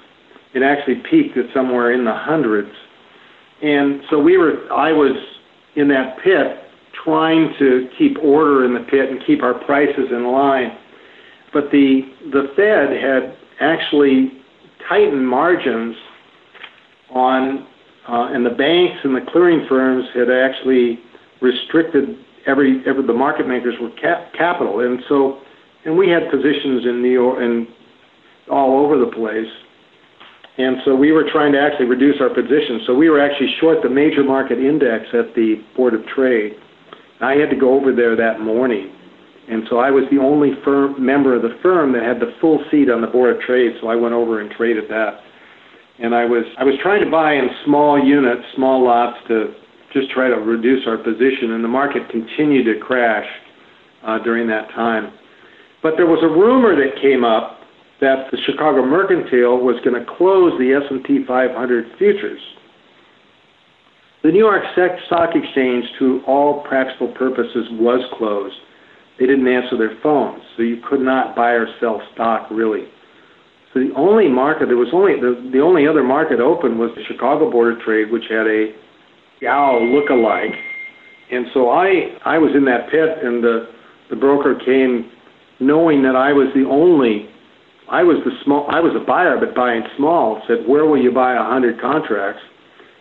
it 0.54 0.62
actually 0.62 1.02
peaked 1.08 1.36
at 1.36 1.46
somewhere 1.54 1.92
in 1.92 2.04
the 2.04 2.14
hundreds. 2.14 2.72
And 3.62 4.02
so 4.10 4.18
we 4.18 4.36
were, 4.36 4.70
I 4.72 4.92
was 4.92 5.16
in 5.76 5.88
that 5.88 6.18
pit 6.22 6.58
trying 7.04 7.54
to 7.58 7.88
keep 7.98 8.18
order 8.22 8.64
in 8.64 8.74
the 8.74 8.80
pit 8.80 9.10
and 9.10 9.24
keep 9.26 9.42
our 9.42 9.54
prices 9.54 10.10
in 10.10 10.30
line. 10.30 10.76
But 11.52 11.70
the, 11.70 12.02
the 12.32 12.52
Fed 12.56 12.90
had 13.02 13.36
actually 13.60 14.42
tightened 14.88 15.26
margins 15.26 15.96
on, 17.10 17.66
uh, 18.08 18.32
and 18.32 18.44
the 18.44 18.50
banks 18.50 19.00
and 19.04 19.14
the 19.14 19.24
clearing 19.30 19.66
firms 19.68 20.06
had 20.14 20.30
actually 20.30 20.98
restricted 21.40 22.18
every, 22.46 22.82
every 22.86 23.06
the 23.06 23.12
market 23.12 23.46
makers 23.46 23.74
with 23.80 23.92
cap, 24.00 24.32
capital. 24.36 24.80
And 24.80 25.02
so, 25.08 25.40
and 25.84 25.96
we 25.96 26.08
had 26.08 26.30
positions 26.30 26.84
in 26.84 27.02
New 27.02 27.12
York 27.12 27.38
and 27.40 27.66
all 28.50 28.84
over 28.84 28.98
the 28.98 29.10
place. 29.10 29.50
And 30.58 30.76
so 30.84 30.94
we 30.94 31.12
were 31.12 31.24
trying 31.32 31.52
to 31.52 31.60
actually 31.60 31.86
reduce 31.86 32.20
our 32.20 32.28
position. 32.28 32.82
So 32.86 32.94
we 32.94 33.08
were 33.08 33.20
actually 33.20 33.54
short 33.58 33.78
the 33.82 33.88
major 33.88 34.22
market 34.22 34.58
index 34.58 35.06
at 35.14 35.34
the 35.34 35.64
Board 35.76 35.94
of 35.94 36.04
Trade. 36.14 36.52
I 37.20 37.34
had 37.34 37.48
to 37.50 37.56
go 37.56 37.74
over 37.78 37.94
there 37.94 38.16
that 38.16 38.40
morning. 38.40 38.92
And 39.48 39.64
so 39.70 39.78
I 39.78 39.90
was 39.90 40.04
the 40.10 40.18
only 40.18 40.52
firm, 40.64 41.04
member 41.04 41.34
of 41.34 41.42
the 41.42 41.56
firm 41.62 41.92
that 41.92 42.02
had 42.02 42.20
the 42.20 42.32
full 42.40 42.62
seat 42.70 42.90
on 42.90 43.00
the 43.00 43.06
Board 43.06 43.36
of 43.36 43.42
Trade, 43.42 43.72
so 43.80 43.88
I 43.88 43.96
went 43.96 44.14
over 44.14 44.40
and 44.40 44.50
traded 44.50 44.88
that. 44.90 45.20
And 45.98 46.14
I 46.14 46.24
was 46.24 46.44
I 46.58 46.64
was 46.64 46.74
trying 46.82 47.04
to 47.04 47.10
buy 47.10 47.34
in 47.34 47.48
small 47.64 47.98
units, 47.98 48.42
small 48.56 48.84
lots 48.84 49.18
to 49.28 49.54
just 49.92 50.10
try 50.10 50.28
to 50.28 50.36
reduce 50.36 50.86
our 50.86 50.96
position, 50.96 51.52
and 51.52 51.62
the 51.62 51.68
market 51.68 52.08
continued 52.08 52.64
to 52.64 52.80
crash 52.80 53.26
uh, 54.06 54.18
during 54.22 54.46
that 54.48 54.70
time. 54.70 55.12
But 55.82 55.94
there 55.96 56.06
was 56.06 56.22
a 56.22 56.28
rumor 56.28 56.74
that 56.76 57.00
came 57.02 57.24
up 57.24 57.61
that 58.02 58.26
the 58.32 58.38
Chicago 58.44 58.84
Mercantile 58.84 59.62
was 59.62 59.78
going 59.84 59.94
to 59.94 60.04
close 60.18 60.52
the 60.58 60.74
S&P 60.74 61.24
500 61.24 61.86
futures. 61.98 62.40
The 64.22 64.30
New 64.30 64.38
York 64.38 64.62
Stock 64.74 65.30
Exchange, 65.34 65.84
to 65.98 66.20
all 66.26 66.62
practical 66.66 67.14
purposes, 67.14 67.66
was 67.78 68.02
closed. 68.18 68.54
They 69.18 69.26
didn't 69.26 69.46
answer 69.46 69.78
their 69.78 69.98
phones, 70.02 70.42
so 70.56 70.62
you 70.62 70.82
could 70.88 71.00
not 71.00 71.36
buy 71.36 71.50
or 71.52 71.66
sell 71.78 72.02
stock 72.12 72.50
really. 72.50 72.90
So 73.72 73.80
the 73.80 73.94
only 73.96 74.28
market 74.28 74.66
there 74.66 74.76
was 74.76 74.90
only 74.92 75.14
the, 75.18 75.50
the 75.52 75.60
only 75.60 75.86
other 75.86 76.02
market 76.02 76.40
open 76.40 76.78
was 76.78 76.90
the 76.94 77.02
Chicago 77.06 77.50
Board 77.50 77.74
of 77.74 77.80
Trade, 77.80 78.10
which 78.10 78.24
had 78.28 78.46
a 78.46 78.74
Dow 79.40 79.78
look-alike. 79.78 80.54
And 81.30 81.46
so 81.54 81.70
I 81.70 82.18
I 82.24 82.38
was 82.38 82.52
in 82.54 82.64
that 82.66 82.90
pit, 82.90 83.22
and 83.22 83.42
the 83.42 83.70
the 84.10 84.16
broker 84.16 84.54
came 84.54 85.10
knowing 85.60 86.02
that 86.02 86.16
I 86.16 86.32
was 86.32 86.48
the 86.54 86.68
only 86.68 87.31
I 87.92 88.02
was 88.02 88.16
the 88.24 88.32
small. 88.42 88.66
I 88.70 88.80
was 88.80 88.96
a 88.96 89.04
buyer, 89.04 89.36
but 89.38 89.54
buying 89.54 89.82
small. 89.98 90.40
Said, 90.48 90.66
where 90.66 90.86
will 90.86 91.00
you 91.00 91.12
buy 91.12 91.34
a 91.36 91.44
hundred 91.44 91.78
contracts? 91.78 92.40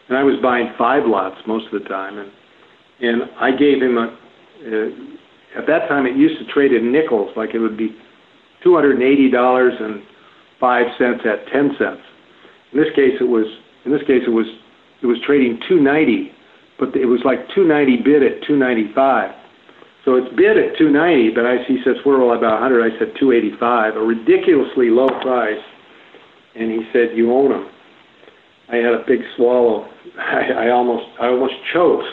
And 0.10 0.18
I 0.18 0.24
was 0.24 0.36
buying 0.44 0.74
five 0.78 1.04
lots 1.08 1.40
most 1.48 1.72
of 1.72 1.82
the 1.82 1.88
time, 1.88 2.20
and 2.20 2.30
and 3.00 3.24
I 3.40 3.52
gave 3.56 3.82
him 3.82 3.98
a. 3.98 4.12
Uh, 4.62 5.60
at 5.60 5.66
that 5.68 5.88
time, 5.88 6.06
it 6.06 6.16
used 6.16 6.40
to 6.40 6.54
trade 6.54 6.72
in 6.72 6.92
nickels, 6.92 7.32
like 7.36 7.56
it 7.56 7.60
would 7.60 7.78
be 7.78 7.96
two 8.64 8.76
hundred 8.76 9.00
and 9.00 9.04
eighty 9.04 9.32
dollars 9.32 9.74
and 9.80 10.04
five 10.60 10.86
cents 11.00 11.24
at 11.24 11.48
ten 11.52 11.72
cents. 11.80 12.04
In 12.74 12.80
this 12.80 12.92
case, 12.94 13.16
it 13.20 13.30
was. 13.32 13.48
In 13.86 13.92
this 13.92 14.04
case, 14.04 14.24
it 14.28 14.36
was. 14.36 14.46
It 15.02 15.08
was 15.08 15.18
trading 15.26 15.58
two 15.68 15.80
ninety, 15.80 16.32
but 16.78 16.96
it 16.96 17.08
was 17.08 17.22
like 17.24 17.40
two 17.56 17.64
ninety 17.64 17.96
bid 17.96 18.24
at 18.24 18.44
two 18.46 18.58
ninety 18.58 18.92
five. 18.94 19.32
So 20.04 20.16
it's 20.16 20.30
bid 20.36 20.58
at 20.58 20.78
290, 20.78 21.36
but 21.36 21.46
I 21.46 21.64
he 21.68 21.78
says 21.86 21.96
we're 22.06 22.22
all 22.22 22.36
about 22.36 22.62
100. 22.62 22.82
I 22.82 22.90
said 22.98 23.14
285, 23.20 23.96
a 23.96 24.00
ridiculously 24.00 24.90
low 24.90 25.08
price. 25.22 25.62
And 26.56 26.72
he 26.72 26.82
said 26.92 27.16
you 27.16 27.32
own 27.32 27.52
them. 27.52 27.70
I 28.70 28.76
had 28.78 28.94
a 28.94 29.04
big 29.08 29.22
swallow. 29.36 29.88
I, 30.18 30.68
I 30.68 30.70
almost 30.72 31.06
I 31.20 31.28
almost 31.28 31.54
choked, 31.74 32.08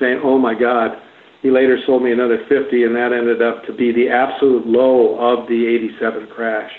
saying, 0.00 0.20
"Oh 0.24 0.38
my 0.38 0.58
God." 0.58 0.98
He 1.40 1.52
later 1.52 1.78
sold 1.86 2.02
me 2.02 2.10
another 2.10 2.38
50, 2.48 2.82
and 2.82 2.96
that 2.96 3.12
ended 3.12 3.40
up 3.40 3.64
to 3.66 3.72
be 3.72 3.92
the 3.92 4.08
absolute 4.10 4.66
low 4.66 5.14
of 5.22 5.46
the 5.46 5.66
87 5.94 6.26
crash. 6.34 6.72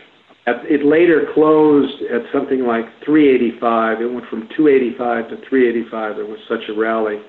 It 0.47 0.83
later 0.83 1.31
closed 1.33 2.01
at 2.11 2.23
something 2.33 2.65
like 2.65 2.85
385. 3.05 4.01
It 4.01 4.11
went 4.11 4.27
from 4.27 4.49
285 4.57 5.29
to 5.29 5.35
385. 5.47 6.15
There 6.15 6.25
was 6.25 6.39
such 6.49 6.67
a 6.67 6.77
rally. 6.77 7.21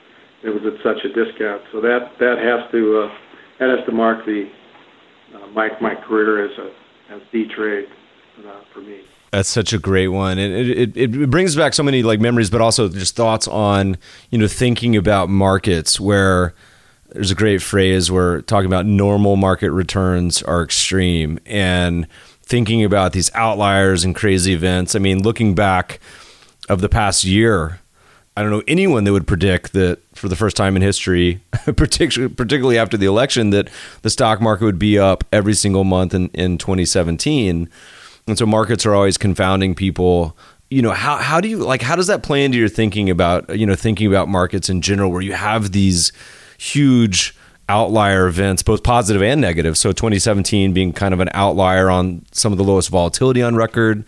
It 0.43 0.51
was 0.51 0.63
at 0.65 0.83
such 0.83 1.05
a 1.05 1.09
discount. 1.09 1.63
So 1.73 1.81
that 1.81 2.13
that 2.19 2.39
has 2.39 2.71
to 2.73 3.03
uh, 3.03 3.15
that 3.59 3.77
has 3.77 3.85
to 3.87 3.93
mark 3.93 4.25
the 4.25 4.51
uh, 5.35 5.47
my 5.49 5.71
my 5.81 5.95
career 5.95 6.45
as 6.45 6.59
a 6.59 7.15
as 7.15 7.21
the 7.33 7.47
trade 7.55 7.89
uh, 8.47 8.61
for 8.73 8.81
me. 8.81 9.03
That's 9.33 9.49
such 9.49 9.73
a 9.73 9.79
great 9.79 10.09
one, 10.09 10.39
and 10.39 10.53
it, 10.53 10.97
it, 10.97 11.17
it 11.17 11.31
brings 11.31 11.55
back 11.55 11.73
so 11.73 11.85
many 11.85 12.03
like 12.03 12.19
memories, 12.19 12.51
but 12.51 12.61
also 12.61 12.89
just 12.89 13.15
thoughts 13.15 13.47
on 13.47 13.97
you 14.31 14.39
know 14.39 14.49
thinking 14.49 14.97
about 14.97 15.29
markets 15.29 16.01
where 16.01 16.55
there's 17.11 17.31
a 17.31 17.37
great 17.37 17.63
phrase 17.63 18.11
where 18.11 18.43
talking 18.43 18.67
about 18.67 18.87
normal 18.87 19.37
market 19.37 19.71
returns 19.71 20.43
are 20.43 20.63
extreme, 20.63 21.39
and 21.47 22.07
thinking 22.43 22.83
about 22.83 23.13
these 23.13 23.31
outliers 23.35 24.05
and 24.05 24.15
crazy 24.15 24.53
events. 24.53 24.97
I 24.97 24.99
mean, 24.99 25.23
looking 25.23 25.55
back 25.55 26.01
of 26.69 26.81
the 26.81 26.89
past 26.89 27.25
year, 27.25 27.80
I 28.41 28.43
don't 28.43 28.53
know 28.53 28.63
anyone 28.67 29.05
that 29.05 29.13
would 29.13 29.27
predict 29.27 29.75
that 29.75 30.01
for 30.15 30.29
the 30.29 30.37
first 30.37 30.57
time 30.57 30.75
in 30.77 30.83
history, 30.83 31.41
particularly 31.77 32.35
particularly 32.35 32.79
after 32.79 32.97
the 32.97 33.07
election, 33.07 33.51
that 33.51 33.69
the 34.03 34.11
stock 34.11 34.41
market 34.41 34.65
would 34.65 34.79
be 34.79 34.99
up 34.99 35.25
every 35.33 35.55
single 35.55 35.85
month 35.85 36.15
in, 36.15 36.29
in 36.31 36.59
2017 36.59 37.69
and 38.27 38.39
so 38.39 38.47
markets 38.47 38.87
are 38.87 38.95
always 38.95 39.19
confounding 39.19 39.75
people. 39.75 40.37
You 40.71 40.83
know 40.83 40.93
how 40.93 41.17
how 41.17 41.41
do 41.41 41.49
you 41.49 41.59
like 41.59 41.83
how 41.83 41.97
does 41.97 42.07
that 42.07 42.23
play 42.23 42.45
into 42.45 42.57
your 42.57 42.69
thinking 42.69 43.11
about 43.11 43.59
you 43.59 43.67
know 43.67 43.75
thinking 43.75 44.07
about 44.07 44.29
markets 44.29 44.71
in 44.71 44.81
general 44.81 45.11
where 45.11 45.21
you 45.21 45.33
have 45.33 45.73
these 45.73 46.13
huge 46.59 47.37
outlier 47.69 48.27
events 48.27 48.63
both 48.63 48.83
positive 48.83 49.23
and 49.23 49.41
negative? 49.41 49.77
So 49.77 49.93
2017 49.93 50.73
being 50.73 50.93
kind 50.93 51.13
of 51.13 51.21
an 51.21 51.29
outlier 51.35 51.91
on 51.91 52.25
some 52.33 52.53
of 52.53 52.59
the 52.59 52.65
lowest 52.65 52.89
volatility 52.89 53.43
on 53.43 53.57
record 53.57 54.05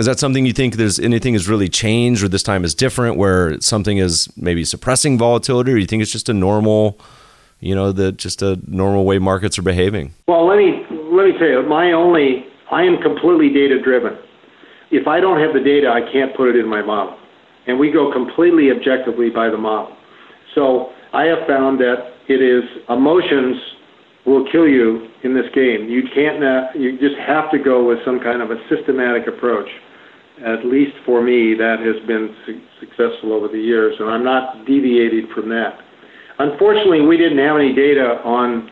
is 0.00 0.06
that 0.06 0.18
something 0.18 0.44
you 0.44 0.52
think 0.52 0.74
there's 0.74 0.98
anything 0.98 1.34
has 1.34 1.48
really 1.48 1.68
changed 1.68 2.24
or 2.24 2.28
this 2.28 2.42
time 2.42 2.64
is 2.64 2.74
different 2.74 3.16
where 3.16 3.60
something 3.60 3.98
is 3.98 4.28
maybe 4.36 4.64
suppressing 4.64 5.16
volatility 5.16 5.72
or 5.72 5.76
you 5.76 5.86
think 5.86 6.02
it's 6.02 6.12
just 6.12 6.28
a 6.28 6.34
normal 6.34 6.98
you 7.60 7.74
know 7.74 7.92
the 7.92 8.10
just 8.10 8.42
a 8.42 8.58
normal 8.66 9.04
way 9.04 9.18
markets 9.18 9.58
are 9.58 9.62
behaving 9.62 10.12
well 10.26 10.46
let 10.46 10.58
me 10.58 10.84
let 11.12 11.26
me 11.26 11.38
tell 11.38 11.48
you 11.48 11.62
my 11.62 11.92
only 11.92 12.46
I 12.70 12.84
am 12.84 13.02
completely 13.02 13.48
data 13.52 13.82
driven. 13.82 14.16
If 14.90 15.06
I 15.08 15.20
don't 15.20 15.40
have 15.40 15.52
the 15.52 15.60
data, 15.60 15.90
I 15.90 16.00
can't 16.12 16.36
put 16.36 16.48
it 16.48 16.56
in 16.56 16.68
my 16.68 16.82
model. 16.82 17.18
And 17.66 17.78
we 17.78 17.90
go 17.90 18.12
completely 18.12 18.70
objectively 18.70 19.28
by 19.28 19.50
the 19.50 19.58
model. 19.58 19.96
So 20.54 20.92
I 21.12 21.24
have 21.24 21.46
found 21.46 21.80
that 21.80 22.14
it 22.28 22.40
is 22.40 22.62
emotions 22.88 23.56
will 24.24 24.50
kill 24.50 24.68
you 24.68 25.08
in 25.24 25.34
this 25.34 25.46
game. 25.54 25.88
You 25.88 26.02
can't, 26.14 26.38
you 26.78 26.98
just 26.98 27.16
have 27.26 27.50
to 27.50 27.58
go 27.58 27.84
with 27.84 27.98
some 28.04 28.20
kind 28.20 28.42
of 28.42 28.50
a 28.50 28.56
systematic 28.68 29.26
approach. 29.26 29.68
At 30.44 30.64
least 30.64 30.96
for 31.04 31.22
me, 31.22 31.54
that 31.54 31.80
has 31.80 32.00
been 32.06 32.34
su- 32.46 32.62
successful 32.80 33.32
over 33.32 33.48
the 33.48 33.60
years, 33.60 33.96
and 34.00 34.08
I'm 34.08 34.24
not 34.24 34.64
deviating 34.66 35.28
from 35.34 35.48
that. 35.50 35.78
Unfortunately, 36.38 37.02
we 37.02 37.18
didn't 37.18 37.38
have 37.38 37.56
any 37.56 37.74
data 37.74 38.20
on 38.24 38.70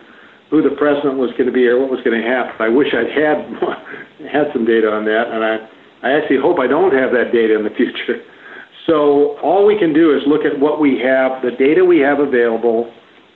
who 0.50 0.62
the 0.62 0.74
president 0.76 1.18
was 1.18 1.30
going 1.32 1.46
to 1.46 1.52
be 1.52 1.66
or 1.66 1.78
what 1.78 1.90
was 1.90 2.00
going 2.04 2.16
to 2.16 2.26
happen. 2.26 2.56
I 2.58 2.68
wish 2.68 2.88
I'd 2.96 3.12
had 3.12 3.44
had 4.32 4.48
some 4.52 4.64
data 4.64 4.88
on 4.88 5.04
that, 5.04 5.28
and 5.28 5.44
I 5.44 5.68
I 6.02 6.12
actually 6.12 6.38
hope 6.38 6.58
I 6.58 6.66
don't 6.66 6.94
have 6.94 7.10
that 7.12 7.32
data 7.32 7.58
in 7.58 7.64
the 7.64 7.74
future. 7.76 8.22
So 8.86 9.36
all 9.42 9.66
we 9.66 9.78
can 9.78 9.92
do 9.92 10.16
is 10.16 10.22
look 10.26 10.42
at 10.46 10.58
what 10.58 10.80
we 10.80 10.98
have, 11.04 11.42
the 11.42 11.50
data 11.58 11.84
we 11.84 11.98
have 12.00 12.20
available, 12.20 12.90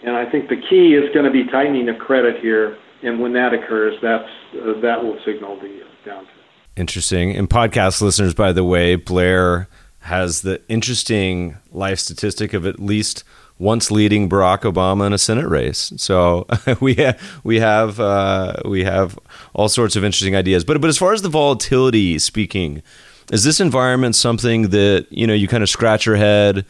and 0.05 0.17
I 0.17 0.31
think 0.31 0.49
the 0.49 0.61
key 0.71 0.95
is 0.95 1.13
going 1.13 1.27
to 1.27 1.31
be 1.31 1.45
tightening 1.51 1.89
of 1.89 1.99
credit 1.99 2.41
here. 2.41 2.79
And 3.03 3.21
when 3.21 3.33
that 3.35 3.53
occurs, 3.53 3.95
that's 4.01 4.31
uh, 4.55 4.81
that 4.81 5.03
will 5.03 5.19
signal 5.27 5.59
the 5.61 5.83
uh, 5.83 6.09
downturn. 6.09 6.42
Interesting. 6.77 7.37
And 7.37 7.51
podcast 7.51 8.01
listeners, 8.01 8.35
by 8.35 8.53
the 8.53 8.65
way, 8.65 8.97
Blair 8.97 9.69
has 10.01 10.43
the 10.43 10.61
interesting 10.69 11.57
life 11.71 11.99
statistic 11.99 12.55
of 12.55 12.67
at 12.67 12.81
least 12.81 13.25
once 13.59 13.91
leading 13.91 14.29
Barack 14.29 14.63
Obama 14.63 15.07
in 15.07 15.13
a 15.13 15.19
Senate 15.19 15.49
race. 15.49 15.93
So 15.97 16.47
we 16.81 16.95
ha- 16.95 17.15
we 17.45 17.61
have 17.61 18.01
uh, 18.01 18.55
we 18.65 18.85
have 18.85 19.19
all 19.55 19.69
sorts 19.69 19.97
of 19.97 20.05
interesting 20.05 20.35
ideas. 20.35 20.65
But 20.65 20.81
but 20.81 20.89
as 20.89 20.99
far 20.99 21.13
as 21.13 21.23
the 21.23 21.29
volatility 21.29 22.19
speaking, 22.19 22.83
is 23.31 23.45
this 23.45 23.61
environment 23.61 24.17
something 24.17 24.71
that 24.71 25.07
you 25.11 25.27
know 25.27 25.35
you 25.35 25.49
kind 25.49 25.63
of 25.63 25.69
scratch 25.69 26.07
your 26.07 26.17
head? 26.17 26.65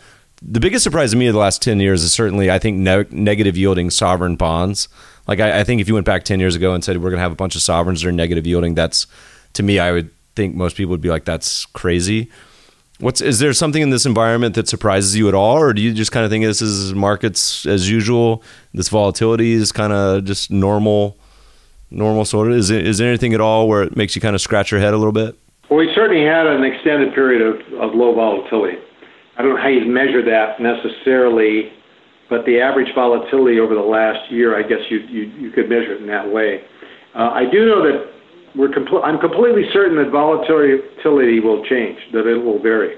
The 0.44 0.58
biggest 0.60 0.82
surprise 0.82 1.12
to 1.12 1.16
me 1.16 1.28
of 1.28 1.34
the 1.34 1.38
last 1.38 1.62
ten 1.62 1.78
years 1.78 2.02
is 2.02 2.12
certainly 2.12 2.50
I 2.50 2.58
think 2.58 2.76
ne- 2.78 3.06
negative 3.10 3.56
yielding 3.56 3.88
sovereign 3.90 4.36
bonds. 4.36 4.88
Like 5.28 5.38
I, 5.38 5.60
I 5.60 5.64
think 5.64 5.80
if 5.80 5.86
you 5.86 5.94
went 5.94 6.06
back 6.06 6.24
ten 6.24 6.40
years 6.40 6.56
ago 6.56 6.74
and 6.74 6.84
said 6.84 6.96
we're 6.96 7.10
going 7.10 7.18
to 7.18 7.22
have 7.22 7.32
a 7.32 7.36
bunch 7.36 7.54
of 7.54 7.62
sovereigns 7.62 8.02
that 8.02 8.08
are 8.08 8.12
negative 8.12 8.46
yielding, 8.46 8.74
that's 8.74 9.06
to 9.54 9.62
me 9.62 9.78
I 9.78 9.92
would 9.92 10.10
think 10.34 10.54
most 10.54 10.76
people 10.76 10.90
would 10.90 11.00
be 11.00 11.10
like 11.10 11.24
that's 11.24 11.66
crazy. 11.66 12.30
What's 13.00 13.20
is 13.20 13.40
there 13.40 13.52
something 13.52 13.82
in 13.82 13.90
this 13.90 14.06
environment 14.06 14.54
that 14.54 14.68
surprises 14.68 15.16
you 15.16 15.28
at 15.28 15.34
all, 15.34 15.58
or 15.58 15.72
do 15.72 15.82
you 15.82 15.92
just 15.92 16.12
kind 16.12 16.24
of 16.24 16.30
think 16.30 16.44
this 16.44 16.62
is 16.62 16.94
markets 16.94 17.66
as 17.66 17.90
usual? 17.90 18.42
This 18.74 18.88
volatility 18.88 19.52
is 19.52 19.72
kind 19.72 19.92
of 19.92 20.24
just 20.24 20.50
normal, 20.50 21.16
normal 21.90 22.24
sort 22.24 22.52
of. 22.52 22.56
Is 22.56 22.70
it, 22.70 22.86
is 22.86 22.98
there 22.98 23.08
anything 23.08 23.34
at 23.34 23.40
all 23.40 23.66
where 23.66 23.82
it 23.82 23.96
makes 23.96 24.14
you 24.14 24.22
kind 24.22 24.36
of 24.36 24.40
scratch 24.40 24.70
your 24.70 24.80
head 24.80 24.94
a 24.94 24.98
little 24.98 25.12
bit? 25.12 25.36
Well, 25.68 25.80
we 25.80 25.90
certainly 25.94 26.24
had 26.24 26.46
an 26.46 26.62
extended 26.62 27.12
period 27.14 27.42
of, 27.42 27.80
of 27.80 27.94
low 27.94 28.14
volatility. 28.14 28.78
I 29.36 29.42
don't 29.42 29.56
know 29.56 29.60
how 29.60 29.68
you 29.68 29.84
measure 29.86 30.22
that 30.24 30.60
necessarily, 30.60 31.72
but 32.28 32.44
the 32.44 32.60
average 32.60 32.94
volatility 32.94 33.58
over 33.58 33.74
the 33.74 33.80
last 33.80 34.30
year, 34.30 34.56
I 34.56 34.62
guess 34.62 34.80
you 34.90 34.98
you, 34.98 35.22
you 35.22 35.50
could 35.50 35.68
measure 35.68 35.94
it 35.94 36.02
in 36.02 36.06
that 36.06 36.30
way. 36.30 36.62
Uh, 37.16 37.30
I 37.30 37.50
do 37.50 37.66
know 37.66 37.82
that 37.82 38.12
we're 38.54 38.68
compl- 38.68 39.02
I'm 39.04 39.18
completely 39.18 39.64
certain 39.72 39.96
that 39.96 40.10
volatility 40.10 41.40
will 41.40 41.64
change, 41.64 41.98
that 42.12 42.26
it 42.26 42.36
will 42.36 42.60
vary, 42.60 42.96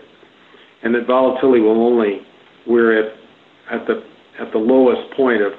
and 0.82 0.94
that 0.94 1.07
volatility 1.07 1.61
will 1.61 1.82
only 1.82 2.26
we're 2.66 2.98
at 2.98 3.16
at 3.70 3.86
the 3.86 4.05
at 4.38 4.52
the 4.52 4.59
lowest 4.59 5.12
point 5.14 5.42
of 5.42 5.52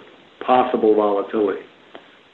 possible 0.46 0.96
volatility. 0.96 1.62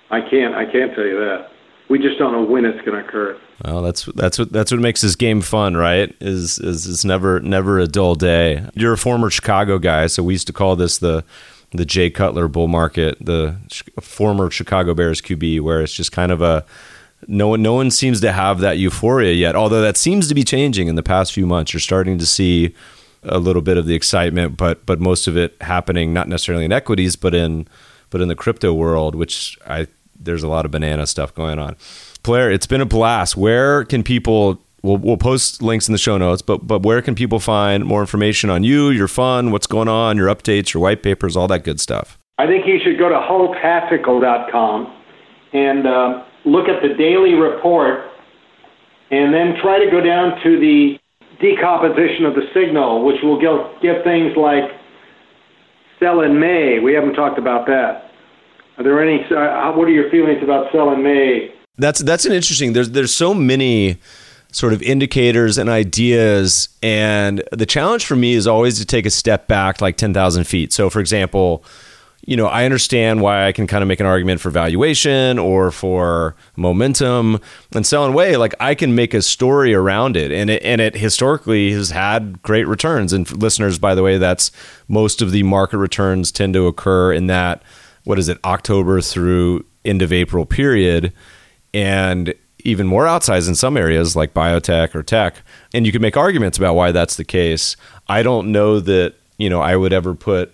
I 0.10 0.22
can't 0.22 0.56
I 0.56 0.66
can't 0.66 0.94
tell 0.96 1.06
you 1.06 1.20
that. 1.20 1.50
We 1.90 2.00
just 2.00 2.18
don't 2.18 2.32
know 2.32 2.44
when 2.44 2.64
it's 2.64 2.80
going 2.86 3.02
to 3.02 3.06
occur. 3.06 3.38
Well, 3.66 3.82
that's 3.82 4.06
that's 4.16 4.40
what 4.40 4.52
that's 4.52 4.72
what 4.72 4.80
makes 4.80 5.02
this 5.02 5.16
game 5.16 5.42
fun, 5.42 5.76
right? 5.76 6.16
Is 6.20 6.58
is 6.58 6.88
it's 6.88 7.06
never 7.06 7.40
never 7.42 7.80
a 7.80 7.88
dull 7.88 8.16
day. 8.16 8.66
You're 8.76 8.94
a 8.94 8.98
former 8.98 9.30
Chicago 9.30 9.78
guy, 9.78 10.08
so 10.08 10.24
we 10.24 10.34
used 10.34 10.48
to 10.48 10.54
call 10.54 10.76
this 10.76 10.98
the 10.98 11.24
the 11.72 11.86
Jay 11.86 12.10
Cutler 12.10 12.48
bull 12.48 12.68
market, 12.68 13.18
the 13.22 13.56
former 14.02 14.50
Chicago 14.52 14.94
Bears 14.94 15.22
QB, 15.22 15.62
where 15.62 15.82
it's 15.82 15.94
just 15.94 16.12
kind 16.12 16.32
of 16.32 16.42
a 16.42 16.66
no 17.28 17.50
one 17.50 17.62
no 17.62 17.74
one 17.74 17.92
seems 17.92 18.22
to 18.22 18.32
have 18.32 18.60
that 18.60 18.78
euphoria 18.78 19.34
yet 19.34 19.56
although 19.56 19.82
that 19.82 19.98
seems 19.98 20.28
to 20.28 20.36
be 20.36 20.44
changing 20.44 20.88
in 20.88 20.96
the 20.96 21.04
past 21.04 21.34
few 21.34 21.46
months. 21.46 21.74
You're 21.74 21.80
starting 21.80 22.18
to 22.18 22.26
see 22.26 22.74
a 23.24 23.38
little 23.38 23.62
bit 23.62 23.78
of 23.78 23.86
the 23.86 23.96
excitement 23.96 24.58
but 24.58 24.86
but 24.86 25.00
most 25.00 25.28
of 25.28 25.38
it 25.38 25.56
happening 25.62 26.14
not 26.14 26.28
necessarily 26.28 26.66
in 26.66 26.72
equities 26.72 27.16
but 27.16 27.36
in 27.36 27.68
but 28.10 28.20
in 28.20 28.28
the 28.28 28.36
crypto 28.36 28.74
world 28.74 29.14
which 29.14 29.60
i 29.68 29.86
there's 30.24 30.44
a 30.44 30.48
lot 30.48 30.66
of 30.66 30.72
banana 30.72 31.08
stuff 31.08 31.34
going 31.34 31.60
on. 31.60 31.76
Blair, 32.24 32.52
it's 32.52 32.68
been 32.68 32.82
a 32.82 32.86
blast. 32.86 33.36
Where 33.36 33.84
can 33.86 34.04
people 34.04 34.62
we'll, 34.84 34.98
we'll 34.98 35.18
post 35.18 35.62
links 35.62 35.88
in 35.88 35.92
the 35.92 35.98
show 35.98 36.18
notes 36.18 36.42
but 36.42 36.66
but 36.68 36.84
where 36.84 37.02
can 37.02 37.16
people 37.16 37.40
find 37.40 37.86
more 37.86 38.02
information 38.02 38.50
on 38.50 38.64
you 38.64 38.90
your 38.90 39.08
fun 39.08 39.52
what's 39.52 39.68
going 39.68 39.88
on 39.88 40.18
your 40.18 40.28
updates 40.28 40.74
your 40.74 40.82
white 40.82 41.04
papers 41.04 41.36
all 41.36 41.48
that 41.48 41.64
good 41.64 41.80
stuff? 41.80 42.18
I 42.38 42.48
think 42.48 42.66
you 42.66 42.80
should 42.84 42.98
go 42.98 43.10
to 43.10 43.16
hulltactical.com 43.16 44.98
and 45.54 45.88
uh, 45.88 46.24
look 46.46 46.68
at 46.68 46.82
the 46.82 46.94
daily 46.96 47.34
report, 47.34 48.06
and 49.12 49.34
then 49.34 49.56
try 49.62 49.84
to 49.84 49.90
go 49.92 50.02
down 50.02 50.42
to 50.44 50.60
the 50.60 50.98
decomposition 51.40 52.26
of 52.26 52.36
the 52.36 52.44
signal, 52.54 53.06
which 53.06 53.18
will 53.24 53.40
give, 53.40 54.04
things 54.04 54.36
like 54.38 54.64
sell 56.00 56.22
in 56.22 56.40
May. 56.40 56.80
We 56.80 56.94
haven't 56.94 57.14
talked 57.14 57.38
about 57.38 57.66
that. 57.68 58.12
Are 58.78 58.84
there 58.84 59.02
any? 59.04 59.24
Uh, 59.26 59.74
what 59.74 59.88
are 59.88 59.92
your 59.92 60.10
feelings 60.10 60.42
about 60.42 60.72
sell 60.72 60.92
in 60.94 61.04
May? 61.04 61.54
That's 61.78 62.00
that's 62.00 62.26
an 62.26 62.32
interesting. 62.32 62.74
There's 62.74 62.92
there's 62.92 63.14
so 63.14 63.34
many 63.34 63.98
sort 64.54 64.74
of 64.74 64.82
indicators 64.82 65.58
and 65.58 65.70
ideas, 65.70 66.70
and 66.82 67.44
the 67.52 67.66
challenge 67.66 68.06
for 68.06 68.16
me 68.16 68.34
is 68.34 68.48
always 68.48 68.80
to 68.80 68.86
take 68.86 69.06
a 69.06 69.10
step 69.10 69.48
back, 69.48 69.82
like 69.82 69.98
ten 69.98 70.14
thousand 70.14 70.46
feet. 70.46 70.74
So, 70.74 70.90
for 70.90 71.00
example 71.00 71.64
you 72.24 72.38
know, 72.38 72.46
I 72.46 72.66
understand 72.66 73.22
why 73.22 73.48
I 73.48 73.52
can 73.52 73.66
kind 73.66 73.82
of 73.82 73.88
make 73.88 74.00
an 74.00 74.06
argument 74.06 74.42
for 74.42 74.52
valuation 74.52 75.40
or 75.40 75.72
for 75.72 76.36
momentum 76.56 77.40
and 77.74 77.86
sell 77.86 78.12
way. 78.12 78.38
Like 78.38 78.54
I 78.60 78.76
can 78.76 78.94
make 78.94 79.14
a 79.14 79.22
story 79.22 79.74
around 79.74 80.16
it, 80.16 80.32
and 80.32 80.50
it 80.50 80.64
and 80.64 80.80
it 80.82 80.96
historically 80.96 81.72
has 81.72 81.90
had 81.90 82.42
great 82.44 82.68
returns. 82.68 83.12
And 83.12 83.30
listeners, 83.42 83.80
by 83.80 83.96
the 83.96 84.04
way, 84.04 84.18
that's 84.18 84.52
most 84.88 85.22
of 85.22 85.32
the 85.32 85.44
market 85.44 85.78
returns 85.78 86.32
tend 86.32 86.54
to 86.54 86.68
occur 86.68 87.12
in 87.12 87.28
that 87.28 87.64
what 88.04 88.20
is 88.20 88.30
it, 88.30 88.40
October 88.44 89.02
through 89.02 89.66
end 89.86 90.02
of 90.02 90.14
April 90.14 90.46
period, 90.46 91.14
and 91.74 92.34
even 92.64 92.86
more 92.86 93.06
outsized 93.06 93.48
in 93.48 93.56
some 93.56 93.78
areas 93.78 94.16
like 94.16 94.34
biotech 94.34 94.94
or 94.94 95.04
tech. 95.04 95.42
And 95.74 95.86
you 95.86 95.92
can 95.92 96.02
make 96.02 96.18
arguments 96.18 96.58
about 96.58 96.76
why 96.76 96.92
that's 96.92 97.16
the 97.16 97.24
case. 97.24 97.76
I 98.08 98.22
don't 98.24 98.52
know 98.52 98.80
that, 98.80 99.16
you 99.38 99.50
know, 99.50 99.62
I 99.62 99.76
would 99.76 99.94
ever 99.94 100.14
put 100.14 100.54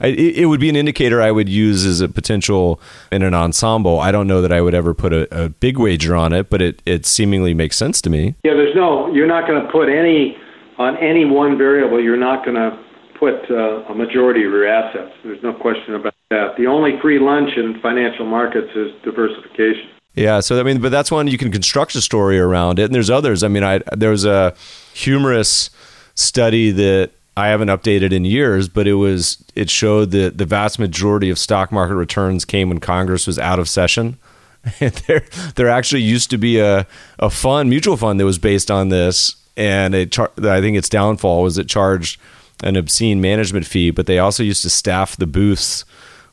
I, 0.00 0.08
it 0.08 0.46
would 0.46 0.60
be 0.60 0.68
an 0.68 0.76
indicator 0.76 1.20
I 1.20 1.30
would 1.30 1.48
use 1.48 1.84
as 1.84 2.00
a 2.00 2.08
potential 2.08 2.80
in 3.10 3.22
an 3.22 3.34
ensemble. 3.34 4.00
I 4.00 4.12
don't 4.12 4.26
know 4.26 4.42
that 4.42 4.52
I 4.52 4.60
would 4.60 4.74
ever 4.74 4.94
put 4.94 5.12
a, 5.12 5.44
a 5.44 5.48
big 5.48 5.78
wager 5.78 6.14
on 6.14 6.32
it, 6.32 6.50
but 6.50 6.62
it, 6.62 6.82
it 6.86 7.06
seemingly 7.06 7.54
makes 7.54 7.76
sense 7.76 8.00
to 8.02 8.10
me. 8.10 8.34
Yeah, 8.44 8.54
there's 8.54 8.74
no, 8.74 9.12
you're 9.12 9.26
not 9.26 9.46
going 9.46 9.64
to 9.64 9.70
put 9.70 9.88
any, 9.88 10.36
on 10.78 10.96
any 10.98 11.24
one 11.24 11.58
variable, 11.58 12.02
you're 12.02 12.16
not 12.16 12.44
going 12.44 12.56
to 12.56 12.78
put 13.18 13.50
uh, 13.50 13.84
a 13.88 13.94
majority 13.94 14.44
of 14.44 14.52
your 14.52 14.66
assets. 14.66 15.12
There's 15.24 15.42
no 15.42 15.52
question 15.52 15.94
about 15.94 16.14
that. 16.30 16.56
The 16.56 16.66
only 16.66 16.98
free 17.00 17.18
lunch 17.18 17.50
in 17.56 17.80
financial 17.80 18.24
markets 18.24 18.70
is 18.76 18.92
diversification. 19.02 19.90
Yeah, 20.14 20.40
so 20.40 20.58
I 20.58 20.62
mean, 20.62 20.80
but 20.80 20.90
that's 20.90 21.10
one 21.10 21.28
you 21.28 21.38
can 21.38 21.52
construct 21.52 21.94
a 21.94 22.00
story 22.00 22.38
around 22.38 22.78
it, 22.78 22.84
and 22.84 22.94
there's 22.94 23.10
others. 23.10 23.44
I 23.44 23.48
mean, 23.48 23.62
I 23.62 23.80
there 23.96 24.10
was 24.10 24.24
a 24.24 24.54
humorous 24.92 25.70
study 26.14 26.72
that 26.72 27.12
I 27.38 27.48
haven't 27.48 27.68
updated 27.68 28.12
in 28.12 28.24
years, 28.24 28.68
but 28.68 28.88
it 28.88 28.94
was 28.94 29.44
it 29.54 29.70
showed 29.70 30.10
that 30.10 30.38
the 30.38 30.44
vast 30.44 30.80
majority 30.80 31.30
of 31.30 31.38
stock 31.38 31.70
market 31.70 31.94
returns 31.94 32.44
came 32.44 32.68
when 32.68 32.80
Congress 32.80 33.28
was 33.28 33.38
out 33.38 33.60
of 33.60 33.68
session. 33.68 34.18
there, 34.80 35.24
there 35.54 35.68
actually 35.68 36.02
used 36.02 36.30
to 36.30 36.36
be 36.36 36.58
a, 36.58 36.84
a 37.20 37.30
fund, 37.30 37.70
mutual 37.70 37.96
fund, 37.96 38.18
that 38.18 38.24
was 38.24 38.40
based 38.40 38.72
on 38.72 38.88
this, 38.88 39.36
and 39.56 39.94
it 39.94 40.10
char- 40.10 40.32
I 40.38 40.60
think 40.60 40.76
its 40.76 40.88
downfall 40.88 41.44
was 41.44 41.58
it 41.58 41.68
charged 41.68 42.20
an 42.64 42.74
obscene 42.74 43.20
management 43.20 43.66
fee, 43.66 43.92
but 43.92 44.06
they 44.06 44.18
also 44.18 44.42
used 44.42 44.62
to 44.62 44.70
staff 44.70 45.16
the 45.16 45.28
booths 45.28 45.84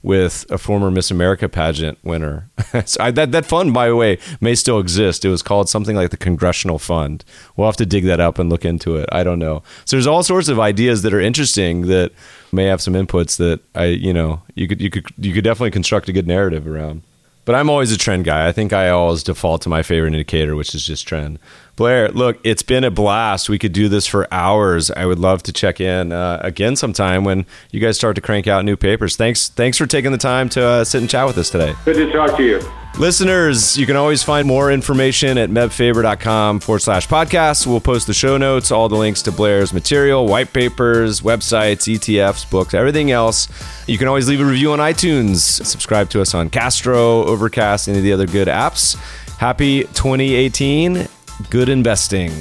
with 0.05 0.45
a 0.51 0.57
former 0.59 0.91
Miss 0.91 1.09
America 1.09 1.49
pageant 1.49 1.97
winner. 2.03 2.47
so 2.85 3.01
I, 3.03 3.09
that 3.09 3.31
that 3.31 3.43
fund, 3.43 3.73
by 3.73 3.87
the 3.87 3.95
way, 3.95 4.19
may 4.39 4.53
still 4.53 4.79
exist. 4.79 5.25
It 5.25 5.29
was 5.29 5.41
called 5.41 5.67
something 5.67 5.95
like 5.95 6.11
the 6.11 6.17
Congressional 6.17 6.77
Fund. 6.77 7.25
We'll 7.57 7.67
have 7.67 7.75
to 7.77 7.87
dig 7.87 8.05
that 8.05 8.19
up 8.19 8.37
and 8.37 8.47
look 8.47 8.65
into 8.65 8.97
it. 8.97 9.09
I 9.11 9.23
don't 9.23 9.39
know. 9.39 9.63
So 9.85 9.95
there's 9.95 10.05
all 10.05 10.21
sorts 10.21 10.47
of 10.47 10.59
ideas 10.59 11.01
that 11.01 11.13
are 11.13 11.19
interesting 11.19 11.87
that 11.87 12.11
may 12.51 12.65
have 12.65 12.83
some 12.83 12.93
inputs 12.93 13.37
that 13.37 13.61
I, 13.73 13.85
you 13.85 14.13
know, 14.13 14.43
you 14.53 14.67
could 14.67 14.79
you 14.79 14.91
could 14.91 15.07
you 15.17 15.33
could 15.33 15.43
definitely 15.43 15.71
construct 15.71 16.07
a 16.07 16.13
good 16.13 16.27
narrative 16.27 16.67
around. 16.67 17.01
But 17.45 17.55
I'm 17.55 17.69
always 17.69 17.91
a 17.91 17.97
trend 17.97 18.25
guy. 18.25 18.47
I 18.47 18.51
think 18.51 18.73
I 18.73 18.89
always 18.89 19.23
default 19.23 19.61
to 19.61 19.69
my 19.69 19.83
favorite 19.83 20.13
indicator, 20.13 20.55
which 20.55 20.73
is 20.73 20.85
just 20.85 21.07
trend. 21.07 21.39
Blair, 21.75 22.09
look, 22.09 22.39
it's 22.43 22.63
been 22.63 22.83
a 22.83 22.91
blast. 22.91 23.49
We 23.49 23.59
could 23.59 23.73
do 23.73 23.87
this 23.87 24.07
for 24.07 24.27
hours. 24.33 24.89
I 24.91 25.05
would 25.05 25.19
love 25.19 25.43
to 25.43 25.53
check 25.53 25.79
in 25.79 26.11
uh, 26.11 26.39
again 26.41 26.75
sometime 26.75 27.23
when 27.23 27.45
you 27.71 27.79
guys 27.79 27.97
start 27.97 28.15
to 28.15 28.21
crank 28.21 28.47
out 28.47 28.65
new 28.65 28.75
papers. 28.75 29.15
Thanks, 29.15 29.49
thanks 29.49 29.77
for 29.77 29.85
taking 29.85 30.11
the 30.11 30.17
time 30.17 30.49
to 30.49 30.65
uh, 30.65 30.83
sit 30.83 31.01
and 31.01 31.09
chat 31.09 31.27
with 31.27 31.37
us 31.37 31.49
today. 31.49 31.75
Good 31.85 31.97
to 31.97 32.11
talk 32.11 32.35
to 32.37 32.43
you. 32.43 32.84
Listeners, 32.97 33.77
you 33.77 33.85
can 33.85 33.97
always 33.97 34.23
find 34.23 34.47
more 34.47 34.71
information 34.71 35.37
at 35.37 35.49
mebfaber.com 35.49 36.61
forward 36.61 36.79
slash 36.79 37.09
podcast. 37.09 37.67
We'll 37.67 37.81
post 37.81 38.07
the 38.07 38.13
show 38.13 38.37
notes, 38.37 38.71
all 38.71 38.87
the 38.87 38.95
links 38.95 39.21
to 39.23 39.33
Blair's 39.33 39.73
material, 39.73 40.25
white 40.27 40.53
papers, 40.53 41.19
websites, 41.19 41.93
ETFs, 41.93 42.49
books, 42.49 42.73
everything 42.73 43.11
else. 43.11 43.49
You 43.85 43.97
can 43.97 44.07
always 44.07 44.29
leave 44.29 44.39
a 44.39 44.45
review 44.45 44.71
on 44.71 44.79
iTunes. 44.79 45.39
Subscribe 45.65 46.09
to 46.11 46.21
us 46.21 46.33
on 46.33 46.49
Castro, 46.49 47.25
Overcast, 47.25 47.89
any 47.89 47.97
of 47.97 48.03
the 48.05 48.13
other 48.13 48.27
good 48.27 48.47
apps. 48.47 48.95
Happy 49.39 49.81
2018. 49.83 51.05
Good 51.49 51.67
investing. 51.67 52.31